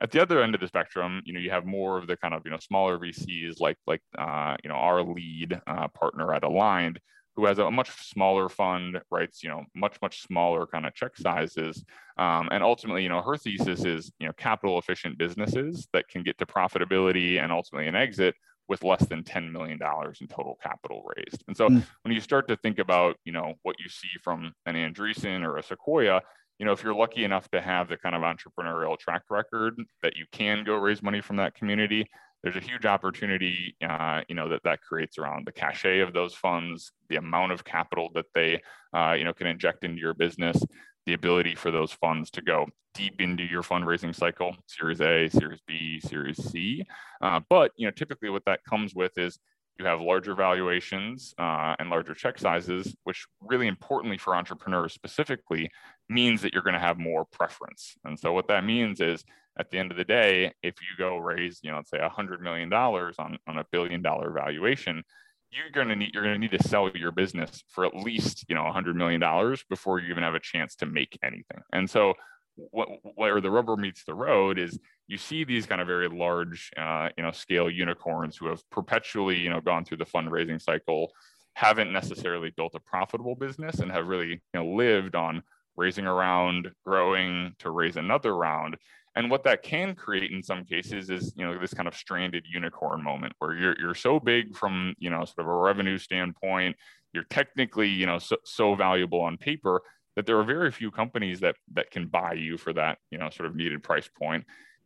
At 0.00 0.10
the 0.10 0.20
other 0.20 0.42
end 0.42 0.56
of 0.56 0.60
the 0.60 0.66
spectrum, 0.66 1.22
you 1.24 1.32
know, 1.32 1.40
you 1.40 1.50
have 1.50 1.64
more 1.64 1.96
of 1.96 2.08
the 2.08 2.16
kind 2.16 2.34
of, 2.34 2.42
you 2.44 2.50
know, 2.50 2.58
smaller 2.58 2.98
VCs 2.98 3.60
like, 3.60 3.78
like, 3.86 4.02
uh, 4.18 4.56
you 4.64 4.68
know, 4.68 4.76
our 4.76 5.02
lead 5.02 5.60
uh, 5.68 5.86
partner 5.88 6.34
at 6.34 6.42
Aligned, 6.42 6.98
who 7.36 7.46
has 7.46 7.58
a 7.58 7.70
much 7.70 7.90
smaller 8.06 8.48
fund, 8.48 9.00
writes, 9.10 9.42
you 9.42 9.48
know, 9.48 9.64
much, 9.74 9.96
much 10.02 10.22
smaller 10.22 10.66
kind 10.66 10.84
of 10.84 10.94
check 10.94 11.16
sizes. 11.16 11.84
Um, 12.18 12.48
and 12.52 12.62
ultimately, 12.62 13.02
you 13.02 13.08
know, 13.08 13.22
her 13.22 13.36
thesis 13.36 13.84
is, 13.84 14.12
you 14.18 14.26
know, 14.26 14.32
capital 14.34 14.78
efficient 14.78 15.16
businesses 15.16 15.88
that 15.92 16.08
can 16.08 16.22
get 16.22 16.38
to 16.38 16.46
profitability 16.46 17.42
and 17.42 17.50
ultimately 17.50 17.88
an 17.88 17.96
exit 17.96 18.34
with 18.68 18.84
less 18.84 19.04
than 19.06 19.22
$10 19.22 19.50
million 19.50 19.78
in 20.20 20.26
total 20.28 20.58
capital 20.62 21.04
raised. 21.16 21.42
And 21.48 21.56
so 21.56 21.68
mm. 21.68 21.82
when 22.02 22.14
you 22.14 22.20
start 22.20 22.48
to 22.48 22.56
think 22.56 22.78
about, 22.78 23.16
you 23.24 23.32
know, 23.32 23.54
what 23.62 23.76
you 23.78 23.88
see 23.88 24.08
from 24.22 24.52
an 24.66 24.74
Andreessen 24.74 25.42
or 25.42 25.56
a 25.56 25.62
Sequoia, 25.62 26.20
you 26.58 26.66
know, 26.66 26.72
if 26.72 26.84
you're 26.84 26.94
lucky 26.94 27.24
enough 27.24 27.48
to 27.50 27.60
have 27.60 27.88
the 27.88 27.96
kind 27.96 28.14
of 28.14 28.22
entrepreneurial 28.22 28.98
track 28.98 29.22
record 29.30 29.74
that 30.02 30.16
you 30.16 30.26
can 30.32 30.64
go 30.64 30.76
raise 30.76 31.02
money 31.02 31.20
from 31.20 31.36
that 31.36 31.54
community, 31.54 32.08
there's 32.42 32.56
a 32.56 32.60
huge 32.60 32.86
opportunity, 32.86 33.76
uh, 33.88 34.22
you 34.28 34.34
know, 34.34 34.48
that 34.48 34.62
that 34.64 34.82
creates 34.82 35.18
around 35.18 35.46
the 35.46 35.52
cachet 35.52 36.00
of 36.00 36.12
those 36.12 36.34
funds, 36.34 36.92
the 37.08 37.16
amount 37.16 37.52
of 37.52 37.64
capital 37.64 38.10
that 38.14 38.26
they, 38.34 38.60
uh, 38.94 39.14
you 39.16 39.24
know, 39.24 39.32
can 39.32 39.46
inject 39.46 39.84
into 39.84 40.00
your 40.00 40.14
business, 40.14 40.62
the 41.06 41.14
ability 41.14 41.54
for 41.54 41.70
those 41.70 41.92
funds 41.92 42.30
to 42.30 42.42
go 42.42 42.66
deep 42.94 43.20
into 43.20 43.44
your 43.44 43.62
fundraising 43.62 44.14
cycle, 44.14 44.54
Series 44.66 45.00
A, 45.00 45.28
Series 45.28 45.60
B, 45.66 46.00
Series 46.00 46.42
C. 46.50 46.84
Uh, 47.20 47.40
but 47.48 47.72
you 47.76 47.86
know, 47.86 47.92
typically 47.92 48.28
what 48.28 48.44
that 48.44 48.64
comes 48.64 48.94
with 48.94 49.16
is 49.16 49.38
you 49.78 49.86
have 49.86 50.00
larger 50.00 50.34
valuations 50.34 51.34
uh, 51.38 51.74
and 51.78 51.90
larger 51.90 52.14
check 52.14 52.38
sizes, 52.38 52.94
which 53.04 53.26
really 53.40 53.66
importantly 53.66 54.18
for 54.18 54.36
entrepreneurs 54.36 54.92
specifically 54.92 55.70
means 56.08 56.42
that 56.42 56.52
you're 56.52 56.62
going 56.62 56.74
to 56.74 56.80
have 56.80 56.98
more 56.98 57.24
preference. 57.24 57.94
And 58.04 58.18
so 58.18 58.32
what 58.32 58.48
that 58.48 58.64
means 58.64 59.00
is 59.00 59.24
at 59.58 59.70
the 59.70 59.78
end 59.78 59.90
of 59.90 59.96
the 59.96 60.04
day, 60.04 60.52
if 60.62 60.74
you 60.80 60.96
go 60.98 61.18
raise, 61.18 61.60
you 61.62 61.70
know, 61.70 61.78
let's 61.78 61.90
say 61.90 61.98
a 61.98 62.08
hundred 62.08 62.40
million 62.40 62.68
dollars 62.68 63.16
on, 63.18 63.38
on 63.46 63.58
a 63.58 63.66
billion 63.70 64.02
dollar 64.02 64.30
valuation, 64.30 65.02
you're 65.50 65.70
going 65.70 65.88
to 65.88 65.96
need 65.96 66.14
you're 66.14 66.22
going 66.22 66.34
to 66.34 66.40
need 66.40 66.58
to 66.58 66.68
sell 66.68 66.90
your 66.94 67.12
business 67.12 67.62
for 67.68 67.84
at 67.84 67.94
least 67.94 68.46
you 68.48 68.54
know 68.54 68.66
a 68.66 68.72
hundred 68.72 68.96
million 68.96 69.20
dollars 69.20 69.62
before 69.68 69.98
you 69.98 70.08
even 70.08 70.22
have 70.22 70.34
a 70.34 70.40
chance 70.40 70.74
to 70.76 70.86
make 70.86 71.18
anything. 71.22 71.60
And 71.72 71.88
so 71.88 72.14
what, 72.56 72.88
where 73.14 73.40
the 73.40 73.50
rubber 73.50 73.76
meets 73.76 74.04
the 74.04 74.14
road 74.14 74.58
is 74.58 74.78
you 75.06 75.16
see 75.16 75.44
these 75.44 75.66
kind 75.66 75.80
of 75.80 75.86
very 75.86 76.08
large 76.08 76.70
uh, 76.76 77.08
you 77.16 77.22
know 77.22 77.30
scale 77.30 77.70
unicorns 77.70 78.36
who 78.36 78.46
have 78.46 78.68
perpetually 78.70 79.36
you 79.36 79.50
know 79.50 79.60
gone 79.60 79.84
through 79.84 79.96
the 79.96 80.04
fundraising 80.04 80.60
cycle 80.60 81.10
haven't 81.54 81.92
necessarily 81.92 82.52
built 82.56 82.74
a 82.74 82.80
profitable 82.80 83.34
business 83.34 83.80
and 83.80 83.90
have 83.90 84.06
really 84.06 84.30
you 84.30 84.40
know 84.54 84.66
lived 84.66 85.14
on 85.14 85.42
raising 85.76 86.06
a 86.06 86.12
round 86.12 86.70
growing 86.84 87.54
to 87.58 87.70
raise 87.70 87.96
another 87.96 88.36
round. 88.36 88.76
And 89.14 89.30
what 89.30 89.44
that 89.44 89.62
can 89.62 89.94
create 89.94 90.30
in 90.30 90.42
some 90.42 90.64
cases 90.64 91.10
is 91.10 91.34
you 91.36 91.44
know 91.44 91.58
this 91.58 91.74
kind 91.74 91.88
of 91.88 91.94
stranded 91.94 92.44
unicorn 92.50 93.02
moment 93.02 93.34
where 93.38 93.54
you're 93.54 93.78
you're 93.78 93.94
so 93.94 94.18
big 94.18 94.56
from 94.56 94.94
you 94.98 95.10
know 95.10 95.24
sort 95.24 95.40
of 95.40 95.48
a 95.48 95.56
revenue 95.56 95.98
standpoint 95.98 96.76
you're 97.12 97.24
technically 97.24 97.88
you 97.88 98.06
know 98.06 98.18
so, 98.18 98.36
so 98.44 98.74
valuable 98.74 99.20
on 99.20 99.36
paper 99.36 99.82
that 100.16 100.26
there 100.26 100.38
are 100.38 100.44
very 100.44 100.70
few 100.70 100.90
companies 100.90 101.40
that 101.40 101.56
that 101.72 101.90
can 101.90 102.06
buy 102.06 102.34
you 102.34 102.56
for 102.56 102.72
that 102.72 102.98
you 103.10 103.18
know 103.18 103.30
sort 103.30 103.48
of 103.48 103.56
needed 103.56 103.82
price 103.82 104.08
point. 104.08 104.44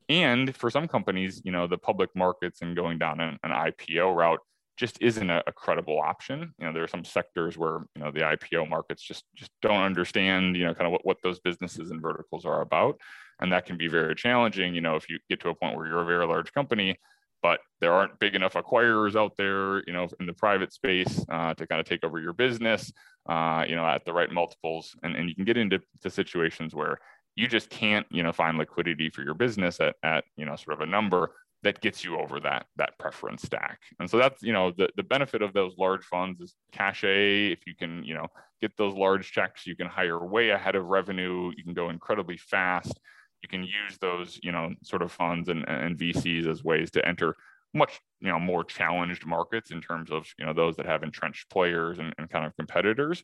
And 0.09 0.55
for 0.55 0.71
some 0.71 0.87
companies 0.89 1.43
you 1.45 1.53
know 1.53 1.67
the 1.67 1.79
public 1.79 2.11
markets 2.15 2.63
and 2.63 2.77
going 2.77 2.99
down 2.99 3.21
an, 3.21 3.39
an 3.43 3.51
ipo 3.51 4.15
route 4.15 4.41
just 4.77 4.99
isn't 5.01 5.31
a, 5.31 5.43
a, 5.47 5.53
credible 5.53 5.99
option. 5.99 6.53
You 6.59 6.67
know 6.67 6.73
there 6.73 6.85
are 6.85 6.89
some 6.89 7.05
sectors 7.05 7.57
where 7.57 7.81
you 7.95 8.03
know 8.03 8.11
the 8.11 8.21
ipo 8.21 8.69
markets 8.69 9.03
just 9.03 9.25
just 9.35 9.51
don't 9.63 9.83
understand 9.83 10.57
you 10.57 10.65
know 10.65 10.75
kind 10.75 10.87
of 10.87 10.93
what, 10.93 11.05
what 11.05 11.23
those 11.23 11.41
businesses 11.41 11.91
and 11.91 12.01
verticals 12.01 12.45
are 12.45 12.61
about. 12.61 13.01
And 13.39 13.53
that 13.53 13.67
can 13.67 13.77
be 13.77 13.89
very 13.89 14.15
challenging 14.15 14.75
you 14.75 14.81
know 14.81 14.97
if 14.97 15.09
you 15.09 15.19
get 15.29 15.41
to 15.41 15.49
a 15.49 15.55
point 15.55 15.77
where 15.77 15.87
you're 15.87 16.03
a 16.03 16.07
very 16.07 16.27
large 16.27 16.53
company 16.53 16.99
but 17.43 17.61
there 17.81 17.93
aren't 17.93 18.19
big 18.19 18.35
enough 18.35 18.55
acquirers 18.55 19.17
out 19.17 19.37
there, 19.37 19.83
you 19.87 19.93
know, 19.93 20.09
in 20.21 20.27
the 20.27 20.33
private 20.33 20.73
space 20.73 21.25
uh, 21.29 21.55
to 21.55 21.67
kind 21.67 21.81
of 21.81 21.87
take 21.87 22.05
over 22.05 22.19
your 22.19 22.33
business, 22.33 22.93
uh, 23.29 23.65
you 23.69 23.75
know, 23.75 23.87
at 23.87 24.05
the 24.05 24.13
right 24.13 24.31
multiples. 24.33 24.97
And, 25.03 25.15
and 25.17 25.29
you 25.29 25.35
can 25.35 25.45
get 25.45 25.57
into 25.57 25.81
situations 26.09 26.75
where 26.75 26.99
you 27.35 27.47
just 27.47 27.69
can't, 27.69 28.07
you 28.11 28.23
know, 28.23 28.33
find 28.33 28.57
liquidity 28.57 29.11
for 29.11 29.23
your 29.23 29.35
business 29.35 29.81
at, 29.81 29.97
at, 30.03 30.25
you 30.37 30.47
know, 30.47 30.57
sort 30.57 30.81
of 30.81 30.89
a 30.89 30.91
number 30.91 31.33
that 31.63 31.81
gets 31.81 32.05
you 32.05 32.19
over 32.19 32.41
that, 32.41 32.67
that 32.77 32.99
preference 32.99 33.43
stack. 33.43 33.81
And 33.99 34.09
so 34.09 34.19
that's, 34.19 34.43
you 34.43 34.53
know, 34.53 34.73
the, 34.77 34.89
the 34.97 35.03
benefit 35.03 35.43
of 35.43 35.53
those 35.53 35.75
large 35.79 36.05
funds 36.05 36.41
is 36.41 36.55
cachet. 36.73 37.53
If 37.53 37.67
you 37.67 37.75
can, 37.75 38.05
you 38.05 38.15
know, 38.15 38.29
get 38.61 38.77
those 38.77 38.95
large 38.95 39.31
checks, 39.33 39.67
you 39.67 39.77
can 39.77 39.87
hire 39.87 40.19
way 40.25 40.51
ahead 40.51 40.77
of 40.77 40.87
revenue. 40.87 41.53
You 41.57 41.65
can 41.65 41.75
go 41.75 41.91
incredibly 41.91 42.37
fast 42.39 42.99
you 43.47 43.59
can 43.59 43.65
use 43.65 43.99
those, 44.01 44.41
you 44.43 44.51
know, 44.51 44.75
sort 44.83 45.03
of 45.03 45.13
funds 45.13 45.49
and, 45.49 45.65
and 45.69 45.97
VCs 45.97 46.49
as 46.49 46.65
ways 46.65 46.91
to 46.93 47.07
enter 47.07 47.37
much, 47.75 48.01
you 48.21 48.29
know, 48.29 48.39
more 48.39 48.65
challenged 48.65 49.27
markets 49.27 49.71
in 49.71 49.81
terms 49.81 50.11
of, 50.11 50.27
you 50.39 50.47
know, 50.47 50.53
those 50.53 50.77
that 50.77 50.87
have 50.87 51.03
entrenched 51.03 51.49
players 51.51 51.99
and, 51.99 52.13
and 52.19 52.31
kind 52.31 52.45
of 52.45 52.57
competitors. 52.57 53.23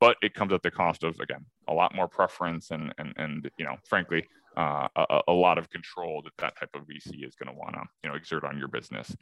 But 0.00 0.16
it 0.22 0.34
comes 0.34 0.52
at 0.52 0.62
the 0.62 0.70
cost 0.70 1.02
of, 1.02 1.18
again, 1.20 1.44
a 1.68 1.74
lot 1.74 1.94
more 1.94 2.06
preference 2.06 2.70
and, 2.70 2.94
and, 2.98 3.12
and 3.16 3.50
you 3.58 3.64
know, 3.64 3.76
frankly, 3.88 4.26
uh, 4.56 4.88
a, 4.96 5.20
a, 5.28 5.32
lot 5.32 5.58
of 5.58 5.68
control 5.68 6.22
that 6.22 6.32
that 6.38 6.56
type 6.58 6.70
of 6.74 6.82
VC 6.82 7.26
is 7.26 7.34
going 7.34 7.52
to 7.52 7.58
want 7.58 7.74
to, 7.74 7.82
you 8.02 8.08
know, 8.08 8.16
exert 8.16 8.44
on 8.44 8.56
your 8.56 8.68
business 8.68 9.14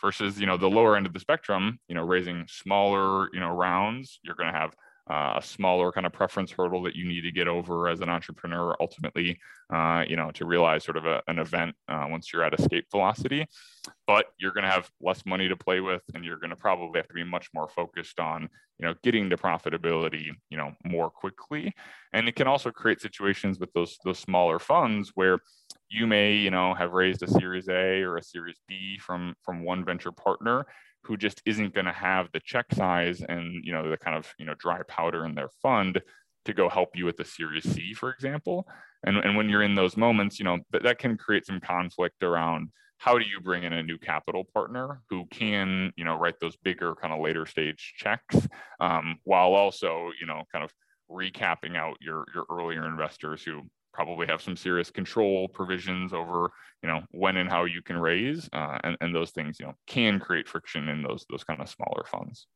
versus, 0.00 0.38
you 0.38 0.46
know, 0.46 0.56
the 0.56 0.68
lower 0.68 0.96
end 0.96 1.06
of 1.06 1.12
the 1.12 1.20
spectrum, 1.20 1.78
you 1.88 1.94
know, 1.94 2.02
raising 2.02 2.44
smaller, 2.48 3.28
you 3.32 3.40
know, 3.40 3.50
rounds, 3.50 4.18
you're 4.22 4.34
going 4.34 4.52
to 4.52 4.58
have 4.58 4.74
uh, 5.10 5.34
a 5.36 5.42
smaller 5.42 5.90
kind 5.90 6.06
of 6.06 6.12
preference 6.12 6.52
hurdle 6.52 6.82
that 6.82 6.94
you 6.94 7.06
need 7.06 7.22
to 7.22 7.32
get 7.32 7.48
over 7.48 7.88
as 7.88 8.00
an 8.00 8.08
entrepreneur 8.08 8.76
ultimately 8.80 9.38
uh, 9.72 10.04
you 10.06 10.16
know 10.16 10.30
to 10.30 10.44
realize 10.44 10.84
sort 10.84 10.96
of 10.96 11.06
a, 11.06 11.22
an 11.26 11.38
event 11.38 11.74
uh, 11.88 12.06
once 12.08 12.32
you're 12.32 12.44
at 12.44 12.58
escape 12.58 12.86
velocity. 12.90 13.46
But 14.06 14.26
you're 14.38 14.52
going 14.52 14.64
to 14.64 14.70
have 14.70 14.90
less 15.00 15.24
money 15.26 15.48
to 15.48 15.56
play 15.56 15.80
with 15.80 16.02
and 16.14 16.24
you're 16.24 16.38
going 16.38 16.50
to 16.50 16.56
probably 16.56 16.98
have 16.98 17.08
to 17.08 17.14
be 17.14 17.24
much 17.24 17.48
more 17.54 17.68
focused 17.68 18.20
on 18.20 18.48
you 18.78 18.86
know 18.86 18.94
getting 19.02 19.30
to 19.30 19.36
profitability 19.36 20.28
you 20.50 20.56
know 20.56 20.72
more 20.84 21.10
quickly. 21.10 21.72
And 22.12 22.28
it 22.28 22.36
can 22.36 22.46
also 22.46 22.70
create 22.70 23.00
situations 23.00 23.58
with 23.58 23.72
those 23.72 23.98
those 24.04 24.18
smaller 24.18 24.58
funds 24.58 25.12
where 25.14 25.40
you 25.88 26.06
may 26.06 26.34
you 26.34 26.50
know 26.50 26.74
have 26.74 26.92
raised 26.92 27.22
a 27.22 27.28
series 27.28 27.68
a 27.68 28.02
or 28.02 28.18
a 28.18 28.22
series 28.22 28.60
b 28.68 28.98
from 28.98 29.34
from 29.42 29.64
one 29.64 29.84
venture 29.84 30.12
partner 30.12 30.66
who 31.04 31.16
just 31.16 31.42
isn't 31.44 31.74
going 31.74 31.86
to 31.86 31.92
have 31.92 32.28
the 32.32 32.40
check 32.40 32.66
size 32.72 33.22
and 33.28 33.64
you 33.64 33.72
know 33.72 33.88
the 33.88 33.96
kind 33.96 34.16
of 34.16 34.32
you 34.38 34.46
know 34.46 34.54
dry 34.58 34.80
powder 34.88 35.24
in 35.24 35.34
their 35.34 35.48
fund 35.62 36.00
to 36.44 36.52
go 36.52 36.68
help 36.68 36.90
you 36.94 37.04
with 37.04 37.16
the 37.16 37.24
series 37.24 37.64
c 37.72 37.94
for 37.94 38.10
example. 38.10 38.66
And, 39.04 39.16
and 39.16 39.36
when 39.36 39.48
you're 39.48 39.62
in 39.62 39.74
those 39.74 39.96
moments 39.96 40.38
you 40.38 40.44
know 40.44 40.58
that, 40.70 40.82
that 40.84 40.98
can 40.98 41.16
create 41.16 41.46
some 41.46 41.60
conflict 41.60 42.22
around 42.22 42.70
how 42.98 43.18
do 43.18 43.24
you 43.24 43.40
bring 43.40 43.64
in 43.64 43.72
a 43.72 43.82
new 43.82 43.98
capital 43.98 44.44
partner 44.54 45.02
who 45.10 45.26
can 45.26 45.92
you 45.96 46.04
know 46.04 46.16
write 46.16 46.38
those 46.40 46.56
bigger 46.56 46.94
kind 46.94 47.12
of 47.12 47.20
later 47.20 47.46
stage 47.46 47.94
checks 47.96 48.36
um, 48.80 49.16
while 49.24 49.54
also 49.54 50.10
you 50.20 50.26
know 50.26 50.42
kind 50.52 50.64
of 50.64 50.72
recapping 51.10 51.76
out 51.76 51.96
your 52.00 52.24
your 52.34 52.44
earlier 52.50 52.86
investors 52.86 53.42
who 53.42 53.62
probably 53.92 54.26
have 54.26 54.42
some 54.42 54.56
serious 54.56 54.90
control 54.90 55.48
provisions 55.48 56.12
over 56.12 56.50
you 56.82 56.88
know 56.88 57.02
when 57.10 57.36
and 57.36 57.48
how 57.50 57.64
you 57.64 57.82
can 57.82 57.96
raise 57.96 58.48
uh, 58.52 58.78
and, 58.84 58.96
and 59.00 59.14
those 59.14 59.30
things 59.30 59.58
you 59.60 59.66
know 59.66 59.74
can 59.86 60.18
create 60.18 60.48
friction 60.48 60.88
in 60.88 61.02
those 61.02 61.26
those 61.30 61.44
kind 61.44 61.60
of 61.60 61.68
smaller 61.68 62.04
funds. 62.10 62.46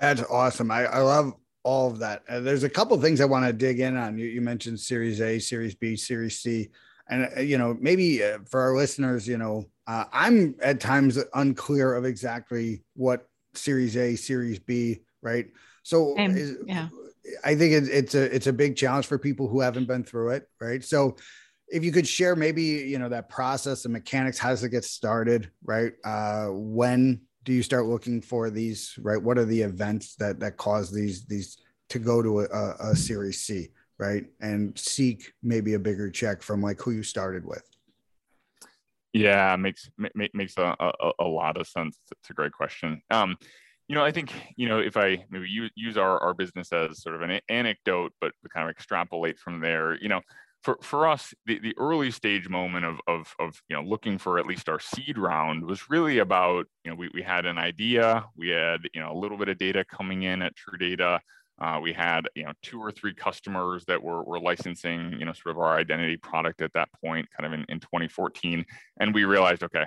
That's 0.00 0.22
awesome. 0.22 0.70
I, 0.70 0.86
I 0.86 0.98
love 0.98 1.34
all 1.62 1.88
of 1.88 2.00
that. 2.00 2.24
Uh, 2.28 2.40
there's 2.40 2.64
a 2.64 2.68
couple 2.68 3.00
things 3.00 3.20
i 3.20 3.24
want 3.24 3.46
to 3.46 3.52
dig 3.52 3.80
in 3.80 3.96
on. 3.96 4.18
You, 4.18 4.26
you 4.26 4.40
mentioned 4.40 4.80
series 4.80 5.20
a 5.20 5.38
series 5.38 5.74
b 5.74 5.96
series 5.96 6.40
c. 6.40 6.70
And 7.08 7.28
uh, 7.36 7.40
you 7.40 7.58
know 7.58 7.76
maybe 7.80 8.22
uh, 8.22 8.38
for 8.48 8.60
our 8.60 8.76
listeners 8.76 9.26
you 9.26 9.38
know 9.38 9.66
uh, 9.86 10.04
i'm 10.12 10.54
at 10.62 10.80
times 10.80 11.18
unclear 11.34 11.94
of 11.94 12.04
exactly 12.04 12.84
what 12.94 13.28
series 13.54 13.96
a 13.96 14.16
series 14.16 14.58
b 14.58 15.00
right? 15.22 15.46
So 15.84 16.16
is, 16.18 16.56
yeah 16.66 16.88
I 17.44 17.54
think 17.54 17.72
it's 17.74 17.88
it's 17.88 18.14
a 18.14 18.34
it's 18.34 18.46
a 18.46 18.52
big 18.52 18.76
challenge 18.76 19.06
for 19.06 19.18
people 19.18 19.48
who 19.48 19.60
haven't 19.60 19.86
been 19.86 20.04
through 20.04 20.30
it, 20.30 20.48
right? 20.60 20.82
So 20.82 21.16
if 21.68 21.84
you 21.84 21.92
could 21.92 22.06
share 22.06 22.36
maybe 22.36 22.62
you 22.62 22.98
know 22.98 23.08
that 23.08 23.28
process 23.28 23.84
and 23.84 23.92
mechanics 23.92 24.38
how 24.38 24.50
does 24.50 24.62
it 24.62 24.70
get 24.70 24.84
started 24.84 25.50
right? 25.64 25.94
Uh, 26.04 26.48
when 26.50 27.20
do 27.44 27.52
you 27.52 27.62
start 27.62 27.86
looking 27.86 28.20
for 28.20 28.50
these 28.50 28.94
right? 29.00 29.20
What 29.20 29.38
are 29.38 29.44
the 29.44 29.62
events 29.62 30.14
that 30.16 30.40
that 30.40 30.56
cause 30.56 30.92
these 30.92 31.24
these 31.26 31.58
to 31.88 31.98
go 31.98 32.22
to 32.22 32.40
a, 32.40 32.76
a 32.80 32.96
series 32.96 33.42
c 33.42 33.68
right? 33.98 34.26
And 34.40 34.76
seek 34.78 35.32
maybe 35.42 35.74
a 35.74 35.78
bigger 35.78 36.10
check 36.10 36.42
from 36.42 36.60
like 36.60 36.80
who 36.80 36.90
you 36.90 37.02
started 37.02 37.44
with. 37.46 37.64
Yeah 39.12 39.56
makes 39.56 39.90
makes 40.34 40.56
a, 40.58 40.74
a, 40.80 41.12
a 41.20 41.24
lot 41.24 41.56
of 41.56 41.66
sense. 41.66 41.98
It's 42.10 42.30
a 42.30 42.34
great 42.34 42.52
question. 42.52 43.00
Um 43.10 43.36
you 43.92 43.98
know 43.98 44.04
i 44.06 44.10
think 44.10 44.32
you 44.56 44.66
know 44.66 44.78
if 44.78 44.96
i 44.96 45.22
maybe 45.28 45.70
use 45.74 45.98
our, 45.98 46.18
our 46.20 46.32
business 46.32 46.72
as 46.72 47.02
sort 47.02 47.14
of 47.14 47.20
an 47.20 47.38
anecdote 47.50 48.10
but 48.22 48.32
kind 48.50 48.66
of 48.66 48.70
extrapolate 48.70 49.38
from 49.38 49.60
there 49.60 49.98
you 50.00 50.08
know 50.08 50.22
for, 50.62 50.78
for 50.80 51.08
us, 51.08 51.34
the, 51.44 51.58
the 51.58 51.74
early 51.76 52.12
stage 52.12 52.48
moment 52.48 52.84
of, 52.84 53.00
of, 53.08 53.34
of, 53.40 53.60
you 53.68 53.74
know, 53.74 53.82
looking 53.82 54.16
for 54.16 54.38
at 54.38 54.46
least 54.46 54.68
our 54.68 54.78
seed 54.78 55.18
round 55.18 55.64
was 55.64 55.90
really 55.90 56.18
about, 56.18 56.66
you 56.84 56.90
know, 56.92 56.94
we, 56.94 57.10
we 57.12 57.20
had 57.20 57.46
an 57.46 57.58
idea, 57.58 58.24
we 58.36 58.50
had, 58.50 58.78
you 58.94 59.00
know, 59.00 59.10
a 59.10 59.18
little 59.18 59.36
bit 59.36 59.48
of 59.48 59.58
data 59.58 59.84
coming 59.84 60.22
in 60.22 60.40
at 60.40 60.54
True 60.54 60.78
Data. 60.78 61.18
Uh, 61.60 61.80
we 61.82 61.92
had, 61.92 62.28
you 62.36 62.44
know, 62.44 62.52
two 62.62 62.78
or 62.78 62.92
three 62.92 63.12
customers 63.12 63.84
that 63.86 64.00
were, 64.00 64.22
were 64.22 64.38
licensing, 64.38 65.12
you 65.18 65.24
know, 65.24 65.32
sort 65.32 65.56
of 65.56 65.60
our 65.60 65.76
identity 65.76 66.16
product 66.16 66.62
at 66.62 66.72
that 66.74 66.88
point, 67.04 67.26
kind 67.36 67.52
of 67.52 67.58
in, 67.58 67.66
in 67.68 67.80
2014. 67.80 68.64
And 69.00 69.12
we 69.12 69.24
realized, 69.24 69.64
okay, 69.64 69.86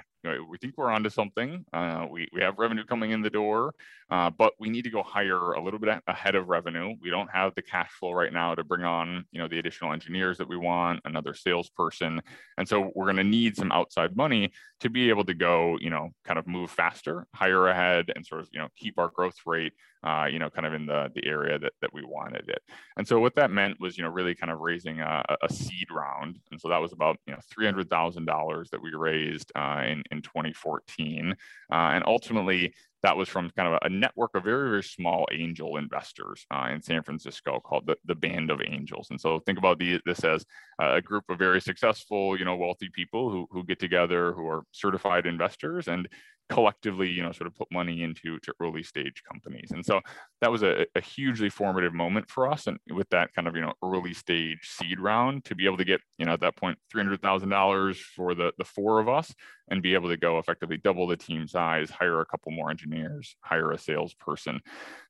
we 0.49 0.57
think 0.57 0.75
we're 0.77 0.91
onto 0.91 1.09
something. 1.09 1.65
Uh, 1.73 2.05
we, 2.09 2.27
we 2.33 2.41
have 2.41 2.57
revenue 2.57 2.83
coming 2.83 3.11
in 3.11 3.21
the 3.21 3.29
door, 3.29 3.73
uh, 4.09 4.29
but 4.29 4.53
we 4.59 4.69
need 4.69 4.83
to 4.83 4.89
go 4.89 5.03
hire 5.03 5.53
a 5.53 5.63
little 5.63 5.79
bit 5.79 6.01
ahead 6.07 6.35
of 6.35 6.47
revenue. 6.47 6.95
We 7.01 7.09
don't 7.09 7.29
have 7.31 7.55
the 7.55 7.61
cash 7.61 7.89
flow 7.91 8.11
right 8.11 8.31
now 8.31 8.55
to 8.55 8.63
bring 8.63 8.83
on, 8.83 9.25
you 9.31 9.39
know, 9.39 9.47
the 9.47 9.59
additional 9.59 9.93
engineers 9.93 10.37
that 10.37 10.47
we 10.47 10.57
want, 10.57 11.01
another 11.05 11.33
salesperson. 11.33 12.21
And 12.57 12.67
so 12.67 12.91
we're 12.95 13.05
going 13.05 13.15
to 13.17 13.23
need 13.23 13.55
some 13.55 13.71
outside 13.71 14.15
money 14.15 14.51
to 14.81 14.89
be 14.89 15.09
able 15.09 15.25
to 15.25 15.33
go, 15.33 15.77
you 15.79 15.89
know, 15.89 16.09
kind 16.25 16.37
of 16.37 16.47
move 16.47 16.69
faster, 16.69 17.27
hire 17.33 17.67
ahead 17.67 18.11
and 18.15 18.25
sort 18.25 18.41
of, 18.41 18.49
you 18.51 18.59
know, 18.59 18.67
keep 18.75 18.99
our 18.99 19.09
growth 19.09 19.37
rate, 19.45 19.73
uh, 20.03 20.27
you 20.31 20.37
know, 20.37 20.49
kind 20.49 20.67
of 20.67 20.73
in 20.73 20.85
the, 20.85 21.09
the 21.15 21.25
area 21.25 21.57
that, 21.57 21.73
that 21.81 21.93
we 21.93 22.03
wanted 22.03 22.47
it. 22.47 22.61
And 22.97 23.07
so 23.07 23.19
what 23.19 23.35
that 23.35 23.49
meant 23.49 23.79
was, 23.79 23.97
you 23.97 24.03
know, 24.03 24.09
really 24.09 24.35
kind 24.35 24.51
of 24.51 24.59
raising 24.59 24.99
a, 24.99 25.23
a 25.41 25.51
seed 25.51 25.87
round. 25.91 26.39
And 26.51 26.61
so 26.61 26.69
that 26.69 26.81
was 26.81 26.93
about, 26.93 27.17
you 27.25 27.33
know, 27.33 27.39
$300,000 27.57 28.69
that 28.69 28.81
we 28.81 28.93
raised 28.93 29.51
uh, 29.55 29.83
in, 29.85 30.03
in 30.15 30.21
2014. 30.21 31.35
Uh, 31.71 31.75
and 31.75 32.03
ultimately, 32.07 32.73
that 33.03 33.15
was 33.15 33.29
from 33.29 33.51
kind 33.51 33.71
of 33.71 33.79
a 33.83 33.89
network 33.89 34.31
of 34.33 34.43
very, 34.43 34.69
very 34.69 34.83
small 34.83 35.27
angel 35.31 35.77
investors 35.77 36.43
uh, 36.49 36.69
in 36.73 36.81
San 36.81 37.03
Francisco 37.03 37.59
called 37.59 37.85
the, 37.85 37.95
the 38.05 38.15
Band 38.15 38.49
of 38.49 38.61
Angels. 38.65 39.07
And 39.11 39.21
so 39.21 39.39
think 39.39 39.59
about 39.59 39.77
the, 39.77 40.01
this 40.07 40.23
as 40.23 40.43
a 40.81 41.01
group 41.01 41.23
of 41.29 41.37
very 41.37 41.61
successful, 41.61 42.37
you 42.37 42.45
know, 42.45 42.55
wealthy 42.55 42.89
people 42.91 43.29
who, 43.29 43.47
who 43.51 43.63
get 43.63 43.79
together, 43.79 44.33
who 44.33 44.47
are 44.47 44.63
certified 44.71 45.27
investors 45.27 45.87
and 45.87 46.07
collectively, 46.49 47.09
you 47.09 47.23
know, 47.23 47.31
sort 47.31 47.47
of 47.47 47.55
put 47.55 47.71
money 47.71 48.03
into 48.03 48.37
to 48.39 48.53
early 48.61 48.83
stage 48.83 49.23
companies. 49.29 49.71
And 49.71 49.85
so 49.85 49.99
that 50.41 50.51
was 50.51 50.63
a, 50.63 50.85
a 50.95 51.01
hugely 51.01 51.49
formative 51.49 51.93
moment 51.93 52.29
for 52.29 52.51
us. 52.51 52.67
And 52.67 52.77
with 52.91 53.09
that 53.09 53.33
kind 53.33 53.47
of, 53.47 53.55
you 53.55 53.61
know, 53.61 53.73
early 53.83 54.13
stage 54.13 54.59
seed 54.63 54.99
round 54.99 55.45
to 55.45 55.55
be 55.55 55.65
able 55.65 55.77
to 55.77 55.85
get, 55.85 56.01
you 56.17 56.25
know, 56.25 56.33
at 56.33 56.41
that 56.41 56.55
point, 56.55 56.77
$300,000 56.93 57.97
for 57.97 58.35
the, 58.35 58.51
the 58.57 58.63
four 58.63 58.99
of 58.99 59.09
us 59.09 59.33
and 59.69 59.81
be 59.81 59.95
able 59.95 60.09
to 60.09 60.17
go 60.17 60.37
effectively 60.37 60.77
double 60.77 61.07
the 61.07 61.17
team 61.17 61.47
size, 61.47 61.89
hire 61.89 62.21
a 62.21 62.25
couple 62.25 62.51
more 62.51 62.69
engineers, 62.69 63.35
hire 63.41 63.71
a 63.71 63.77
salesperson. 63.77 64.59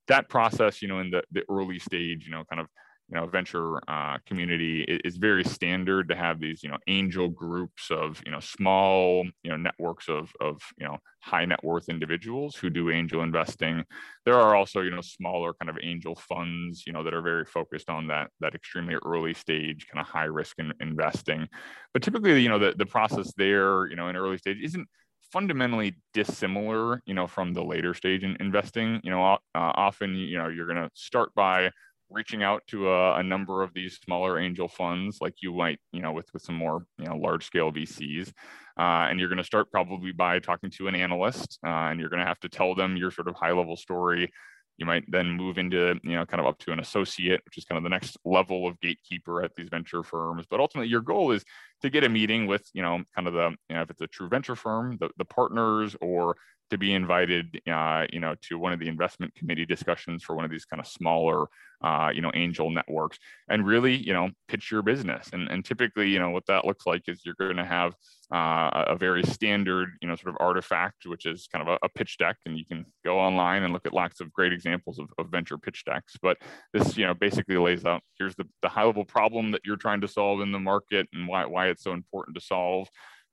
That 0.08 0.30
process, 0.30 0.82
you 0.82 0.88
know, 0.88 1.00
in 1.00 1.12
the, 1.12 1.24
the 1.32 1.44
early 1.50 1.80
stage, 1.80 2.26
you 2.26 2.32
know, 2.32 2.44
kind 2.50 2.62
of 2.62 2.68
you 3.10 3.16
know 3.16 3.28
venture 3.28 3.78
uh, 3.90 4.18
community 4.26 4.84
is 5.04 5.18
very 5.18 5.44
standard 5.44 6.10
to 6.10 6.16
have 6.16 6.40
these 6.40 6.64
you 6.64 6.70
know 6.70 6.78
angel 6.88 7.28
groups 7.30 7.92
of 7.92 8.22
you 8.26 8.32
know 8.32 8.40
small 8.40 9.24
you 9.44 9.50
know 9.52 9.58
networks 9.58 10.10
of 10.10 10.32
of 10.42 10.62
you 10.78 10.86
know 10.86 10.98
high 11.22 11.46
net 11.46 11.64
worth 11.64 11.90
individuals 11.90 12.56
who 12.56 12.70
do 12.70 12.90
angel 12.90 13.22
investing 13.22 13.84
there 14.26 14.36
are 14.36 14.56
also 14.56 14.82
you 14.82 14.92
know 14.92 15.02
smaller 15.02 15.54
kind 15.54 15.70
of 15.70 15.78
angel 15.84 16.16
funds 16.16 16.84
you 16.88 16.94
know 16.94 17.04
that 17.04 17.14
are 17.14 17.22
very 17.22 17.46
focused 17.46 17.90
on 17.90 18.08
that 18.08 18.30
that 18.40 18.56
extremely 18.56 18.96
early 19.06 19.34
stage 19.34 19.88
kind 19.92 20.02
of 20.06 20.08
high 20.12 20.26
risk 20.26 20.58
in 20.60 20.74
investing 20.82 21.48
but 21.94 22.02
typically 22.02 22.42
you 22.42 22.50
know 22.50 22.60
the, 22.60 22.74
the 22.78 22.86
process 22.86 23.34
there 23.38 23.88
you 23.88 23.96
know 23.96 24.08
in 24.08 24.16
early 24.16 24.38
stage 24.38 24.58
isn't 24.62 24.88
fundamentally 25.32 25.96
dissimilar 26.14 27.02
you 27.06 27.14
know 27.14 27.28
from 27.28 27.54
the 27.54 27.64
later 27.64 27.94
stage 27.94 28.24
in 28.24 28.38
investing 28.40 29.02
you 29.04 29.10
know 29.12 29.24
uh, 29.24 29.38
often 29.54 30.16
you 30.16 30.38
know 30.38 30.48
you're 30.48 30.68
going 30.68 30.78
to 30.82 30.90
start 30.94 31.34
by 31.36 31.70
reaching 32.16 32.42
out 32.42 32.64
to 32.68 32.90
a, 32.90 33.20
a, 33.20 33.24
number 33.24 33.62
of 33.62 33.74
these 33.74 34.00
smaller 34.04 34.40
angel 34.40 34.68
funds 34.68 35.18
like 35.20 35.36
you 35.42 35.54
might 35.54 35.80
you 35.92 36.02
know 36.02 36.14
with 36.14 36.28
with 36.34 36.42
some 36.42 36.56
more 36.56 36.86
you 36.98 37.06
know 37.06 37.18
large 37.18 37.46
scale 37.46 37.72
vcs 37.72 38.32
uh, 38.78 39.08
and 39.10 39.20
you're 39.20 39.30
going 39.30 39.38
to 39.38 39.44
start 39.44 39.72
probably 39.72 40.12
by 40.12 40.40
talking 40.40 40.70
to 40.70 40.88
an 40.88 40.96
analyst 40.96 41.60
uh, 41.66 41.70
and 41.90 42.00
you're 42.00 42.10
going 42.10 42.20
to 42.20 42.26
have 42.26 42.40
to 42.40 42.50
tell 42.50 42.76
them 42.76 42.98
your 42.98 43.10
sort 43.10 43.28
of 43.28 43.36
high 43.36 43.54
level 43.54 43.78
story. 43.78 44.32
You 44.78 44.86
might 44.86 45.10
then 45.10 45.32
move 45.32 45.58
into 45.58 45.98
you 46.04 46.16
know 46.16 46.26
kind 46.26 46.42
of 46.42 46.48
up 46.48 46.60
to 46.60 46.74
an 46.74 46.82
associate 46.82 47.40
which 47.46 47.58
is 47.58 47.64
kind 47.64 47.78
of 47.78 47.84
the 47.84 47.90
next 47.90 48.18
level 48.26 48.68
of 48.68 48.80
gatekeeper 48.82 49.42
at 49.42 49.56
these 49.56 49.70
venture 49.70 50.04
firms. 50.04 50.46
But 50.50 50.60
ultimately 50.60 50.90
your 50.90 51.00
goal 51.00 51.32
is 51.32 51.46
to 51.82 51.90
get 51.90 52.04
a 52.04 52.10
meeting 52.10 52.46
with 52.46 52.70
you 52.74 52.82
know 52.82 53.02
kind 53.16 53.30
of 53.30 53.34
the 53.34 53.56
you 53.70 53.76
know 53.76 53.84
if 53.84 53.90
it's 53.90 54.02
a 54.02 54.08
true 54.08 54.28
venture 54.28 54.56
firm 54.56 54.98
the, 55.00 55.10
the 55.18 55.24
partners 55.24 55.96
or 56.02 56.36
to 56.72 56.78
be 56.78 56.94
invited, 56.94 57.62
uh, 57.72 58.06
you 58.12 58.20
know, 58.20 58.36
to 58.42 58.58
one 58.58 58.74
of 58.74 58.80
the 58.80 58.88
investment 58.88 59.36
committee 59.36 59.66
discussions 59.66 60.24
for 60.24 60.36
one 60.36 60.46
of 60.46 60.52
these 60.52 60.66
kind 60.66 60.80
of 60.80 60.88
smaller, 60.88 61.46
uh, 61.84 62.10
you 62.14 62.22
know, 62.22 62.32
angel 62.34 62.70
networks, 62.70 63.20
and 63.50 63.66
really, 63.66 63.96
you 63.96 64.14
know, 64.14 64.30
pitch 64.48 64.72
your 64.72 64.82
business. 64.82 65.30
And 65.34 65.50
and 65.50 65.64
typically, 65.64 66.10
you 66.10 66.20
know, 66.20 66.32
what 66.32 66.46
that 66.48 66.66
looks 66.66 66.86
like 66.86 67.04
is 67.08 67.22
you're 67.24 67.36
going 67.36 67.58
to 67.58 67.66
have 67.66 67.94
uh, 68.34 68.86
a 68.88 68.96
very 68.96 69.24
standard, 69.24 69.90
you 70.02 70.08
know, 70.08 70.16
sort 70.16 70.34
of 70.34 70.38
artifact, 70.40 71.06
which 71.06 71.26
is 71.26 71.48
kind 71.52 71.68
of 71.68 71.78
a, 71.82 71.86
a, 71.86 71.90
pitch 71.90 72.18
deck, 72.18 72.38
and 72.46 72.58
you 72.58 72.66
can 72.66 72.86
go 73.04 73.20
online 73.20 73.64
and 73.64 73.72
look 73.72 73.86
at 73.86 73.94
lots 73.94 74.20
of 74.20 74.34
great 74.34 74.52
examples 74.52 74.98
of, 74.98 75.10
of 75.20 75.30
venture 75.30 75.60
pitch 75.60 75.84
decks. 75.86 76.14
But 76.22 76.38
this, 76.74 76.98
you 76.98 77.06
know, 77.06 77.14
basically 77.14 77.58
lays 77.58 77.86
out 77.86 78.02
here's 78.18 78.36
the, 78.36 78.46
the 78.62 78.70
high 78.70 78.84
level 78.84 79.06
problem 79.06 79.52
that 79.52 79.62
you're 79.64 79.76
trying 79.76 80.02
to 80.02 80.08
solve 80.08 80.42
in 80.42 80.52
the 80.52 80.60
market 80.60 81.08
and 81.14 81.28
why 81.28 81.46
why 81.46 81.68
it's 81.68 81.84
so 81.84 81.94
important 81.94 82.36
to 82.36 82.42
solve 82.42 82.88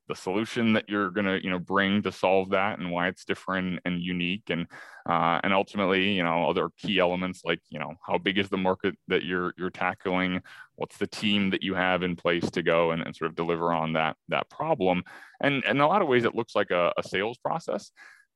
the 0.09 0.15
solution 0.15 0.73
that 0.73 0.89
you're 0.89 1.11
going 1.11 1.27
to 1.27 1.43
you 1.43 1.51
know 1.51 1.59
bring 1.59 2.03
to 2.03 2.13
solve 2.13 2.51
that 2.51 2.79
and 2.79 2.91
why 2.91 3.09
it's 3.09 3.25
different 3.25 3.81
and 3.85 4.03
unique 4.03 4.51
and 4.51 4.67
uh, 5.09 5.41
and 5.43 5.53
ultimately 5.53 6.13
you 6.13 6.23
know 6.23 6.49
other 6.49 6.71
key 6.79 6.99
elements 6.99 7.43
like 7.45 7.61
you 7.71 7.79
know 7.79 7.95
how 8.07 8.19
big 8.19 8.39
is 8.39 8.49
the 8.49 8.57
market 8.57 8.95
that 9.09 9.25
you're 9.25 9.55
you're 9.57 9.71
tackling? 9.71 10.41
What's 10.77 10.97
the 10.97 11.07
team 11.07 11.51
that 11.51 11.63
you 11.63 11.75
have 11.75 12.03
in 12.03 12.17
place 12.17 12.51
to 12.51 12.63
go 12.63 12.91
and, 12.91 13.03
and 13.03 13.15
sort 13.15 13.31
of 13.31 13.37
deliver 13.37 13.73
on 13.73 13.93
that 13.95 14.17
that 14.29 14.49
problem? 14.51 15.03
And, 15.41 15.65
and 15.65 15.79
in 15.79 15.81
a 15.81 15.89
lot 15.89 16.03
of 16.03 16.09
ways 16.09 16.25
it 16.25 16.35
looks 16.35 16.55
like 16.55 16.71
a, 16.71 16.93
a 16.97 17.03
sales 17.03 17.39
process 17.39 17.91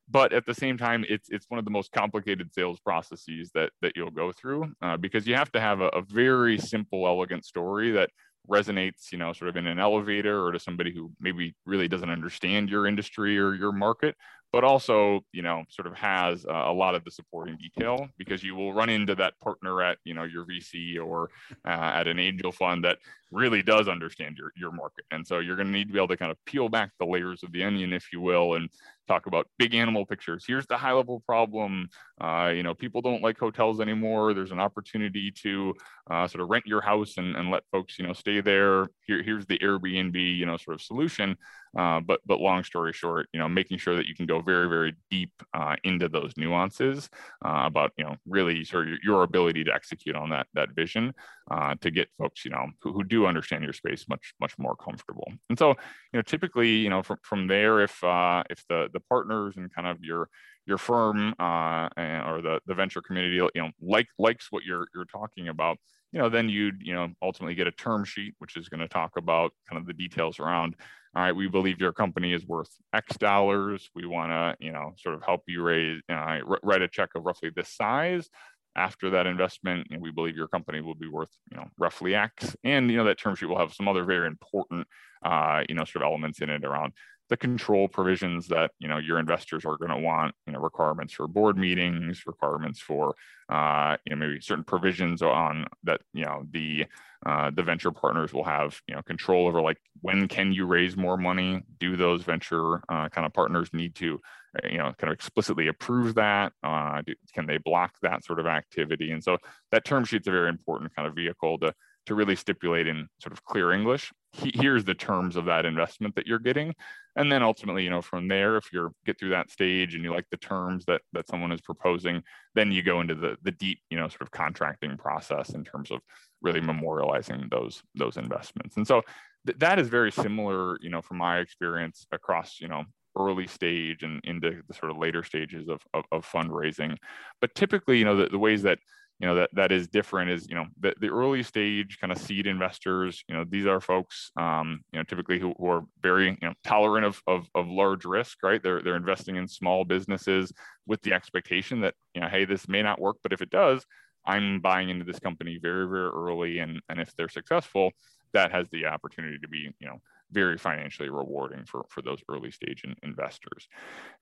but 0.08 0.32
at 0.32 0.46
the 0.46 0.54
same 0.54 0.78
time 0.78 1.04
it's 1.08 1.28
it's 1.30 1.46
one 1.48 1.58
of 1.58 1.64
the 1.64 1.70
most 1.70 1.92
complicated 1.92 2.52
sales 2.52 2.80
processes 2.80 3.50
that 3.54 3.70
that 3.82 3.92
you'll 3.96 4.10
go 4.10 4.32
through 4.32 4.72
uh, 4.82 4.96
because 4.96 5.26
you 5.26 5.34
have 5.34 5.50
to 5.50 5.60
have 5.60 5.80
a, 5.80 5.88
a, 5.88 6.02
very 6.02 6.58
simple 6.58 7.06
elegant 7.06 7.44
story 7.44 7.90
that 7.90 8.10
resonates, 8.48 9.12
you 9.12 9.18
know, 9.18 9.32
sort 9.32 9.48
of 9.48 9.56
in 9.56 9.66
an 9.66 9.78
elevator 9.78 10.44
or 10.44 10.52
to 10.52 10.58
somebody 10.58 10.92
who 10.92 11.10
maybe 11.20 11.54
really 11.64 11.88
doesn't 11.88 12.10
understand 12.10 12.70
your 12.70 12.86
industry 12.86 13.38
or 13.38 13.54
your 13.54 13.72
market, 13.72 14.16
but 14.52 14.64
also, 14.64 15.20
you 15.32 15.42
know, 15.42 15.64
sort 15.68 15.86
of 15.86 15.94
has 15.94 16.46
a 16.48 16.72
lot 16.72 16.94
of 16.94 17.04
the 17.04 17.10
supporting 17.10 17.56
detail 17.56 18.08
because 18.16 18.42
you 18.42 18.54
will 18.54 18.72
run 18.72 18.88
into 18.88 19.14
that 19.14 19.38
partner 19.40 19.82
at, 19.82 19.98
you 20.04 20.14
know, 20.14 20.24
your 20.24 20.44
VC 20.44 20.98
or 20.98 21.30
uh, 21.66 21.70
at 21.70 22.06
an 22.06 22.18
angel 22.18 22.52
fund 22.52 22.84
that 22.84 22.98
really 23.30 23.62
does 23.62 23.88
understand 23.88 24.36
your, 24.38 24.52
your 24.56 24.72
market. 24.72 25.04
And 25.10 25.26
so 25.26 25.40
you're 25.40 25.56
going 25.56 25.66
to 25.66 25.72
need 25.72 25.88
to 25.88 25.92
be 25.92 25.98
able 25.98 26.08
to 26.08 26.16
kind 26.16 26.30
of 26.30 26.42
peel 26.46 26.68
back 26.68 26.92
the 26.98 27.06
layers 27.06 27.42
of 27.42 27.52
the 27.52 27.64
onion, 27.64 27.92
if 27.92 28.12
you 28.12 28.20
will, 28.20 28.54
and 28.54 28.70
talk 29.06 29.26
about 29.26 29.46
big 29.58 29.74
animal 29.74 30.04
pictures. 30.06 30.44
Here's 30.46 30.66
the 30.66 30.76
high 30.76 30.92
level 30.92 31.20
problem. 31.20 31.88
Uh, 32.20 32.52
you 32.54 32.62
know, 32.62 32.74
people 32.74 33.02
don't 33.02 33.22
like 33.22 33.38
hotels 33.38 33.80
anymore. 33.80 34.34
There's 34.34 34.52
an 34.52 34.60
opportunity 34.60 35.30
to 35.42 35.74
uh, 36.10 36.26
sort 36.28 36.42
of 36.42 36.48
rent 36.48 36.66
your 36.66 36.80
house 36.80 37.16
and, 37.16 37.36
and 37.36 37.50
let 37.50 37.62
folks, 37.72 37.98
you 37.98 38.06
know, 38.06 38.12
stay 38.12 38.40
there. 38.40 38.88
Here, 39.06 39.22
here's 39.22 39.46
the 39.46 39.58
Airbnb, 39.58 40.14
you 40.14 40.46
know, 40.46 40.56
sort 40.56 40.74
of 40.74 40.82
solution. 40.82 41.36
Uh, 41.76 42.00
but 42.00 42.20
but 42.24 42.40
long 42.40 42.64
story 42.64 42.92
short, 42.92 43.28
you 43.32 43.40
know, 43.40 43.48
making 43.48 43.76
sure 43.76 43.96
that 43.96 44.06
you 44.06 44.14
can 44.14 44.24
go 44.24 44.40
very 44.40 44.68
very 44.68 44.94
deep 45.10 45.32
uh, 45.52 45.76
into 45.84 46.08
those 46.08 46.32
nuances 46.36 47.10
uh, 47.44 47.62
about 47.66 47.92
you 47.98 48.04
know 48.04 48.16
really 48.26 48.64
sort 48.64 48.84
of 48.84 48.88
your, 48.90 48.98
your, 49.04 49.22
ability 49.24 49.62
to 49.64 49.74
execute 49.74 50.16
on 50.16 50.30
that 50.30 50.46
that 50.54 50.70
vision 50.74 51.12
uh, 51.50 51.74
to 51.80 51.90
get 51.90 52.08
folks 52.18 52.44
you 52.44 52.50
know 52.50 52.66
who, 52.80 52.92
who 52.92 53.04
do 53.04 53.26
understand 53.26 53.62
your 53.64 53.72
space 53.72 54.06
much 54.08 54.34
much 54.40 54.58
more 54.58 54.76
comfortable. 54.76 55.30
And 55.48 55.58
so 55.58 55.70
you 55.70 56.18
know 56.18 56.22
typically 56.22 56.70
you 56.70 56.90
know 56.90 57.02
from 57.02 57.18
from 57.22 57.46
there 57.46 57.80
if 57.80 58.02
uh, 58.02 58.42
if 58.50 58.64
the 58.68 58.88
the 58.92 59.00
partners 59.00 59.54
and 59.56 59.72
kind 59.72 59.86
of 59.86 59.98
your 60.02 60.28
your 60.66 60.78
firm 60.78 61.34
uh, 61.38 61.88
or 61.96 62.40
the, 62.42 62.60
the 62.66 62.74
venture 62.74 63.00
community, 63.00 63.36
you 63.36 63.62
know, 63.62 63.70
like 63.80 64.08
likes 64.18 64.48
what 64.50 64.64
you're 64.64 64.86
you're 64.94 65.04
talking 65.04 65.48
about, 65.48 65.78
you 66.12 66.18
know, 66.18 66.28
then 66.28 66.48
you'd 66.48 66.82
you 66.82 66.94
know 66.94 67.08
ultimately 67.22 67.54
get 67.54 67.66
a 67.66 67.72
term 67.72 68.04
sheet, 68.04 68.34
which 68.38 68.56
is 68.56 68.68
going 68.68 68.80
to 68.80 68.88
talk 68.88 69.12
about 69.16 69.52
kind 69.70 69.80
of 69.80 69.86
the 69.86 69.94
details 69.94 70.40
around. 70.40 70.74
All 71.14 71.22
right, 71.22 71.34
we 71.34 71.48
believe 71.48 71.80
your 71.80 71.92
company 71.92 72.34
is 72.34 72.46
worth 72.46 72.68
X 72.92 73.16
dollars. 73.16 73.88
We 73.94 74.06
want 74.06 74.32
to 74.32 74.56
you 74.64 74.72
know 74.72 74.92
sort 74.98 75.14
of 75.14 75.22
help 75.22 75.42
you 75.46 75.62
raise, 75.62 76.02
uh, 76.10 76.38
write 76.62 76.82
a 76.82 76.88
check 76.88 77.10
of 77.14 77.24
roughly 77.24 77.50
this 77.54 77.74
size 77.74 78.28
after 78.76 79.10
that 79.10 79.26
investment, 79.26 79.90
know, 79.96 80.02
we 80.02 80.10
believe 80.10 80.36
your 80.36 80.48
company 80.48 80.80
will 80.80 80.94
be 80.94 81.08
worth, 81.08 81.30
you 81.50 81.56
know, 81.56 81.66
roughly 81.78 82.14
X. 82.14 82.54
And, 82.62 82.90
you 82.90 82.96
know, 82.96 83.04
that 83.04 83.18
term 83.18 83.34
sheet 83.34 83.46
will 83.46 83.58
have 83.58 83.72
some 83.72 83.88
other 83.88 84.04
very 84.04 84.26
important, 84.26 84.86
uh, 85.24 85.62
you 85.68 85.74
know, 85.74 85.84
sort 85.84 86.04
of 86.04 86.08
elements 86.08 86.40
in 86.40 86.50
it 86.50 86.64
around 86.64 86.92
the 87.28 87.36
control 87.36 87.88
provisions 87.88 88.46
that 88.48 88.70
you 88.78 88.88
know 88.88 88.98
your 88.98 89.18
investors 89.18 89.64
are 89.64 89.76
going 89.76 89.90
to 89.90 89.98
want 89.98 90.34
you 90.46 90.52
know 90.52 90.60
requirements 90.60 91.12
for 91.14 91.26
board 91.26 91.56
meetings 91.56 92.22
requirements 92.26 92.80
for 92.80 93.14
uh, 93.48 93.96
you 94.04 94.14
know 94.14 94.16
maybe 94.16 94.40
certain 94.40 94.64
provisions 94.64 95.22
on 95.22 95.66
that 95.82 96.00
you 96.12 96.24
know 96.24 96.44
the 96.50 96.84
uh, 97.24 97.50
the 97.50 97.62
venture 97.62 97.90
partners 97.90 98.32
will 98.32 98.44
have 98.44 98.80
you 98.86 98.94
know 98.94 99.02
control 99.02 99.48
over 99.48 99.60
like 99.60 99.78
when 100.02 100.28
can 100.28 100.52
you 100.52 100.66
raise 100.66 100.96
more 100.96 101.16
money 101.16 101.62
do 101.80 101.96
those 101.96 102.22
venture 102.22 102.76
uh, 102.88 103.08
kind 103.08 103.26
of 103.26 103.32
partners 103.32 103.70
need 103.72 103.94
to 103.94 104.20
you 104.64 104.78
know 104.78 104.92
kind 104.98 105.10
of 105.10 105.12
explicitly 105.12 105.68
approve 105.68 106.14
that 106.14 106.52
uh, 106.62 107.02
do, 107.06 107.14
can 107.32 107.46
they 107.46 107.58
block 107.58 107.94
that 108.02 108.24
sort 108.24 108.38
of 108.38 108.46
activity 108.46 109.10
and 109.10 109.22
so 109.22 109.36
that 109.72 109.84
term 109.84 110.04
sheet's 110.04 110.28
a 110.28 110.30
very 110.30 110.48
important 110.48 110.94
kind 110.94 111.06
of 111.06 111.14
vehicle 111.14 111.58
to 111.58 111.72
to 112.06 112.14
really 112.14 112.36
stipulate 112.36 112.86
in 112.86 113.08
sort 113.18 113.32
of 113.32 113.44
clear 113.44 113.72
English, 113.72 114.12
he, 114.32 114.52
here's 114.54 114.84
the 114.84 114.94
terms 114.94 115.36
of 115.36 115.44
that 115.46 115.66
investment 115.66 116.14
that 116.14 116.26
you're 116.26 116.38
getting. 116.38 116.74
And 117.16 117.30
then 117.30 117.42
ultimately, 117.42 117.82
you 117.82 117.90
know, 117.90 118.02
from 118.02 118.28
there, 118.28 118.56
if 118.56 118.72
you 118.72 118.90
get 119.04 119.18
through 119.18 119.30
that 119.30 119.50
stage 119.50 119.94
and 119.94 120.04
you 120.04 120.12
like 120.12 120.26
the 120.30 120.36
terms 120.36 120.84
that 120.86 121.00
that 121.12 121.26
someone 121.28 121.52
is 121.52 121.60
proposing, 121.60 122.22
then 122.54 122.70
you 122.70 122.82
go 122.82 123.00
into 123.00 123.14
the 123.14 123.36
the 123.42 123.52
deep, 123.52 123.80
you 123.90 123.98
know, 123.98 124.08
sort 124.08 124.22
of 124.22 124.30
contracting 124.30 124.96
process 124.96 125.50
in 125.50 125.64
terms 125.64 125.90
of 125.90 126.00
really 126.42 126.60
memorializing 126.60 127.50
those 127.50 127.82
those 127.94 128.16
investments. 128.16 128.76
And 128.76 128.86
so 128.86 129.02
th- 129.46 129.58
that 129.58 129.78
is 129.78 129.88
very 129.88 130.12
similar, 130.12 130.78
you 130.80 130.90
know, 130.90 131.02
from 131.02 131.16
my 131.16 131.38
experience 131.38 132.06
across, 132.12 132.60
you 132.60 132.68
know, 132.68 132.84
early 133.16 133.46
stage 133.46 134.02
and 134.02 134.20
into 134.24 134.62
the 134.68 134.74
sort 134.74 134.90
of 134.90 134.98
later 134.98 135.22
stages 135.22 135.68
of, 135.68 135.82
of, 135.94 136.04
of 136.12 136.26
fundraising. 136.26 136.96
But 137.40 137.54
typically, 137.54 137.98
you 137.98 138.04
know, 138.04 138.16
the, 138.16 138.28
the 138.28 138.38
ways 138.38 138.62
that 138.62 138.78
you 139.18 139.26
know 139.26 139.34
that 139.34 139.50
that 139.54 139.72
is 139.72 139.88
different 139.88 140.30
is 140.30 140.46
you 140.48 140.54
know 140.54 140.66
the, 140.80 140.94
the 141.00 141.08
early 141.08 141.42
stage 141.42 141.98
kind 142.00 142.12
of 142.12 142.18
seed 142.18 142.46
investors 142.46 143.24
you 143.28 143.34
know 143.34 143.44
these 143.48 143.66
are 143.66 143.80
folks 143.80 144.30
um, 144.36 144.80
you 144.92 144.98
know 144.98 145.04
typically 145.04 145.38
who, 145.38 145.54
who, 145.58 145.66
are 145.68 145.82
very 146.02 146.28
you 146.28 146.48
know 146.48 146.52
tolerant 146.64 147.06
of, 147.06 147.20
of, 147.26 147.48
of 147.54 147.66
large 147.68 148.04
risk 148.04 148.42
right 148.42 148.62
they're 148.62 148.82
they're 148.82 148.96
investing 148.96 149.36
in 149.36 149.48
small 149.48 149.84
businesses 149.84 150.52
with 150.86 151.00
the 151.02 151.12
expectation 151.12 151.80
that 151.80 151.94
you 152.14 152.20
know 152.20 152.28
hey 152.28 152.44
this 152.44 152.68
may 152.68 152.82
not 152.82 153.00
work 153.00 153.16
but 153.22 153.32
if 153.32 153.40
it 153.40 153.50
does 153.50 153.84
i'm 154.26 154.60
buying 154.60 154.90
into 154.90 155.04
this 155.04 155.18
company 155.18 155.58
very 155.60 155.88
very 155.88 156.08
early 156.08 156.58
and 156.58 156.80
and 156.88 157.00
if 157.00 157.14
they're 157.16 157.28
successful 157.28 157.90
that 158.32 158.52
has 158.52 158.66
the 158.70 158.84
opportunity 158.84 159.38
to 159.38 159.48
be 159.48 159.70
you 159.80 159.86
know 159.86 160.00
very 160.32 160.58
financially 160.58 161.08
rewarding 161.08 161.64
for, 161.64 161.84
for 161.88 162.02
those 162.02 162.18
early 162.28 162.50
stage 162.50 162.82
in, 162.84 162.94
investors. 163.02 163.68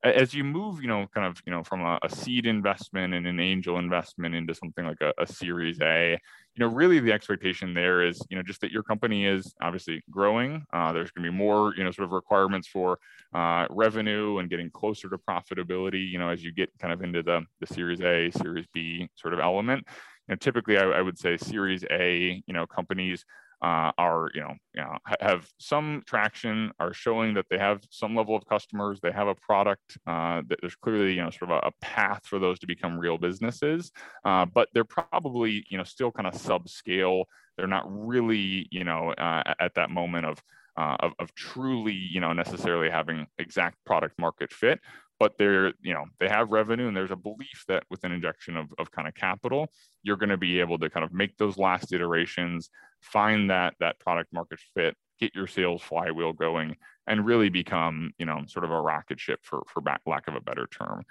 As 0.02 0.34
you 0.34 0.44
move, 0.44 0.82
you 0.82 0.88
know, 0.88 1.06
kind 1.14 1.26
of, 1.26 1.42
you 1.46 1.52
know, 1.52 1.62
from 1.62 1.80
a, 1.80 1.98
a 2.02 2.10
seed 2.10 2.46
investment 2.46 3.14
and 3.14 3.26
an 3.26 3.40
angel 3.40 3.78
investment 3.78 4.34
into 4.34 4.54
something 4.54 4.84
like 4.84 5.00
a, 5.00 5.12
a, 5.18 5.26
Series 5.26 5.80
A, 5.80 6.12
you 6.12 6.64
know, 6.64 6.66
really 6.72 7.00
the 7.00 7.12
expectation 7.12 7.74
there 7.74 8.06
is, 8.06 8.20
you 8.28 8.36
know, 8.36 8.42
just 8.42 8.60
that 8.60 8.70
your 8.70 8.82
company 8.82 9.26
is 9.26 9.54
obviously 9.62 10.02
growing. 10.10 10.64
Uh, 10.72 10.92
there's 10.92 11.10
going 11.10 11.24
to 11.24 11.32
be 11.32 11.36
more, 11.36 11.74
you 11.76 11.82
know, 11.82 11.90
sort 11.90 12.06
of 12.06 12.12
requirements 12.12 12.68
for 12.68 12.98
uh, 13.34 13.66
revenue 13.70 14.38
and 14.38 14.50
getting 14.50 14.70
closer 14.70 15.08
to 15.08 15.18
profitability. 15.18 16.08
You 16.08 16.18
know, 16.18 16.28
as 16.28 16.44
you 16.44 16.52
get 16.52 16.70
kind 16.78 16.92
of 16.92 17.02
into 17.02 17.22
the 17.22 17.42
the 17.60 17.66
Series 17.66 18.00
A, 18.02 18.30
Series 18.30 18.66
B 18.72 19.08
sort 19.16 19.34
of 19.34 19.40
element. 19.40 19.84
You 20.28 20.32
know, 20.32 20.36
typically, 20.36 20.78
I, 20.78 20.84
I 20.84 21.02
would 21.02 21.18
say 21.18 21.36
Series 21.36 21.84
A, 21.90 22.42
you 22.46 22.54
know, 22.54 22.66
companies 22.66 23.24
uh, 23.64 23.90
are 23.96 24.28
you 24.34 24.42
know, 24.42 24.54
you 24.74 24.82
know 24.82 24.98
have 25.20 25.48
some 25.58 26.02
traction, 26.06 26.70
are 26.78 26.92
showing 26.92 27.32
that 27.32 27.46
they 27.48 27.56
have 27.56 27.82
some 27.88 28.14
level 28.14 28.36
of 28.36 28.44
customers, 28.46 29.00
they 29.00 29.10
have 29.10 29.26
a 29.26 29.34
product 29.34 29.96
uh, 30.06 30.42
that 30.48 30.58
there's 30.60 30.76
clearly 30.76 31.14
you 31.14 31.22
know 31.22 31.30
sort 31.30 31.50
of 31.50 31.62
a, 31.62 31.68
a, 31.68 31.70
path 31.80 32.26
for 32.26 32.38
those 32.38 32.58
to 32.58 32.66
become 32.66 32.98
real 32.98 33.16
businesses, 33.16 33.90
uh, 34.26 34.44
but 34.44 34.68
they're 34.74 34.84
probably 34.84 35.64
you 35.70 35.78
know 35.78 35.84
still 35.84 36.12
kind 36.12 36.26
of 36.26 36.34
subscale. 36.34 37.24
They're 37.56 37.66
not 37.66 37.86
really 37.88 38.68
you 38.70 38.84
know 38.84 39.14
uh, 39.16 39.54
at 39.58 39.74
that 39.76 39.88
moment 39.88 40.26
of, 40.26 40.42
uh, 40.76 40.96
of 41.00 41.14
of 41.18 41.34
truly 41.34 41.94
you 41.94 42.20
know 42.20 42.34
necessarily 42.34 42.90
having 42.90 43.26
exact 43.38 43.82
product 43.86 44.18
market 44.18 44.52
fit 44.52 44.78
but 45.18 45.36
they're 45.38 45.72
you 45.82 45.94
know 45.94 46.04
they 46.20 46.28
have 46.28 46.50
revenue 46.50 46.88
and 46.88 46.96
there's 46.96 47.10
a 47.10 47.16
belief 47.16 47.64
that 47.68 47.84
with 47.90 48.04
an 48.04 48.12
injection 48.12 48.56
of, 48.56 48.72
of 48.78 48.90
kind 48.90 49.08
of 49.08 49.14
capital 49.14 49.68
you're 50.02 50.16
going 50.16 50.28
to 50.28 50.36
be 50.36 50.60
able 50.60 50.78
to 50.78 50.90
kind 50.90 51.04
of 51.04 51.12
make 51.12 51.36
those 51.36 51.56
last 51.56 51.92
iterations 51.92 52.70
find 53.00 53.50
that 53.50 53.74
that 53.80 53.98
product 53.98 54.32
market 54.32 54.58
fit 54.74 54.96
get 55.20 55.34
your 55.34 55.46
sales 55.46 55.82
flywheel 55.82 56.32
going 56.32 56.76
and 57.06 57.26
really 57.26 57.48
become 57.48 58.12
you 58.18 58.26
know 58.26 58.42
sort 58.46 58.64
of 58.64 58.70
a 58.70 58.80
rocket 58.80 59.20
ship 59.20 59.40
for 59.42 59.62
for 59.68 59.80
back, 59.80 60.00
lack 60.06 60.26
of 60.28 60.34
a 60.34 60.40
better 60.40 60.66
term. 60.66 61.02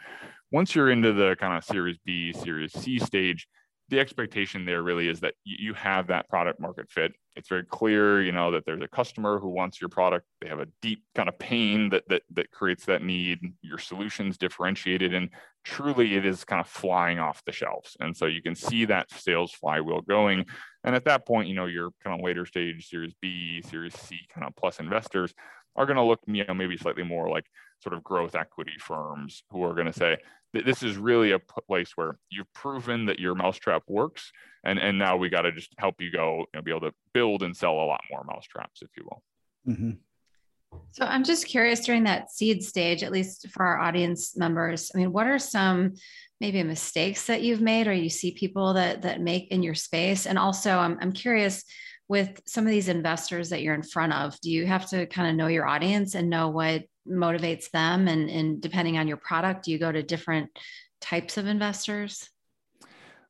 Once 0.51 0.75
you're 0.75 0.91
into 0.91 1.13
the 1.13 1.35
kind 1.39 1.55
of 1.55 1.63
series 1.63 1.97
b 2.05 2.33
series 2.33 2.73
c 2.73 2.99
stage 2.99 3.47
the 3.89 3.99
expectation 3.99 4.65
there 4.65 4.81
really 4.81 5.07
is 5.07 5.19
that 5.19 5.35
you 5.43 5.73
have 5.73 6.07
that 6.07 6.29
product 6.29 6.59
market 6.59 6.89
fit. 6.89 7.11
It's 7.35 7.49
very 7.49 7.63
clear, 7.63 8.21
you 8.21 8.31
know, 8.31 8.51
that 8.51 8.65
there's 8.65 8.81
a 8.81 8.87
customer 8.87 9.39
who 9.39 9.49
wants 9.49 9.81
your 9.81 9.89
product. 9.89 10.25
They 10.39 10.47
have 10.47 10.59
a 10.59 10.67
deep 10.81 11.03
kind 11.15 11.27
of 11.27 11.37
pain 11.37 11.89
that 11.89 12.07
that 12.07 12.23
that 12.31 12.51
creates 12.51 12.85
that 12.85 13.03
need. 13.03 13.39
Your 13.61 13.77
solution's 13.77 14.37
differentiated, 14.37 15.13
and 15.13 15.29
truly, 15.63 16.15
it 16.15 16.25
is 16.25 16.45
kind 16.45 16.61
of 16.61 16.67
flying 16.67 17.19
off 17.19 17.43
the 17.45 17.51
shelves. 17.51 17.97
And 17.99 18.15
so 18.15 18.25
you 18.25 18.41
can 18.41 18.55
see 18.55 18.85
that 18.85 19.11
sales 19.11 19.51
flywheel 19.51 20.01
going. 20.01 20.45
And 20.83 20.95
at 20.95 21.05
that 21.05 21.25
point, 21.25 21.47
you 21.47 21.55
know, 21.55 21.65
your 21.65 21.91
kind 22.03 22.17
of 22.17 22.23
later 22.23 22.45
stage 22.45 22.87
Series 22.87 23.13
B, 23.21 23.61
Series 23.69 23.95
C, 23.95 24.19
kind 24.33 24.45
of 24.45 24.55
plus 24.55 24.79
investors 24.79 25.33
are 25.75 25.85
going 25.85 25.97
to 25.97 26.03
look, 26.03 26.19
you 26.27 26.45
know, 26.45 26.53
maybe 26.53 26.77
slightly 26.77 27.03
more 27.03 27.29
like 27.29 27.45
sort 27.81 27.93
of 27.93 28.03
growth 28.03 28.35
equity 28.35 28.73
firms 28.79 29.43
who 29.49 29.63
are 29.63 29.73
going 29.73 29.87
to 29.87 29.93
say, 29.93 30.17
this 30.53 30.83
is 30.83 30.97
really 30.97 31.31
a 31.31 31.39
place 31.39 31.91
where 31.95 32.17
you've 32.29 32.51
proven 32.53 33.05
that 33.07 33.19
your 33.19 33.35
mousetrap 33.35 33.83
works 33.87 34.31
and 34.63 34.79
and 34.79 34.97
now 34.97 35.17
we 35.17 35.29
got 35.29 35.41
to 35.41 35.51
just 35.51 35.73
help 35.77 35.95
you 35.99 36.11
go 36.11 36.39
you 36.39 36.45
know, 36.53 36.61
be 36.61 36.71
able 36.71 36.81
to 36.81 36.93
build 37.13 37.43
and 37.43 37.55
sell 37.55 37.73
a 37.73 37.85
lot 37.85 38.01
more 38.11 38.23
mousetraps 38.23 38.81
if 38.81 38.89
you 38.95 39.03
will 39.03 39.23
mm-hmm. 39.67 39.91
so 40.91 41.05
i'm 41.05 41.23
just 41.23 41.47
curious 41.47 41.81
during 41.81 42.03
that 42.03 42.31
seed 42.31 42.63
stage 42.63 43.03
at 43.03 43.11
least 43.11 43.49
for 43.49 43.65
our 43.65 43.79
audience 43.79 44.37
members 44.37 44.91
i 44.93 44.97
mean 44.97 45.11
what 45.11 45.27
are 45.27 45.39
some 45.39 45.93
maybe 46.39 46.61
mistakes 46.61 47.25
that 47.25 47.41
you've 47.41 47.61
made 47.61 47.87
or 47.87 47.93
you 47.93 48.09
see 48.09 48.31
people 48.31 48.73
that 48.73 49.01
that 49.01 49.21
make 49.21 49.49
in 49.49 49.63
your 49.63 49.75
space 49.75 50.25
and 50.27 50.37
also 50.37 50.77
i'm, 50.77 50.97
I'm 51.01 51.11
curious 51.11 51.63
with 52.09 52.41
some 52.45 52.65
of 52.65 52.71
these 52.71 52.89
investors 52.89 53.49
that 53.49 53.61
you're 53.61 53.73
in 53.73 53.81
front 53.81 54.13
of 54.13 54.39
do 54.41 54.51
you 54.51 54.67
have 54.67 54.87
to 54.89 55.07
kind 55.07 55.29
of 55.29 55.35
know 55.35 55.47
your 55.47 55.65
audience 55.65 56.15
and 56.15 56.29
know 56.29 56.49
what 56.49 56.83
motivates 57.07 57.69
them 57.71 58.07
and, 58.07 58.29
and 58.29 58.61
depending 58.61 58.97
on 58.97 59.07
your 59.07 59.17
product 59.17 59.67
you 59.67 59.77
go 59.77 59.91
to 59.91 60.03
different 60.03 60.49
types 61.01 61.37
of 61.37 61.47
investors? 61.47 62.29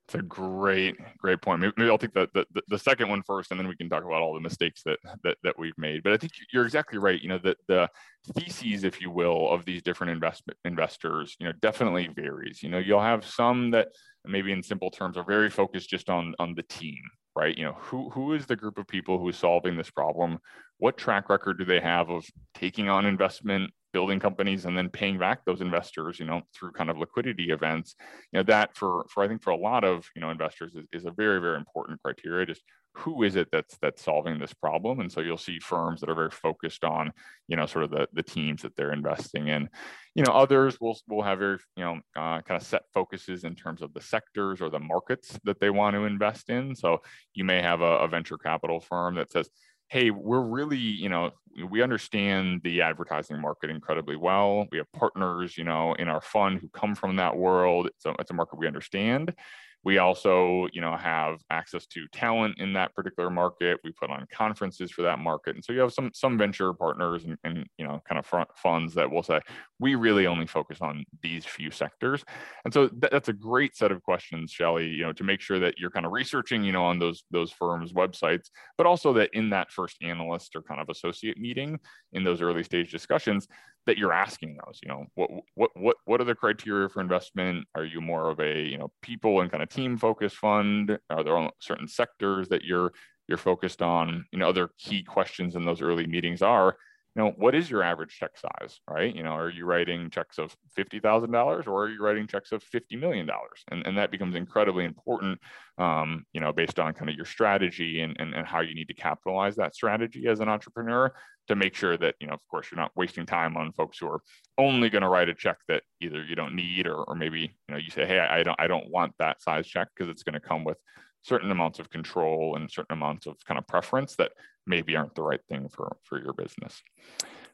It's 0.05 0.15
a 0.15 0.21
great 0.21 0.95
great 1.17 1.41
point. 1.41 1.61
Maybe, 1.61 1.73
maybe 1.77 1.89
i'll 1.89 1.97
take 1.97 2.13
the, 2.13 2.27
the, 2.33 2.45
the 2.67 2.77
second 2.77 3.07
one 3.07 3.23
first 3.23 3.51
and 3.51 3.59
then 3.59 3.67
we 3.67 3.75
can 3.75 3.89
talk 3.89 4.03
about 4.03 4.21
all 4.21 4.33
the 4.33 4.41
mistakes 4.41 4.83
that 4.83 4.99
that, 5.23 5.37
that 5.43 5.57
we've 5.57 5.77
made. 5.77 6.03
But 6.03 6.13
i 6.13 6.17
think 6.17 6.33
you're 6.51 6.65
exactly 6.65 6.99
right. 6.99 7.21
You 7.21 7.29
know 7.29 7.37
the, 7.37 7.55
the 7.67 7.89
theses 8.33 8.83
if 8.83 9.01
you 9.01 9.09
will 9.09 9.49
of 9.49 9.65
these 9.65 9.81
different 9.81 10.11
investment 10.11 10.57
investors 10.65 11.35
you 11.39 11.45
know 11.45 11.53
definitely 11.61 12.09
varies. 12.13 12.61
You 12.61 12.69
know 12.69 12.79
you'll 12.79 13.01
have 13.01 13.25
some 13.25 13.71
that 13.71 13.89
maybe 14.25 14.51
in 14.51 14.61
simple 14.61 14.91
terms 14.91 15.17
are 15.17 15.23
very 15.23 15.49
focused 15.49 15.89
just 15.89 16.09
on 16.09 16.35
on 16.37 16.53
the 16.53 16.63
team 16.63 17.01
right? 17.35 17.57
You 17.57 17.65
know 17.65 17.77
who 17.79 18.09
who 18.09 18.33
is 18.33 18.45
the 18.45 18.55
group 18.55 18.77
of 18.77 18.87
people 18.87 19.17
who 19.17 19.29
is 19.29 19.37
solving 19.37 19.77
this 19.77 19.89
problem? 19.89 20.39
What 20.77 20.97
track 20.97 21.29
record 21.29 21.57
do 21.57 21.65
they 21.65 21.79
have 21.79 22.09
of 22.09 22.25
taking 22.53 22.89
on 22.89 23.05
investment 23.05 23.71
building 23.93 24.19
companies 24.19 24.65
and 24.65 24.75
then 24.75 24.89
paying 24.89 25.19
back 25.19 25.45
those 25.45 25.61
investors 25.61 26.19
you 26.19 26.25
know 26.25 26.41
through 26.53 26.71
kind 26.71 26.89
of 26.89 26.97
liquidity 26.97 27.51
events? 27.51 27.95
You 28.31 28.39
know 28.39 28.43
that 28.43 28.75
for 28.75 29.05
for 29.09 29.23
i 29.23 29.27
think 29.27 29.43
for 29.43 29.51
a 29.51 29.57
lot 29.57 29.83
of 29.83 30.05
you 30.15 30.21
know 30.21 30.29
investors 30.29 30.73
is, 30.75 30.85
is 30.91 31.05
a 31.05 31.11
very 31.11 31.39
very 31.39 31.57
important 31.57 32.01
criteria. 32.03 32.45
Just 32.45 32.63
who 32.95 33.23
is 33.23 33.35
it 33.35 33.49
that's 33.51 33.77
that's 33.77 34.03
solving 34.03 34.37
this 34.37 34.53
problem? 34.53 34.99
And 34.99 35.11
so 35.11 35.21
you'll 35.21 35.37
see 35.37 35.59
firms 35.59 35.99
that 35.99 36.09
are 36.09 36.15
very 36.15 36.31
focused 36.31 36.83
on 36.83 37.11
you 37.47 37.57
know 37.57 37.65
sort 37.65 37.85
of 37.85 37.91
the, 37.91 38.07
the 38.13 38.23
teams 38.23 38.61
that 38.61 38.75
they're 38.75 38.93
investing 38.93 39.47
in. 39.47 39.69
You 40.15 40.23
know 40.23 40.31
others 40.31 40.79
will 40.79 40.97
will 41.07 41.23
have 41.23 41.39
very 41.39 41.57
you 41.75 41.83
know 41.83 41.95
uh, 42.15 42.41
kind 42.41 42.61
of 42.61 42.63
set 42.63 42.83
focuses 42.93 43.43
in 43.43 43.55
terms 43.55 43.81
of 43.81 43.93
the 43.93 44.01
sectors 44.01 44.61
or 44.61 44.69
the 44.69 44.79
markets 44.79 45.39
that 45.43 45.59
they 45.59 45.71
want 45.71 45.95
to 45.95 46.05
invest 46.05 46.49
in. 46.49 46.75
So 46.75 47.01
you 47.33 47.43
may 47.43 47.61
have 47.61 47.81
a, 47.81 47.99
a 47.99 48.07
venture 48.07 48.37
capital 48.37 48.79
firm 48.79 49.15
that 49.15 49.31
says 49.31 49.49
hey 49.89 50.09
we're 50.09 50.41
really 50.41 50.77
you 50.77 51.09
know 51.09 51.31
we 51.69 51.83
understand 51.83 52.61
the 52.63 52.81
advertising 52.81 53.39
market 53.41 53.69
incredibly 53.69 54.15
well. 54.15 54.67
We 54.71 54.77
have 54.77 54.91
partners 54.91 55.57
you 55.57 55.63
know 55.63 55.93
in 55.93 56.09
our 56.09 56.21
fund 56.21 56.59
who 56.59 56.69
come 56.69 56.93
from 56.93 57.15
that 57.15 57.35
world. 57.35 57.89
A, 58.05 58.13
it's 58.19 58.31
a 58.31 58.33
market 58.35 58.59
we 58.59 58.67
understand 58.67 59.33
we 59.83 59.97
also, 59.97 60.67
you 60.71 60.79
know, 60.79 60.95
have 60.95 61.43
access 61.49 61.85
to 61.87 62.07
talent 62.13 62.59
in 62.59 62.73
that 62.73 62.95
particular 62.95 63.29
market. 63.29 63.79
We 63.83 63.91
put 63.91 64.09
on 64.09 64.25
conferences 64.31 64.91
for 64.91 65.01
that 65.01 65.19
market, 65.19 65.55
and 65.55 65.63
so 65.63 65.73
you 65.73 65.81
have 65.81 65.93
some 65.93 66.11
some 66.13 66.37
venture 66.37 66.73
partners 66.73 67.25
and, 67.25 67.37
and 67.43 67.67
you 67.77 67.85
know 67.85 68.01
kind 68.07 68.17
of 68.17 68.47
funds 68.55 68.93
that 68.93 69.11
will 69.11 69.23
say 69.23 69.39
we 69.83 69.95
really 69.95 70.25
only 70.27 70.47
focus 70.47 70.77
on 70.79 71.03
these 71.21 71.45
few 71.45 71.69
sectors. 71.69 72.23
And 72.63 72.73
so 72.73 72.87
th- 72.87 73.11
that's 73.11 73.27
a 73.27 73.33
great 73.33 73.75
set 73.75 73.91
of 73.91 74.01
questions, 74.01 74.49
Shelly. 74.49 74.87
You 74.87 75.03
know, 75.03 75.13
to 75.13 75.25
make 75.25 75.41
sure 75.41 75.59
that 75.59 75.77
you're 75.77 75.91
kind 75.91 76.05
of 76.05 76.13
researching, 76.13 76.63
you 76.63 76.71
know, 76.71 76.85
on 76.85 76.99
those 76.99 77.25
those 77.31 77.51
firms' 77.51 77.91
websites, 77.91 78.49
but 78.77 78.87
also 78.87 79.11
that 79.13 79.29
in 79.33 79.49
that 79.49 79.71
first 79.71 79.97
analyst 80.01 80.55
or 80.55 80.61
kind 80.61 80.79
of 80.79 80.87
associate 80.89 81.37
meeting 81.37 81.77
in 82.13 82.23
those 82.23 82.41
early 82.41 82.63
stage 82.63 82.91
discussions, 82.91 83.45
that 83.85 83.97
you're 83.97 84.13
asking 84.13 84.57
those 84.65 84.79
you 84.81 84.87
know 84.87 85.05
what 85.15 85.29
what 85.55 85.69
what 85.75 85.97
what 86.05 86.21
are 86.21 86.23
the 86.23 86.33
criteria 86.33 86.87
for 86.87 87.01
investment 87.01 87.67
are 87.75 87.83
you 87.83 87.99
more 87.99 88.29
of 88.29 88.39
a 88.39 88.61
you 88.61 88.77
know 88.77 88.89
people 89.01 89.41
and 89.41 89.51
kind 89.51 89.61
of 89.61 89.67
team 89.67 89.97
focused 89.97 90.37
fund 90.37 90.97
are 91.09 91.23
there 91.25 91.49
certain 91.59 91.89
sectors 91.89 92.47
that 92.47 92.63
you're 92.63 92.93
you're 93.27 93.37
focused 93.37 93.81
on 93.81 94.23
you 94.31 94.39
know 94.39 94.47
other 94.47 94.69
key 94.77 95.03
questions 95.03 95.57
in 95.57 95.65
those 95.65 95.81
early 95.81 96.07
meetings 96.07 96.41
are 96.41 96.77
you 97.15 97.21
know, 97.21 97.33
what 97.37 97.53
is 97.53 97.69
your 97.69 97.83
average 97.83 98.17
check 98.17 98.31
size, 98.37 98.79
right? 98.89 99.15
You 99.15 99.21
know, 99.21 99.35
are 99.35 99.49
you 99.49 99.65
writing 99.65 100.09
checks 100.09 100.39
of 100.39 100.55
$50,000 100.77 101.67
or 101.67 101.83
are 101.83 101.89
you 101.89 102.01
writing 102.01 102.25
checks 102.25 102.51
of 102.51 102.63
$50 102.63 102.99
million? 102.99 103.29
And, 103.69 103.85
and 103.85 103.97
that 103.99 104.09
becomes 104.09 104.33
incredibly 104.33 104.83
important, 104.83 105.39
um, 105.77 106.25
you 106.33 106.41
know, 106.41 106.51
based 106.51 106.79
on 106.79 106.93
kind 106.93 107.11
of 107.11 107.15
your 107.15 107.25
strategy 107.25 108.01
and, 108.01 108.15
and, 108.19 108.33
and 108.33 108.47
how 108.47 108.61
you 108.61 108.73
need 108.73 108.87
to 108.87 108.95
capitalize 108.95 109.55
that 109.57 109.75
strategy 109.75 110.27
as 110.27 110.39
an 110.39 110.49
entrepreneur 110.49 111.13
to 111.49 111.55
make 111.55 111.75
sure 111.75 111.97
that, 111.97 112.15
you 112.19 112.25
know, 112.25 112.33
of 112.33 112.41
course, 112.49 112.71
you're 112.71 112.79
not 112.79 112.91
wasting 112.95 113.27
time 113.27 113.57
on 113.57 113.73
folks 113.73 113.99
who 113.99 114.07
are 114.07 114.21
only 114.57 114.89
going 114.89 115.03
to 115.03 115.09
write 115.09 115.29
a 115.29 115.35
check 115.35 115.57
that 115.67 115.83
either 116.01 116.23
you 116.23 116.35
don't 116.35 116.55
need 116.55 116.87
or, 116.87 117.03
or 117.03 117.15
maybe, 117.15 117.41
you 117.41 117.75
know, 117.75 117.77
you 117.77 117.91
say, 117.91 118.07
hey, 118.07 118.19
I 118.19 118.41
don't, 118.41 118.59
I 118.59 118.65
don't 118.65 118.89
want 118.89 119.13
that 119.19 119.39
size 119.39 119.67
check 119.67 119.89
because 119.95 120.09
it's 120.09 120.23
going 120.23 120.33
to 120.33 120.39
come 120.39 120.63
with 120.63 120.77
certain 121.23 121.51
amounts 121.51 121.79
of 121.79 121.89
control 121.89 122.55
and 122.55 122.69
certain 122.69 122.93
amounts 122.93 123.25
of 123.25 123.35
kind 123.45 123.57
of 123.57 123.65
preference 123.67 124.15
that 124.17 124.31
maybe 124.67 124.95
aren't 124.95 125.15
the 125.15 125.23
right 125.23 125.41
thing 125.49 125.67
for 125.69 125.97
for 126.03 126.21
your 126.21 126.33
business. 126.33 126.81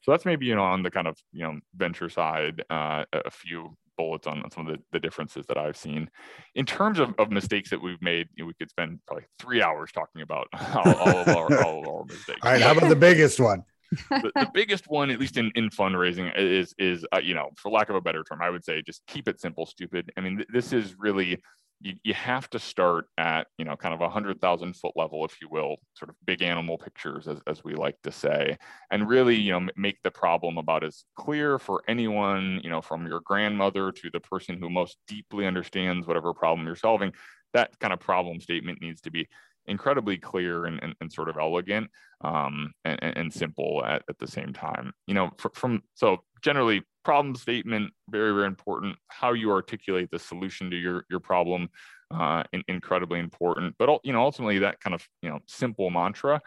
So 0.02 0.12
that's 0.12 0.26
maybe 0.26 0.46
you 0.46 0.56
know 0.56 0.64
on 0.64 0.84
the 0.84 0.92
kind 0.92 1.08
of 1.08 1.18
you 1.32 1.44
know 1.44 1.60
venture 1.76 2.10
side 2.10 2.64
uh, 2.70 3.06
a 3.14 3.32
few 3.32 3.76
bullets 3.98 4.28
on, 4.28 4.50
some 4.50 4.66
of 4.66 4.78
the, 4.78 4.82
the 4.94 5.00
differences 5.00 5.46
that 5.48 5.58
i've 5.58 5.76
seen. 5.76 6.10
In 6.56 6.66
terms 6.66 7.00
of, 7.00 7.14
of 7.20 7.32
mistakes 7.32 7.70
that 7.70 7.82
we've 7.82 8.02
made 8.02 8.30
you 8.36 8.44
know, 8.44 8.48
we 8.48 8.54
could 8.54 8.70
spend 8.70 9.00
probably 9.06 9.26
three 9.40 9.62
hours 9.62 9.92
talking 9.92 10.22
about 10.22 10.48
all, 10.74 10.94
all 10.94 11.18
of 11.18 11.28
our 11.28 11.64
all 11.64 11.82
of 11.82 11.88
our 11.88 12.06
mistakes. 12.06 12.40
All 12.44 12.52
right 12.52 12.62
how 12.62 12.72
about 12.72 12.90
the 12.90 12.96
biggest 12.96 13.40
one? 13.40 13.64
The, 14.10 14.32
the, 14.36 14.52
biggest 14.54 14.88
one, 14.88 15.10
at 15.10 15.20
least 15.20 15.38
in, 15.38 15.52
in 15.56 15.70
fundraising, 15.72 16.32
is 16.38 16.76
is 16.78 17.06
uh, 17.12 17.20
you 17.20 17.34
know, 17.34 17.50
for 17.58 17.72
lack 17.72 17.90
of 17.90 17.96
a 17.96 18.02
better 18.02 18.24
term, 18.24 18.40
I 18.40 18.52
would 18.52 18.64
say 18.64 18.84
just 18.84 19.02
keep 19.08 19.28
it 19.28 19.42
simple, 19.42 19.66
stupid. 19.66 20.12
I 20.16 20.22
mean, 20.22 20.38
th- 20.38 20.48
this 20.54 20.74
is 20.74 20.94
really 21.00 21.42
you, 21.82 21.94
you 22.04 22.14
have 22.14 22.50
to 22.50 22.60
start 22.60 23.06
at 23.18 23.48
you 23.58 23.66
know 23.66 23.76
kind 23.76 23.94
of 23.94 24.02
a 24.02 24.10
hundred 24.10 24.40
thousand 24.42 24.76
foot 24.76 24.94
level 24.96 25.26
if 25.26 25.42
you 25.42 25.48
will 25.50 25.78
sort 25.94 26.10
of 26.10 26.16
big 26.26 26.42
animal 26.42 26.78
pictures 26.78 27.28
as, 27.28 27.40
as 27.48 27.64
we 27.64 27.74
like 27.74 27.96
to 28.04 28.12
say 28.12 28.58
and 28.92 29.08
really 29.08 29.36
you 29.36 29.52
know 29.52 29.68
make 29.76 29.98
the 30.04 30.12
problem 30.12 30.58
about 30.58 30.84
as 30.84 31.04
clear 31.16 31.58
for 31.58 31.82
anyone 31.88 32.60
you 32.64 32.70
know 32.70 32.82
from 32.82 33.08
your 33.08 33.22
grandmother 33.22 33.92
to 33.92 34.10
the 34.12 34.20
person 34.20 34.58
who 34.60 34.70
most 34.70 34.98
deeply 35.08 35.46
understands 35.46 36.08
whatever 36.08 36.34
problem 36.34 36.66
you're 36.66 36.76
solving 36.76 37.14
that 37.54 37.78
kind 37.80 37.94
of 37.94 38.00
problem 38.00 38.40
statement 38.40 38.82
needs 38.82 39.02
to 39.02 39.12
be 39.12 39.28
incredibly 39.70 40.18
clear 40.18 40.66
and, 40.66 40.82
and, 40.82 40.96
and 41.00 41.14
sort 41.14 41.30
of 41.30 41.38
elegant 41.38 41.90
um, 42.22 42.72
and, 42.86 43.00
and, 43.02 43.34
simple 43.34 43.84
at, 43.86 44.04
at 44.10 44.18
the 44.18 44.28
same 44.28 44.52
time. 44.52 44.92
You 45.08 45.14
know, 45.14 45.30
for, 45.38 45.52
from 45.54 45.84
so 45.94 46.18
generally 46.42 46.82
problem 47.10 47.36
statement 47.36 47.92
very 48.10 48.34
very 48.34 48.46
important. 48.46 48.96
How 49.08 49.34
you 49.34 49.52
articulate 49.52 50.12
the 50.12 50.20
solution 50.20 50.70
to 50.70 50.78
your 50.78 51.06
your 51.10 51.20
problem 51.20 51.70
uh, 52.12 52.44
in, 52.54 52.64
incredibly 52.68 53.20
important. 53.20 53.74
But 53.80 54.00
you 54.04 54.14
know, 54.14 54.22
ultimately 54.22 54.60
that 54.60 54.80
kind 54.80 54.94
of 54.94 55.08
you 55.24 55.30
know 55.30 55.40
simple 55.48 55.90
mantra 55.90 56.40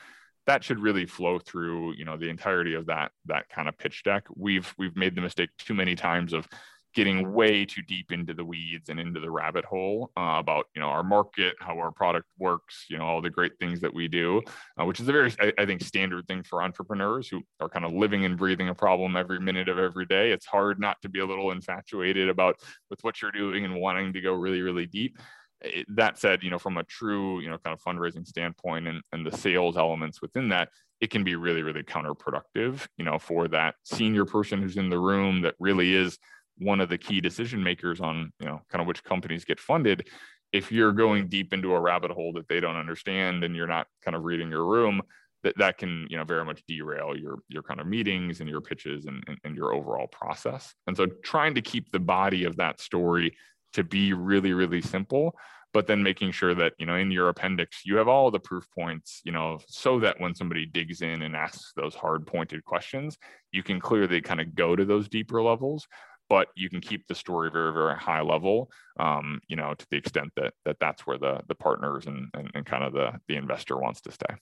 that 0.46 0.62
should 0.62 0.78
really 0.78 1.06
flow 1.06 1.40
through 1.40 1.94
you 1.94 2.04
know 2.04 2.16
the 2.16 2.28
entirety 2.28 2.74
of 2.74 2.86
that 2.86 3.10
that 3.26 3.48
kind 3.48 3.68
of 3.68 3.76
pitch 3.76 4.04
deck. 4.04 4.24
We've 4.36 4.72
we've 4.78 4.96
made 4.96 5.16
the 5.16 5.20
mistake 5.20 5.50
too 5.58 5.74
many 5.74 5.96
times 5.96 6.32
of 6.32 6.46
getting 6.94 7.32
way 7.32 7.64
too 7.64 7.82
deep 7.82 8.12
into 8.12 8.34
the 8.34 8.44
weeds 8.44 8.88
and 8.88 9.00
into 9.00 9.20
the 9.20 9.30
rabbit 9.30 9.64
hole 9.64 10.10
uh, 10.16 10.36
about 10.38 10.66
you 10.74 10.80
know 10.80 10.88
our 10.88 11.02
market 11.02 11.54
how 11.60 11.78
our 11.78 11.90
product 11.90 12.26
works 12.38 12.86
you 12.88 12.98
know 12.98 13.04
all 13.04 13.20
the 13.20 13.30
great 13.30 13.52
things 13.58 13.80
that 13.80 13.92
we 13.92 14.08
do 14.08 14.40
uh, 14.80 14.84
which 14.84 15.00
is 15.00 15.08
a 15.08 15.12
very 15.12 15.32
I, 15.40 15.52
I, 15.58 15.66
think 15.66 15.82
standard 15.82 16.26
thing 16.26 16.42
for 16.42 16.62
entrepreneurs 16.62 17.28
who 17.28 17.42
are 17.60 17.68
kind 17.68 17.84
of 17.84 17.92
living 17.92 18.24
and 18.24 18.36
breathing 18.36 18.68
a 18.68 18.74
problem 18.74 19.16
every 19.16 19.40
minute 19.40 19.68
of 19.68 19.78
every 19.78 20.06
day. 20.06 20.30
It's 20.30 20.46
hard 20.46 20.80
not 20.80 21.00
to 21.02 21.08
be 21.08 21.20
a 21.20 21.26
little 21.26 21.50
infatuated 21.50 22.28
about 22.28 22.56
with 22.90 23.02
what 23.02 23.20
you're 23.20 23.32
doing 23.32 23.64
and 23.64 23.80
wanting 23.80 24.12
to 24.12 24.20
go 24.20 24.34
really 24.34 24.62
really 24.62 24.86
deep. 24.86 25.18
It, 25.60 25.86
that 25.94 26.18
said 26.18 26.42
you 26.42 26.50
know 26.50 26.58
from 26.58 26.78
a 26.78 26.84
true 26.84 27.40
you 27.40 27.48
know 27.48 27.58
kind 27.58 27.72
of 27.72 27.82
fundraising 27.82 28.26
standpoint 28.26 28.88
and, 28.88 29.00
and 29.12 29.24
the 29.24 29.36
sales 29.36 29.76
elements 29.76 30.20
within 30.20 30.48
that 30.48 30.70
it 31.00 31.10
can 31.10 31.22
be 31.22 31.36
really 31.36 31.62
really 31.62 31.84
counterproductive 31.84 32.86
you 32.96 33.04
know 33.04 33.18
for 33.18 33.46
that 33.48 33.76
senior 33.84 34.24
person 34.24 34.60
who's 34.60 34.76
in 34.76 34.90
the 34.90 34.98
room 34.98 35.42
that 35.42 35.54
really 35.60 35.94
is 35.94 36.18
one 36.58 36.80
of 36.80 36.88
the 36.88 36.98
key 36.98 37.20
decision 37.20 37.62
makers 37.62 38.00
on 38.00 38.32
you 38.40 38.46
know 38.46 38.60
kind 38.70 38.80
of 38.80 38.86
which 38.86 39.04
companies 39.04 39.44
get 39.44 39.60
funded. 39.60 40.08
If 40.52 40.70
you're 40.70 40.92
going 40.92 41.28
deep 41.28 41.52
into 41.52 41.74
a 41.74 41.80
rabbit 41.80 42.10
hole 42.10 42.34
that 42.34 42.48
they 42.48 42.60
don't 42.60 42.76
understand 42.76 43.42
and 43.42 43.56
you're 43.56 43.66
not 43.66 43.86
kind 44.04 44.14
of 44.14 44.24
reading 44.24 44.50
your 44.50 44.66
room 44.66 45.00
that 45.42 45.56
that 45.58 45.78
can 45.78 46.06
you 46.08 46.16
know 46.16 46.24
very 46.24 46.44
much 46.44 46.62
derail 46.66 47.16
your 47.16 47.38
your 47.48 47.62
kind 47.62 47.80
of 47.80 47.86
meetings 47.86 48.40
and 48.40 48.48
your 48.48 48.60
pitches 48.60 49.06
and, 49.06 49.22
and, 49.26 49.38
and 49.44 49.56
your 49.56 49.72
overall 49.72 50.06
process. 50.06 50.74
And 50.86 50.96
so 50.96 51.06
trying 51.24 51.54
to 51.54 51.62
keep 51.62 51.90
the 51.90 52.00
body 52.00 52.44
of 52.44 52.56
that 52.56 52.80
story 52.80 53.36
to 53.72 53.84
be 53.84 54.12
really 54.12 54.52
really 54.52 54.82
simple 54.82 55.34
but 55.72 55.86
then 55.86 56.02
making 56.02 56.30
sure 56.30 56.54
that 56.54 56.74
you 56.78 56.86
know 56.86 56.96
in 56.96 57.10
your 57.10 57.28
appendix 57.28 57.82
you 57.84 57.96
have 57.96 58.08
all 58.08 58.30
the 58.30 58.38
proof 58.38 58.66
points 58.76 59.20
you 59.24 59.32
know 59.32 59.58
so 59.66 59.98
that 59.98 60.20
when 60.20 60.34
somebody 60.34 60.66
digs 60.66 61.02
in 61.02 61.22
and 61.22 61.34
asks 61.34 61.72
those 61.76 61.94
hard 61.94 62.26
pointed 62.26 62.64
questions 62.64 63.16
you 63.52 63.62
can 63.62 63.80
clearly 63.80 64.20
kind 64.20 64.40
of 64.40 64.54
go 64.54 64.76
to 64.76 64.84
those 64.84 65.08
deeper 65.08 65.42
levels 65.42 65.86
but 66.32 66.48
you 66.54 66.70
can 66.70 66.80
keep 66.80 67.06
the 67.08 67.14
story 67.14 67.50
very 67.50 67.74
very 67.74 67.94
high 67.94 68.22
level 68.22 68.70
um, 68.98 69.38
you 69.48 69.56
know 69.56 69.74
to 69.74 69.86
the 69.90 69.98
extent 69.98 70.32
that 70.34 70.54
that 70.64 70.78
that's 70.80 71.06
where 71.06 71.18
the 71.18 71.42
the 71.46 71.54
partners 71.54 72.06
and 72.06 72.30
and, 72.32 72.50
and 72.54 72.64
kind 72.64 72.82
of 72.82 72.94
the 72.94 73.12
the 73.28 73.36
investor 73.36 73.76
wants 73.76 74.00
to 74.00 74.10
stay. 74.10 74.34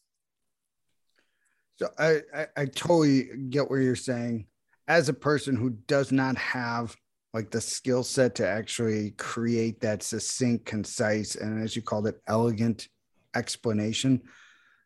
So 1.81 1.89
I, 1.99 2.21
I 2.33 2.47
i 2.59 2.65
totally 2.67 3.31
get 3.49 3.69
what 3.69 3.79
you're 3.79 3.97
saying. 3.97 4.47
As 4.87 5.09
a 5.09 5.13
person 5.13 5.57
who 5.57 5.71
does 5.71 6.13
not 6.13 6.37
have 6.37 6.97
like 7.35 7.51
the 7.51 7.61
skill 7.61 8.05
set 8.05 8.37
to 8.37 8.47
actually 8.47 9.11
create 9.13 9.81
that 9.81 10.05
succinct 10.05 10.67
concise 10.67 11.35
and 11.35 11.61
as 11.61 11.75
you 11.75 11.83
called 11.83 12.07
it 12.07 12.21
elegant 12.29 12.87
explanation 13.35 14.21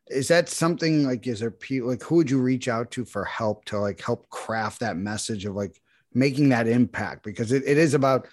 is 0.08 0.28
that 0.28 0.48
something 0.48 1.04
like 1.06 1.26
is 1.26 1.40
there 1.40 1.50
people 1.50 1.88
like 1.88 2.02
who 2.02 2.16
would 2.16 2.30
you 2.30 2.38
reach 2.38 2.68
out 2.68 2.90
to 2.90 3.04
for 3.06 3.24
help 3.24 3.64
to 3.64 3.78
like 3.78 4.00
help 4.00 4.28
craft 4.28 4.80
that 4.80 4.98
message 4.98 5.46
of 5.46 5.54
like 5.54 5.80
making 6.14 6.48
that 6.50 6.66
impact 6.66 7.24
because 7.24 7.52
it, 7.52 7.62
it 7.66 7.76
is 7.76 7.94
about 7.94 8.28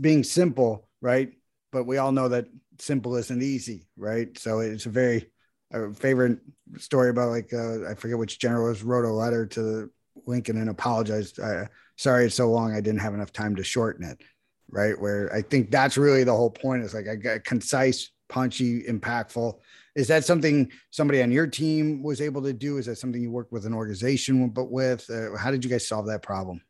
being 0.00 0.24
simple, 0.24 0.88
right? 1.00 1.32
But 1.72 1.84
we 1.84 1.98
all 1.98 2.12
know 2.12 2.28
that 2.28 2.46
simple 2.78 3.16
isn't 3.16 3.42
easy, 3.42 3.86
right? 3.96 4.36
So 4.38 4.60
it's 4.60 4.86
a 4.86 4.90
very 4.90 5.30
a 5.72 5.92
favorite 5.94 6.38
story 6.78 7.10
about 7.10 7.30
like 7.30 7.52
uh, 7.52 7.88
I 7.88 7.94
forget 7.94 8.18
which 8.18 8.38
generalist 8.38 8.84
wrote 8.84 9.04
a 9.04 9.12
letter 9.12 9.46
to 9.46 9.90
Lincoln 10.26 10.58
and 10.58 10.70
apologized. 10.70 11.38
Uh, 11.38 11.66
sorry, 11.96 12.26
it's 12.26 12.34
so 12.34 12.50
long. 12.50 12.74
I 12.74 12.80
didn't 12.80 13.00
have 13.00 13.14
enough 13.14 13.32
time 13.32 13.54
to 13.56 13.64
shorten 13.64 14.04
it, 14.04 14.20
right? 14.68 15.00
Where 15.00 15.32
I 15.32 15.42
think 15.42 15.70
that's 15.70 15.96
really 15.96 16.24
the 16.24 16.34
whole 16.34 16.50
point. 16.50 16.82
Is 16.82 16.94
like 16.94 17.08
I 17.08 17.14
got 17.14 17.44
concise, 17.44 18.10
punchy, 18.28 18.82
impactful. 18.82 19.58
Is 19.94 20.08
that 20.08 20.24
something 20.24 20.70
somebody 20.90 21.22
on 21.22 21.32
your 21.32 21.46
team 21.46 22.02
was 22.02 22.20
able 22.20 22.42
to 22.42 22.52
do? 22.52 22.78
Is 22.78 22.86
that 22.86 22.96
something 22.96 23.20
you 23.20 23.30
worked 23.30 23.52
with 23.52 23.66
an 23.66 23.74
organization 23.74 24.48
but 24.50 24.70
with? 24.70 25.08
Uh, 25.10 25.36
how 25.36 25.50
did 25.50 25.64
you 25.64 25.70
guys 25.70 25.86
solve 25.86 26.06
that 26.06 26.22
problem? 26.22 26.60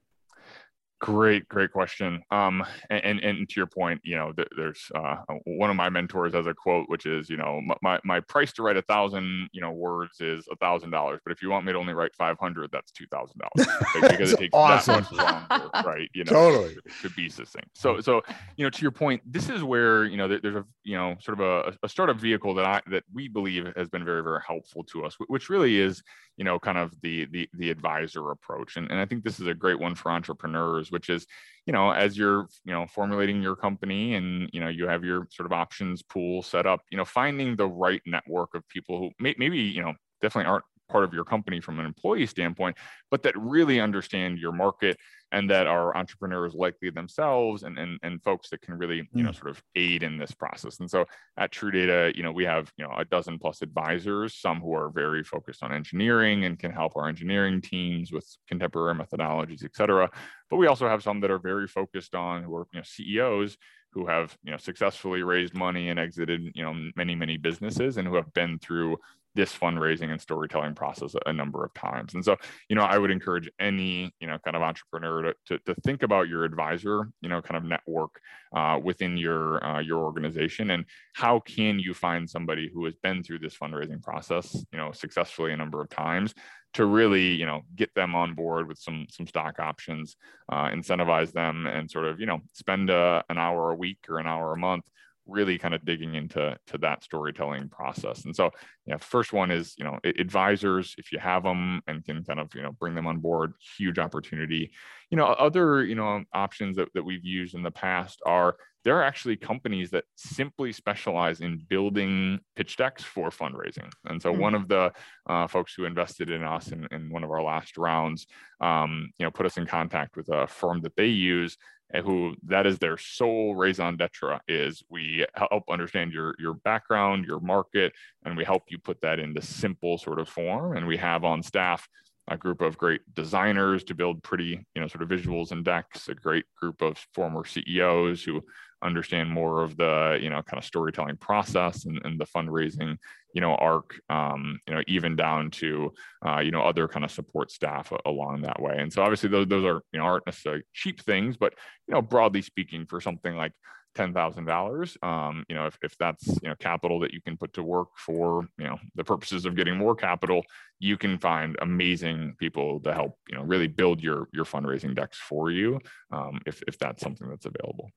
Great, 1.00 1.48
great 1.48 1.72
question. 1.72 2.22
Um, 2.30 2.62
and, 2.90 3.20
and 3.20 3.48
to 3.48 3.54
your 3.56 3.66
point, 3.66 4.02
you 4.04 4.16
know, 4.16 4.34
there's 4.54 4.84
uh, 4.94 5.16
one 5.46 5.70
of 5.70 5.76
my 5.76 5.88
mentors 5.88 6.34
has 6.34 6.46
a 6.46 6.52
quote, 6.52 6.90
which 6.90 7.06
is, 7.06 7.30
you 7.30 7.38
know, 7.38 7.62
my, 7.80 7.98
my 8.04 8.20
price 8.20 8.52
to 8.54 8.62
write 8.62 8.76
a 8.76 8.82
thousand, 8.82 9.48
you 9.52 9.62
know, 9.62 9.70
words 9.70 10.20
is 10.20 10.46
a 10.52 10.56
thousand 10.56 10.90
dollars, 10.90 11.20
but 11.24 11.32
if 11.32 11.40
you 11.40 11.48
want 11.48 11.64
me 11.64 11.72
to 11.72 11.78
only 11.78 11.94
write 11.94 12.14
500, 12.14 12.70
that's 12.70 12.92
$2,000 12.92 14.10
because 14.10 14.32
it 14.34 14.38
takes 14.38 14.50
awesome. 14.52 15.06
that 15.16 15.46
much 15.48 15.48
longer, 15.50 15.70
right? 15.88 16.10
You 16.12 16.24
know, 16.24 16.32
totally 16.32 16.74
to, 16.74 17.08
to 17.08 17.14
be 17.14 17.30
succinct. 17.30 17.68
So, 17.78 18.02
so, 18.02 18.20
you 18.58 18.66
know, 18.66 18.70
to 18.70 18.82
your 18.82 18.90
point, 18.90 19.22
this 19.24 19.48
is 19.48 19.62
where, 19.62 20.04
you 20.04 20.18
know, 20.18 20.28
there, 20.28 20.40
there's 20.42 20.56
a, 20.56 20.66
you 20.84 20.98
know, 20.98 21.16
sort 21.20 21.40
of 21.40 21.46
a, 21.46 21.76
a 21.82 21.88
startup 21.88 22.18
vehicle 22.18 22.52
that 22.56 22.66
I, 22.66 22.82
that 22.90 23.04
we 23.10 23.26
believe 23.26 23.72
has 23.74 23.88
been 23.88 24.04
very, 24.04 24.22
very 24.22 24.40
helpful 24.46 24.84
to 24.92 25.06
us, 25.06 25.16
which 25.28 25.48
really 25.48 25.80
is, 25.80 26.02
you 26.36 26.44
know, 26.44 26.58
kind 26.58 26.76
of 26.76 26.92
the, 27.00 27.26
the, 27.30 27.48
the 27.54 27.70
advisor 27.70 28.30
approach. 28.32 28.76
And, 28.76 28.90
and 28.90 29.00
I 29.00 29.06
think 29.06 29.24
this 29.24 29.40
is 29.40 29.46
a 29.46 29.54
great 29.54 29.78
one 29.78 29.94
for 29.94 30.10
entrepreneurs 30.10 30.89
which 30.90 31.08
is 31.08 31.26
you 31.66 31.72
know 31.72 31.90
as 31.90 32.16
you're 32.16 32.46
you 32.64 32.72
know 32.72 32.86
formulating 32.86 33.42
your 33.42 33.56
company 33.56 34.14
and 34.14 34.48
you 34.52 34.60
know 34.60 34.68
you 34.68 34.86
have 34.86 35.04
your 35.04 35.26
sort 35.30 35.46
of 35.46 35.52
options 35.52 36.02
pool 36.02 36.42
set 36.42 36.66
up 36.66 36.80
you 36.90 36.98
know 36.98 37.04
finding 37.04 37.56
the 37.56 37.66
right 37.66 38.02
network 38.06 38.54
of 38.54 38.68
people 38.68 38.98
who 38.98 39.10
may, 39.18 39.34
maybe 39.38 39.58
you 39.58 39.82
know 39.82 39.94
definitely 40.22 40.50
aren't 40.50 40.64
part 40.90 41.04
of 41.04 41.14
your 41.14 41.24
company 41.24 41.60
from 41.60 41.78
an 41.78 41.86
employee 41.86 42.26
standpoint, 42.26 42.76
but 43.10 43.22
that 43.22 43.38
really 43.38 43.80
understand 43.80 44.38
your 44.38 44.52
market 44.52 44.98
and 45.32 45.48
that 45.48 45.66
are 45.66 45.96
entrepreneurs 45.96 46.54
likely 46.54 46.90
themselves 46.90 47.62
and, 47.62 47.78
and, 47.78 47.98
and 48.02 48.22
folks 48.22 48.50
that 48.50 48.60
can 48.62 48.74
really, 48.74 49.08
you 49.14 49.22
know, 49.22 49.30
mm. 49.30 49.38
sort 49.38 49.50
of 49.50 49.62
aid 49.76 50.02
in 50.02 50.18
this 50.18 50.32
process. 50.32 50.80
And 50.80 50.90
so 50.90 51.04
at 51.36 51.52
True 51.52 51.70
Data, 51.70 52.12
you 52.16 52.22
know, 52.22 52.32
we 52.32 52.44
have, 52.44 52.72
you 52.76 52.84
know, 52.84 52.92
a 52.96 53.04
dozen 53.04 53.38
plus 53.38 53.62
advisors, 53.62 54.34
some 54.34 54.60
who 54.60 54.74
are 54.74 54.90
very 54.90 55.22
focused 55.22 55.62
on 55.62 55.72
engineering 55.72 56.44
and 56.44 56.58
can 56.58 56.72
help 56.72 56.96
our 56.96 57.08
engineering 57.08 57.60
teams 57.60 58.10
with 58.10 58.26
contemporary 58.48 58.94
methodologies, 58.94 59.64
et 59.64 59.76
cetera. 59.76 60.10
But 60.48 60.56
we 60.56 60.66
also 60.66 60.88
have 60.88 61.02
some 61.02 61.20
that 61.20 61.30
are 61.30 61.38
very 61.38 61.68
focused 61.68 62.16
on 62.16 62.42
who 62.42 62.54
are, 62.56 62.66
you 62.72 62.80
know, 62.80 62.84
CEOs 62.84 63.56
who 63.92 64.06
have 64.06 64.36
you 64.42 64.50
know 64.50 64.56
successfully 64.56 65.22
raised 65.22 65.54
money 65.54 65.88
and 65.88 65.98
exited 65.98 66.40
you 66.54 66.62
know 66.62 66.72
many 66.96 67.14
many 67.14 67.36
businesses 67.36 67.96
and 67.96 68.06
who 68.06 68.14
have 68.14 68.32
been 68.34 68.58
through 68.58 68.96
this 69.34 69.56
fundraising 69.56 70.10
and 70.10 70.20
storytelling 70.20 70.74
process 70.74 71.14
a, 71.26 71.32
number 71.32 71.64
of 71.64 71.72
times. 71.72 72.14
And 72.14 72.24
so, 72.24 72.36
you 72.68 72.76
know, 72.76 72.82
I 72.82 72.98
would 72.98 73.10
encourage 73.10 73.48
any, 73.60 74.12
you 74.20 74.26
know, 74.26 74.38
kind 74.38 74.56
of 74.56 74.62
entrepreneur 74.62 75.22
to, 75.22 75.34
to, 75.46 75.58
to 75.66 75.74
think 75.82 76.02
about 76.02 76.28
your 76.28 76.44
advisor, 76.44 77.08
you 77.20 77.28
know, 77.28 77.40
kind 77.40 77.56
of 77.56 77.64
network 77.64 78.20
uh, 78.54 78.78
within 78.82 79.16
your 79.16 79.64
uh, 79.64 79.80
your 79.80 79.98
organization 79.98 80.70
and 80.70 80.84
how 81.14 81.38
can 81.40 81.78
you 81.78 81.94
find 81.94 82.28
somebody 82.28 82.68
who 82.72 82.84
has 82.84 82.96
been 82.96 83.22
through 83.22 83.38
this 83.38 83.56
fundraising 83.56 84.02
process, 84.02 84.54
you 84.72 84.78
know, 84.78 84.90
successfully 84.92 85.52
a 85.52 85.56
number 85.56 85.80
of 85.80 85.88
times 85.88 86.34
to 86.74 86.86
really, 86.86 87.28
you 87.28 87.46
know, 87.46 87.62
get 87.74 87.92
them 87.94 88.14
on 88.14 88.34
board 88.34 88.66
with 88.68 88.78
some 88.78 89.06
some 89.08 89.26
stock 89.26 89.60
options, 89.60 90.16
uh, 90.50 90.68
incentivize 90.68 91.32
them, 91.32 91.66
and 91.66 91.90
sort 91.90 92.06
of, 92.06 92.20
you 92.20 92.26
know, 92.26 92.40
spend 92.52 92.90
a, 92.90 92.94
uh, 92.94 93.22
an 93.28 93.38
hour 93.38 93.70
a 93.70 93.76
week 93.76 93.98
or 94.08 94.18
an 94.18 94.26
hour 94.26 94.52
a 94.52 94.58
month 94.58 94.84
really 95.30 95.58
kind 95.58 95.74
of 95.74 95.84
digging 95.84 96.14
into 96.14 96.56
to 96.66 96.78
that 96.78 97.04
storytelling 97.04 97.68
process. 97.68 98.24
And 98.24 98.34
so, 98.34 98.50
yeah, 98.86 98.96
first 98.98 99.32
one 99.32 99.50
is 99.50 99.74
you 99.78 99.84
know 99.84 99.98
advisors 100.04 100.94
if 100.98 101.12
you 101.12 101.18
have 101.18 101.42
them 101.42 101.80
and 101.86 102.04
can 102.04 102.24
kind 102.24 102.40
of 102.40 102.54
you 102.54 102.62
know 102.62 102.72
bring 102.72 102.94
them 102.94 103.06
on 103.06 103.18
board, 103.18 103.52
huge 103.78 103.98
opportunity. 103.98 104.72
You 105.10 105.16
know, 105.16 105.26
other 105.26 105.84
you 105.84 105.94
know 105.94 106.24
options 106.34 106.76
that, 106.76 106.88
that 106.94 107.04
we've 107.04 107.24
used 107.24 107.54
in 107.54 107.62
the 107.62 107.70
past 107.70 108.20
are 108.26 108.56
there 108.84 108.96
are 108.96 109.02
actually 109.02 109.36
companies 109.36 109.90
that 109.90 110.04
simply 110.16 110.72
specialize 110.72 111.40
in 111.40 111.58
building 111.68 112.40
pitch 112.56 112.76
decks 112.76 113.02
for 113.02 113.28
fundraising. 113.28 113.90
And 114.06 114.20
so 114.20 114.32
mm-hmm. 114.32 114.40
one 114.40 114.54
of 114.54 114.68
the 114.68 114.92
uh, 115.28 115.46
folks 115.46 115.74
who 115.74 115.84
invested 115.84 116.30
in 116.30 116.42
us 116.42 116.68
in, 116.68 116.88
in 116.90 117.10
one 117.10 117.22
of 117.22 117.30
our 117.30 117.42
last 117.42 117.76
rounds, 117.76 118.26
um, 118.60 119.10
you 119.18 119.24
know, 119.24 119.30
put 119.30 119.46
us 119.46 119.58
in 119.58 119.66
contact 119.66 120.16
with 120.16 120.28
a 120.30 120.46
firm 120.46 120.80
that 120.80 120.96
they 120.96 121.06
use 121.06 121.58
who 121.98 122.34
that 122.46 122.66
is 122.66 122.78
their 122.78 122.96
sole 122.96 123.54
raison 123.54 123.96
d'etre 123.96 124.38
is 124.48 124.82
we 124.88 125.26
help 125.34 125.64
understand 125.68 126.12
your 126.12 126.34
your 126.38 126.54
background 126.54 127.24
your 127.24 127.40
market 127.40 127.92
and 128.24 128.36
we 128.36 128.44
help 128.44 128.64
you 128.68 128.78
put 128.78 129.00
that 129.00 129.18
into 129.18 129.42
simple 129.42 129.98
sort 129.98 130.20
of 130.20 130.28
form. 130.28 130.76
And 130.76 130.86
we 130.86 130.96
have 130.96 131.24
on 131.24 131.42
staff 131.42 131.88
a 132.28 132.36
group 132.36 132.60
of 132.60 132.78
great 132.78 133.00
designers 133.14 133.82
to 133.84 133.94
build 133.94 134.22
pretty 134.22 134.64
you 134.74 134.80
know 134.80 134.86
sort 134.86 135.02
of 135.02 135.08
visuals 135.08 135.50
and 135.50 135.64
decks 135.64 136.08
a 136.08 136.14
great 136.14 136.44
group 136.56 136.80
of 136.80 136.96
former 137.12 137.44
ceos 137.44 138.22
who 138.22 138.40
understand 138.82 139.30
more 139.30 139.62
of 139.62 139.76
the 139.76 140.18
you 140.20 140.30
know 140.30 140.42
kind 140.42 140.58
of 140.58 140.64
storytelling 140.64 141.16
process 141.16 141.84
and, 141.84 142.00
and 142.04 142.20
the 142.20 142.26
fundraising 142.26 142.96
you 143.34 143.40
know 143.40 143.54
arc 143.56 144.00
um, 144.08 144.58
you 144.66 144.74
know 144.74 144.82
even 144.86 145.16
down 145.16 145.50
to 145.50 145.92
uh, 146.26 146.40
you 146.40 146.50
know 146.50 146.62
other 146.62 146.88
kind 146.88 147.04
of 147.04 147.10
support 147.10 147.50
staff 147.50 147.92
along 148.06 148.42
that 148.42 148.60
way 148.60 148.76
and 148.78 148.92
so 148.92 149.02
obviously 149.02 149.28
those, 149.28 149.46
those 149.48 149.64
are 149.64 149.82
you 149.92 149.98
know 149.98 150.04
aren't 150.04 150.26
necessarily 150.26 150.62
cheap 150.72 151.00
things 151.00 151.36
but 151.36 151.54
you 151.86 151.94
know 151.94 152.02
broadly 152.02 152.42
speaking 152.42 152.86
for 152.86 153.00
something 153.00 153.36
like 153.36 153.52
ten 153.94 154.12
thousand 154.12 154.40
um, 154.40 154.46
dollars. 154.46 154.96
You 155.02 155.54
know, 155.54 155.66
if, 155.66 155.78
if 155.82 155.96
that's 155.98 156.26
you 156.42 156.48
know 156.48 156.54
capital 156.58 157.00
that 157.00 157.12
you 157.12 157.20
can 157.20 157.36
put 157.36 157.52
to 157.54 157.62
work 157.62 157.88
for 157.96 158.46
you 158.58 158.66
know 158.66 158.78
the 158.94 159.04
purposes 159.04 159.44
of 159.44 159.56
getting 159.56 159.76
more 159.76 159.94
capital, 159.94 160.42
you 160.78 160.96
can 160.96 161.18
find 161.18 161.56
amazing 161.60 162.34
people 162.38 162.80
to 162.80 162.92
help 162.92 163.16
you 163.28 163.36
know 163.36 163.42
really 163.42 163.68
build 163.68 164.02
your 164.02 164.28
your 164.32 164.44
fundraising 164.44 164.94
decks 164.94 165.18
for 165.18 165.50
you 165.50 165.80
um, 166.12 166.40
if 166.46 166.62
if 166.66 166.78
that's 166.78 167.02
something 167.02 167.28
that's 167.28 167.46
available. 167.46 167.90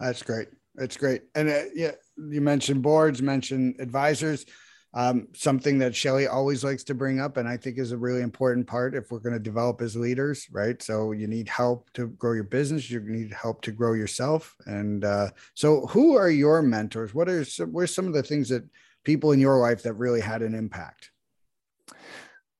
That's 0.00 0.22
great. 0.22 0.48
That's 0.74 0.96
great. 0.96 1.22
And 1.34 1.48
uh, 1.48 1.62
yeah, 1.74 1.92
you 2.16 2.40
mentioned 2.40 2.82
boards, 2.82 3.20
mentioned 3.20 3.76
advisors. 3.80 4.46
Um, 4.94 5.28
something 5.34 5.78
that 5.80 5.94
Shelly 5.94 6.26
always 6.26 6.64
likes 6.64 6.82
to 6.84 6.94
bring 6.94 7.20
up, 7.20 7.36
and 7.36 7.46
I 7.46 7.58
think 7.58 7.78
is 7.78 7.92
a 7.92 7.98
really 7.98 8.22
important 8.22 8.66
part 8.66 8.94
if 8.94 9.10
we're 9.10 9.18
going 9.18 9.34
to 9.34 9.38
develop 9.38 9.82
as 9.82 9.96
leaders, 9.96 10.48
right? 10.50 10.82
So 10.82 11.12
you 11.12 11.26
need 11.26 11.48
help 11.48 11.92
to 11.92 12.08
grow 12.08 12.32
your 12.32 12.44
business. 12.44 12.90
You 12.90 13.00
need 13.00 13.32
help 13.32 13.60
to 13.62 13.72
grow 13.72 13.92
yourself. 13.92 14.56
And 14.64 15.04
uh, 15.04 15.30
so, 15.54 15.86
who 15.88 16.16
are 16.16 16.30
your 16.30 16.62
mentors? 16.62 17.12
What 17.12 17.28
are 17.28 17.44
some, 17.44 17.72
what 17.72 17.82
are 17.82 17.86
some 17.86 18.06
of 18.06 18.14
the 18.14 18.22
things 18.22 18.48
that 18.48 18.64
people 19.04 19.32
in 19.32 19.40
your 19.40 19.58
life 19.58 19.82
that 19.82 19.92
really 19.94 20.20
had 20.20 20.40
an 20.40 20.54
impact? 20.54 21.10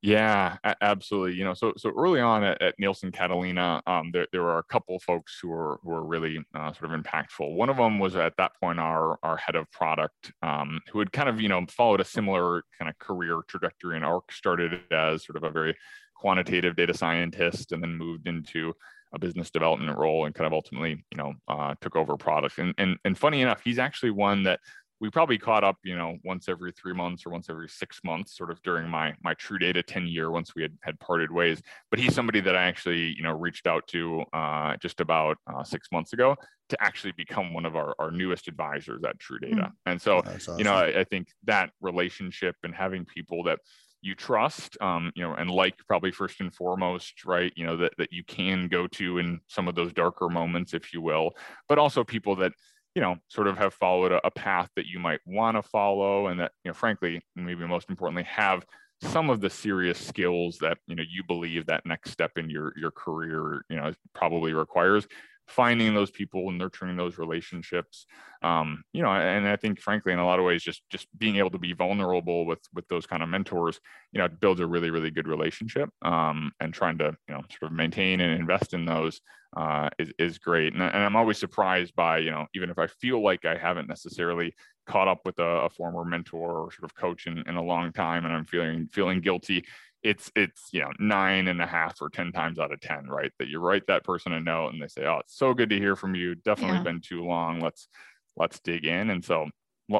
Yeah, 0.00 0.58
absolutely. 0.80 1.34
You 1.34 1.44
know, 1.44 1.54
so 1.54 1.72
so 1.76 1.90
early 1.96 2.20
on 2.20 2.44
at, 2.44 2.62
at 2.62 2.74
Nielsen 2.78 3.10
Catalina, 3.10 3.82
um, 3.84 4.10
there, 4.12 4.28
there 4.30 4.42
were 4.42 4.58
a 4.58 4.62
couple 4.62 4.96
folks 5.00 5.38
who 5.42 5.48
were 5.48 5.80
who 5.82 5.90
were 5.90 6.04
really 6.04 6.38
uh, 6.54 6.72
sort 6.72 6.92
of 6.92 7.00
impactful. 7.00 7.52
One 7.56 7.68
of 7.68 7.78
them 7.78 7.98
was 7.98 8.14
at 8.14 8.36
that 8.36 8.52
point 8.60 8.78
our 8.78 9.18
our 9.24 9.36
head 9.36 9.56
of 9.56 9.68
product, 9.72 10.32
um, 10.42 10.80
who 10.92 11.00
had 11.00 11.10
kind 11.10 11.28
of 11.28 11.40
you 11.40 11.48
know 11.48 11.66
followed 11.68 12.00
a 12.00 12.04
similar 12.04 12.62
kind 12.78 12.88
of 12.88 12.96
career 13.00 13.40
trajectory 13.48 13.96
and 13.96 14.04
arc. 14.04 14.30
Started 14.30 14.80
as 14.92 15.24
sort 15.26 15.36
of 15.36 15.42
a 15.42 15.50
very 15.50 15.76
quantitative 16.14 16.76
data 16.76 16.94
scientist, 16.94 17.72
and 17.72 17.82
then 17.82 17.96
moved 17.96 18.28
into 18.28 18.72
a 19.12 19.18
business 19.18 19.50
development 19.50 19.98
role, 19.98 20.26
and 20.26 20.34
kind 20.34 20.46
of 20.46 20.52
ultimately 20.52 21.04
you 21.10 21.16
know 21.18 21.34
uh, 21.48 21.74
took 21.80 21.96
over 21.96 22.16
product. 22.16 22.58
And 22.58 22.72
and 22.78 22.98
and 23.04 23.18
funny 23.18 23.42
enough, 23.42 23.62
he's 23.64 23.80
actually 23.80 24.12
one 24.12 24.44
that 24.44 24.60
we 25.00 25.10
probably 25.10 25.38
caught 25.38 25.62
up, 25.62 25.76
you 25.84 25.96
know, 25.96 26.16
once 26.24 26.48
every 26.48 26.72
three 26.72 26.92
months 26.92 27.24
or 27.24 27.30
once 27.30 27.48
every 27.48 27.68
six 27.68 28.00
months, 28.04 28.36
sort 28.36 28.50
of 28.50 28.60
during 28.62 28.88
my 28.88 29.14
my 29.22 29.34
True 29.34 29.58
Data 29.58 29.82
10 29.82 30.06
year 30.06 30.30
once 30.30 30.54
we 30.54 30.62
had 30.62 30.76
had 30.82 30.98
parted 30.98 31.30
ways. 31.30 31.62
But 31.90 32.00
he's 32.00 32.14
somebody 32.14 32.40
that 32.40 32.56
I 32.56 32.64
actually, 32.64 33.14
you 33.16 33.22
know, 33.22 33.32
reached 33.32 33.66
out 33.66 33.86
to 33.88 34.24
uh, 34.32 34.76
just 34.76 35.00
about 35.00 35.38
uh, 35.46 35.62
six 35.62 35.88
months 35.92 36.12
ago 36.12 36.36
to 36.68 36.76
actually 36.82 37.12
become 37.12 37.54
one 37.54 37.64
of 37.64 37.76
our, 37.76 37.94
our 37.98 38.10
newest 38.10 38.48
advisors 38.48 39.02
at 39.04 39.18
True 39.18 39.38
Data. 39.38 39.54
Mm. 39.56 39.72
And 39.86 40.02
so, 40.02 40.18
awesome. 40.18 40.58
you 40.58 40.64
know, 40.64 40.74
I, 40.74 41.00
I, 41.00 41.04
think 41.04 41.28
that 41.44 41.70
relationship 41.80 42.56
and 42.62 42.74
having 42.74 43.06
people 43.06 43.42
that 43.44 43.60
you 44.02 44.14
trust, 44.14 44.76
um, 44.80 45.10
you 45.14 45.22
know, 45.22 45.34
and 45.34 45.50
like 45.50 45.74
probably 45.86 46.12
first 46.12 46.40
and 46.40 46.54
foremost, 46.54 47.24
right, 47.24 47.52
you 47.56 47.64
know, 47.64 47.76
that, 47.78 47.92
that 47.98 48.12
you 48.12 48.22
can 48.24 48.68
go 48.68 48.86
to 48.86 49.18
in 49.18 49.40
some 49.48 49.66
of 49.66 49.74
those 49.74 49.92
darker 49.92 50.28
moments, 50.28 50.74
if 50.74 50.92
you 50.92 51.00
will, 51.00 51.30
but 51.68 51.78
also 51.78 52.04
people 52.04 52.36
that, 52.36 52.52
you 52.98 53.02
know 53.02 53.14
sort 53.28 53.46
of 53.46 53.56
have 53.56 53.72
followed 53.72 54.10
a, 54.10 54.26
a 54.26 54.30
path 54.32 54.68
that 54.74 54.86
you 54.86 54.98
might 54.98 55.20
want 55.24 55.56
to 55.56 55.62
follow 55.62 56.26
and 56.26 56.40
that 56.40 56.50
you 56.64 56.68
know 56.68 56.74
frankly 56.74 57.22
maybe 57.36 57.64
most 57.64 57.88
importantly 57.88 58.24
have 58.24 58.66
some 59.00 59.30
of 59.30 59.40
the 59.40 59.48
serious 59.48 60.04
skills 60.04 60.58
that 60.58 60.78
you 60.88 60.96
know 60.96 61.04
you 61.08 61.22
believe 61.28 61.64
that 61.66 61.86
next 61.86 62.10
step 62.10 62.32
in 62.36 62.50
your 62.50 62.72
your 62.76 62.90
career 62.90 63.62
you 63.70 63.76
know 63.76 63.92
probably 64.16 64.52
requires 64.52 65.06
finding 65.46 65.94
those 65.94 66.10
people 66.10 66.48
and 66.48 66.58
nurturing 66.58 66.96
those 66.96 67.18
relationships. 67.18 68.04
Um, 68.42 68.82
you 68.92 69.02
know 69.02 69.10
and 69.10 69.48
i 69.48 69.54
think 69.54 69.80
frankly 69.80 70.12
in 70.12 70.18
a 70.18 70.26
lot 70.26 70.40
of 70.40 70.44
ways 70.44 70.64
just 70.64 70.82
just 70.90 71.06
being 71.16 71.36
able 71.36 71.50
to 71.50 71.58
be 71.58 71.72
vulnerable 71.72 72.46
with 72.46 72.60
with 72.74 72.88
those 72.88 73.06
kind 73.06 73.22
of 73.22 73.28
mentors 73.28 73.78
you 74.12 74.18
know 74.18 74.28
builds 74.28 74.60
a 74.60 74.66
really 74.66 74.90
really 74.90 75.12
good 75.12 75.28
relationship 75.28 75.88
um, 76.02 76.50
and 76.58 76.74
trying 76.74 76.98
to 76.98 77.16
you 77.28 77.34
know 77.34 77.42
sort 77.60 77.70
of 77.70 77.76
maintain 77.76 78.20
and 78.20 78.40
invest 78.40 78.74
in 78.74 78.84
those 78.86 79.20
uh, 79.56 79.88
is, 79.98 80.12
is 80.18 80.38
great. 80.38 80.72
And, 80.72 80.82
and 80.82 81.02
i'm 81.02 81.16
always 81.16 81.38
surprised 81.38 81.94
by 81.94 82.18
you 82.18 82.30
know 82.30 82.46
even 82.54 82.70
if 82.70 82.78
i 82.78 82.86
feel 82.86 83.22
like 83.22 83.44
i 83.44 83.56
haven't 83.56 83.88
necessarily 83.88 84.54
caught 84.86 85.08
up 85.08 85.20
with 85.24 85.38
a, 85.38 85.42
a 85.42 85.70
former 85.70 86.04
mentor 86.04 86.58
or 86.58 86.72
sort 86.72 86.84
of 86.84 86.94
coach 86.94 87.26
in, 87.26 87.38
in 87.46 87.56
a 87.56 87.62
long 87.62 87.92
time 87.92 88.24
and 88.24 88.34
i'm 88.34 88.44
feeling 88.44 88.88
feeling 88.92 89.20
guilty 89.20 89.64
it's 90.02 90.30
it's 90.36 90.68
you 90.72 90.80
know 90.80 90.92
nine 90.98 91.48
and 91.48 91.60
a 91.60 91.66
half 91.66 92.00
or 92.00 92.08
ten 92.08 92.30
times 92.32 92.58
out 92.58 92.72
of 92.72 92.80
ten 92.80 93.06
right 93.06 93.32
that 93.38 93.48
you 93.48 93.58
write 93.58 93.86
that 93.86 94.04
person 94.04 94.32
a 94.32 94.40
note 94.40 94.72
and 94.72 94.82
they 94.82 94.86
say 94.86 95.04
oh 95.04 95.18
it's 95.18 95.36
so 95.36 95.52
good 95.52 95.70
to 95.70 95.78
hear 95.78 95.96
from 95.96 96.14
you. 96.14 96.34
Definitely 96.36 96.78
yeah. 96.78 96.82
been 96.84 97.00
too 97.00 97.24
long. 97.24 97.60
Let's 97.60 97.88
let's 98.36 98.60
dig 98.60 98.86
in. 98.86 99.10
And 99.10 99.24
so 99.24 99.48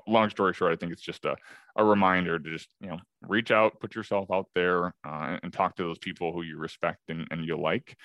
long 0.07 0.29
story 0.31 0.53
short 0.53 0.73
i 0.73 0.77
think 0.77 0.93
it's 0.93 1.03
just 1.03 1.25
a, 1.25 1.35
a 1.77 1.85
reminder 1.85 2.39
to 2.39 2.51
just 2.51 2.69
you 2.81 2.89
know 2.89 2.99
reach 3.23 3.51
out 3.51 3.81
put 3.81 3.95
yourself 3.95 4.31
out 4.31 4.47
there 4.55 4.95
uh, 5.07 5.39
and 5.43 5.53
talk 5.53 5.75
to 5.77 5.85
those 5.85 5.99
people 5.99 6.33
who 6.33 6.43
you 6.43 6.59
respect 6.59 7.01
and, 7.09 7.27
and 7.31 7.45
you 7.45 7.57
like 7.57 7.97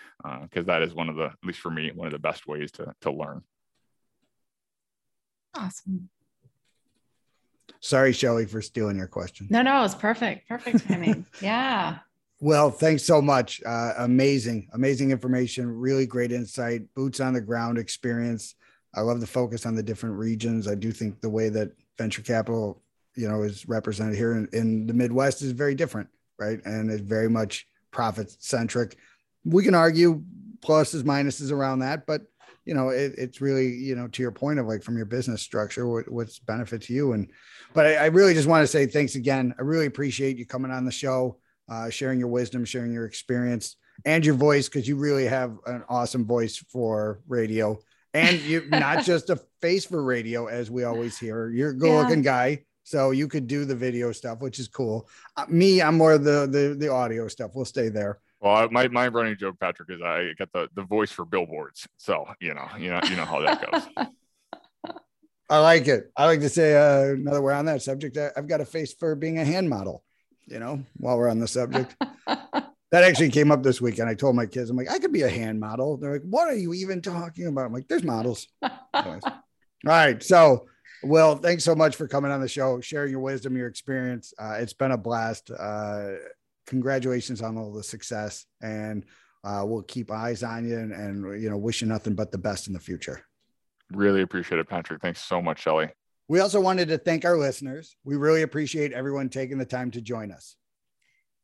because 0.44 0.64
uh, 0.64 0.74
that 0.74 0.82
is 0.82 0.94
one 0.94 1.10
of 1.10 1.16
the 1.16 1.26
at 1.26 1.34
least 1.44 1.60
for 1.60 1.72
me 1.72 1.92
one 1.94 2.08
of 2.08 2.14
the 2.14 2.20
best 2.20 2.48
ways 2.48 2.72
to 2.72 2.94
to 3.02 3.12
learn 3.12 3.42
awesome 5.56 6.10
Sorry, 7.84 8.14
Shelly, 8.14 8.46
for 8.46 8.62
stealing 8.62 8.96
your 8.96 9.08
question. 9.08 9.48
No, 9.50 9.62
no, 9.62 9.84
it's 9.84 9.94
perfect. 9.94 10.48
Perfect 10.48 10.88
timing. 10.88 11.26
yeah. 11.42 11.98
Well, 12.40 12.72
thanks 12.72 13.04
so 13.04 13.22
much. 13.22 13.62
Uh, 13.66 13.94
amazing, 13.98 14.70
amazing 14.74 15.12
information. 15.12 15.68
Really 15.70 16.06
great 16.06 16.32
insight. 16.32 16.82
Boots 16.96 17.20
on 17.20 17.34
the 17.34 17.42
ground 17.42 17.78
experience. 17.78 18.56
I 18.96 19.02
love 19.02 19.20
the 19.20 19.28
focus 19.28 19.66
on 19.66 19.76
the 19.76 19.84
different 19.84 20.18
regions. 20.18 20.68
I 20.68 20.76
do 20.76 20.92
think 20.92 21.22
the 21.22 21.30
way 21.30 21.50
that 21.50 21.72
venture 21.98 22.22
capital, 22.22 22.82
you 23.16 23.28
know, 23.28 23.42
is 23.44 23.68
represented 23.68 24.16
here 24.16 24.34
in, 24.34 24.48
in 24.54 24.88
the 24.88 24.94
Midwest 24.94 25.42
is 25.42 25.52
very 25.52 25.76
different, 25.76 26.10
right? 26.38 26.60
And 26.66 26.92
it's 26.92 27.02
very 27.02 27.30
much 27.30 27.68
profit 27.92 28.36
centric. 28.40 28.98
We 29.46 29.64
can 29.64 29.76
argue 29.76 30.24
pluses, 30.62 31.04
minuses 31.04 31.52
around 31.52 31.80
that, 31.80 32.06
but 32.06 32.24
you 32.66 32.74
know, 32.74 32.90
it, 32.90 33.14
it's 33.18 33.42
really, 33.42 33.68
you 33.68 33.96
know, 33.96 34.08
to 34.08 34.22
your 34.22 34.32
point 34.32 34.60
of 34.60 34.68
like 34.68 34.84
from 34.84 34.96
your 34.96 35.06
business 35.06 35.42
structure, 35.42 35.88
what, 35.88 36.10
what's 36.10 36.40
benefit 36.40 36.82
to 36.84 36.94
you. 36.94 37.14
And, 37.14 37.30
but 37.74 37.86
I, 37.86 37.96
I, 37.96 38.06
really 38.06 38.34
just 38.34 38.48
want 38.48 38.64
to 38.64 38.68
say 38.68 38.86
thanks 38.86 39.16
again. 39.16 39.54
I 39.60 39.64
really 39.64 39.86
appreciate 39.86 40.38
you 40.38 40.46
coming 40.46 40.72
on 40.72 40.86
the 40.86 40.92
show, 40.92 41.40
uh, 41.70 41.90
sharing 41.90 42.20
your 42.20 42.30
wisdom, 42.30 42.64
sharing 42.64 42.94
your 42.94 43.06
experience 43.06 43.76
and 44.06 44.26
your 44.26 44.36
voice, 44.36 44.70
because 44.70 44.88
you 44.88 44.96
really 44.96 45.26
have 45.26 45.58
an 45.66 45.84
awesome 45.90 46.26
voice 46.26 46.58
for 46.58 47.20
radio. 47.28 47.78
And 48.14 48.40
you're 48.42 48.66
not 48.68 49.04
just 49.06 49.30
a 49.30 49.38
face 49.62 49.86
for 49.86 50.04
radio, 50.04 50.48
as 50.48 50.70
we 50.70 50.84
always 50.84 51.18
hear. 51.18 51.50
You're 51.50 51.72
a 51.72 51.78
good 51.78 51.96
looking 51.96 52.24
yeah. 52.24 52.56
guy. 52.56 52.66
So 52.84 53.12
you 53.12 53.28
could 53.28 53.48
do 53.48 53.64
the 53.64 53.76
video 53.76 54.12
stuff, 54.12 54.42
which 54.42 54.60
is 54.60 54.68
cool. 54.68 55.08
Uh, 55.38 55.46
me, 55.48 55.82
I'm 55.82 55.98
more 55.98 56.18
the, 56.18 56.48
the 56.48 56.76
the 56.78 56.90
audio 56.90 57.30
stuff. 57.30 57.52
We'll 57.56 57.64
stay 57.64 57.88
there. 57.88 58.20
Well, 58.44 58.68
my, 58.72 58.90
my 58.90 59.08
running 59.08 59.38
joke, 59.38 59.58
Patrick, 59.58 59.90
is 59.90 60.02
I 60.02 60.34
got 60.38 60.52
the, 60.52 60.68
the 60.76 60.84
voice 60.84 61.14
for 61.14 61.24
billboards. 61.24 61.88
So, 61.96 62.28
you 62.42 62.54
know, 62.54 62.68
you 62.78 62.90
know, 62.90 63.00
you 63.10 63.16
know 63.16 63.24
how 63.24 63.40
that 63.40 63.72
goes. 63.72 64.08
I 65.50 65.60
like 65.60 65.88
it. 65.88 66.12
I 66.18 66.26
like 66.26 66.42
to 66.42 66.50
say 66.50 66.76
uh, 66.76 67.14
another 67.14 67.42
way 67.42 67.54
on 67.54 67.66
that 67.68 67.82
subject. 67.82 68.18
I've 68.18 68.48
got 68.50 68.60
a 68.60 68.66
face 68.66 68.94
for 68.94 69.16
being 69.16 69.40
a 69.40 69.46
hand 69.46 69.70
model. 69.70 70.04
You 70.46 70.60
know, 70.60 70.84
while 70.98 71.18
we're 71.18 71.30
on 71.30 71.40
the 71.40 71.48
subject, 71.48 71.96
that 72.94 73.04
actually 73.04 73.32
came 73.32 73.52
up 73.52 73.64
this 73.64 73.82
week, 73.82 73.98
and 73.98 74.08
I 74.08 74.14
told 74.14 74.36
my 74.36 74.46
kids, 74.46 74.70
I'm 74.70 74.78
like, 74.78 74.92
I 74.92 75.00
could 75.00 75.12
be 75.12 75.24
a 75.24 75.30
hand 75.30 75.60
model. 75.60 75.98
They're 75.98 76.14
like, 76.14 76.22
What 76.30 76.48
are 76.48 76.56
you 76.56 76.76
even 76.76 77.02
talking 77.02 77.48
about? 77.48 77.66
I'm 77.66 77.74
like, 77.74 77.88
There's 77.88 78.04
models. 78.04 78.48
All 78.62 79.20
right, 79.84 80.22
so 80.22 80.68
Will, 81.02 81.36
thanks 81.36 81.64
so 81.64 81.74
much 81.74 81.96
for 81.96 82.08
coming 82.08 82.30
on 82.30 82.40
the 82.40 82.48
show, 82.48 82.80
sharing 82.82 83.10
your 83.10 83.20
wisdom, 83.20 83.58
your 83.58 83.68
experience. 83.68 84.32
Uh, 84.38 84.58
it's 84.60 84.74
been 84.74 84.92
a 84.92 84.98
blast. 84.98 85.50
Uh, 85.50 86.12
congratulations 86.68 87.42
on 87.42 87.58
all 87.58 87.74
the 87.74 87.84
success, 87.84 88.46
and 88.62 89.06
uh, 89.44 89.64
we'll 89.66 89.82
keep 89.82 90.12
eyes 90.12 90.44
on 90.44 90.70
you 90.70 90.78
and, 90.78 90.92
and 90.92 91.42
you 91.42 91.50
know 91.50 91.58
wish 91.58 91.82
you 91.82 91.88
nothing 91.88 92.14
but 92.14 92.32
the 92.32 92.38
best 92.38 92.68
in 92.68 92.74
the 92.74 92.80
future. 92.80 93.26
Really 93.92 94.22
appreciate 94.22 94.60
it, 94.60 94.70
Patrick. 94.70 95.02
Thanks 95.02 95.22
so 95.22 95.42
much, 95.42 95.62
Shelly. 95.62 95.90
We 96.28 96.42
also 96.42 96.62
wanted 96.62 96.90
to 96.90 97.00
thank 97.00 97.26
our 97.26 97.38
listeners. 97.40 97.96
We 98.04 98.18
really 98.18 98.44
appreciate 98.44 98.94
everyone 98.94 99.30
taking 99.30 99.58
the 99.58 99.66
time 99.66 99.90
to 99.92 100.02
join 100.02 100.32
us. 100.32 100.56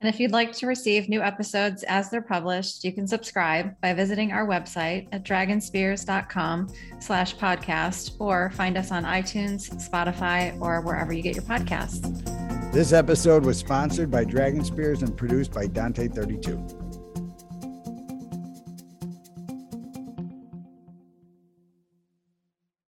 And 0.02 0.08
if 0.08 0.18
you'd 0.18 0.32
like 0.32 0.54
to 0.54 0.66
receive 0.66 1.10
new 1.10 1.22
episodes 1.22 1.84
as 1.84 2.10
they're 2.10 2.22
published, 2.22 2.86
you 2.86 2.94
can 2.94 3.06
subscribe 3.06 3.76
by 3.82 3.94
visiting 3.94 4.32
our 4.32 4.48
website 4.48 5.10
at 5.12 5.26
dragonspears.com 5.26 6.70
slash 7.00 7.36
podcast 7.36 8.16
or 8.18 8.50
find 8.52 8.78
us 8.78 8.92
on 8.92 9.04
iTunes, 9.04 9.70
Spotify, 9.90 10.58
or 10.62 10.80
wherever 10.82 11.12
you 11.12 11.22
get 11.22 11.36
your 11.36 11.44
podcasts. 11.44 12.72
This 12.72 12.94
episode 12.94 13.44
was 13.44 13.58
sponsored 13.58 14.10
by 14.10 14.24
Dragon 14.24 14.64
Spears 14.64 15.02
and 15.02 15.18
produced 15.18 15.52
by 15.52 15.66
Dante32. 15.66 16.89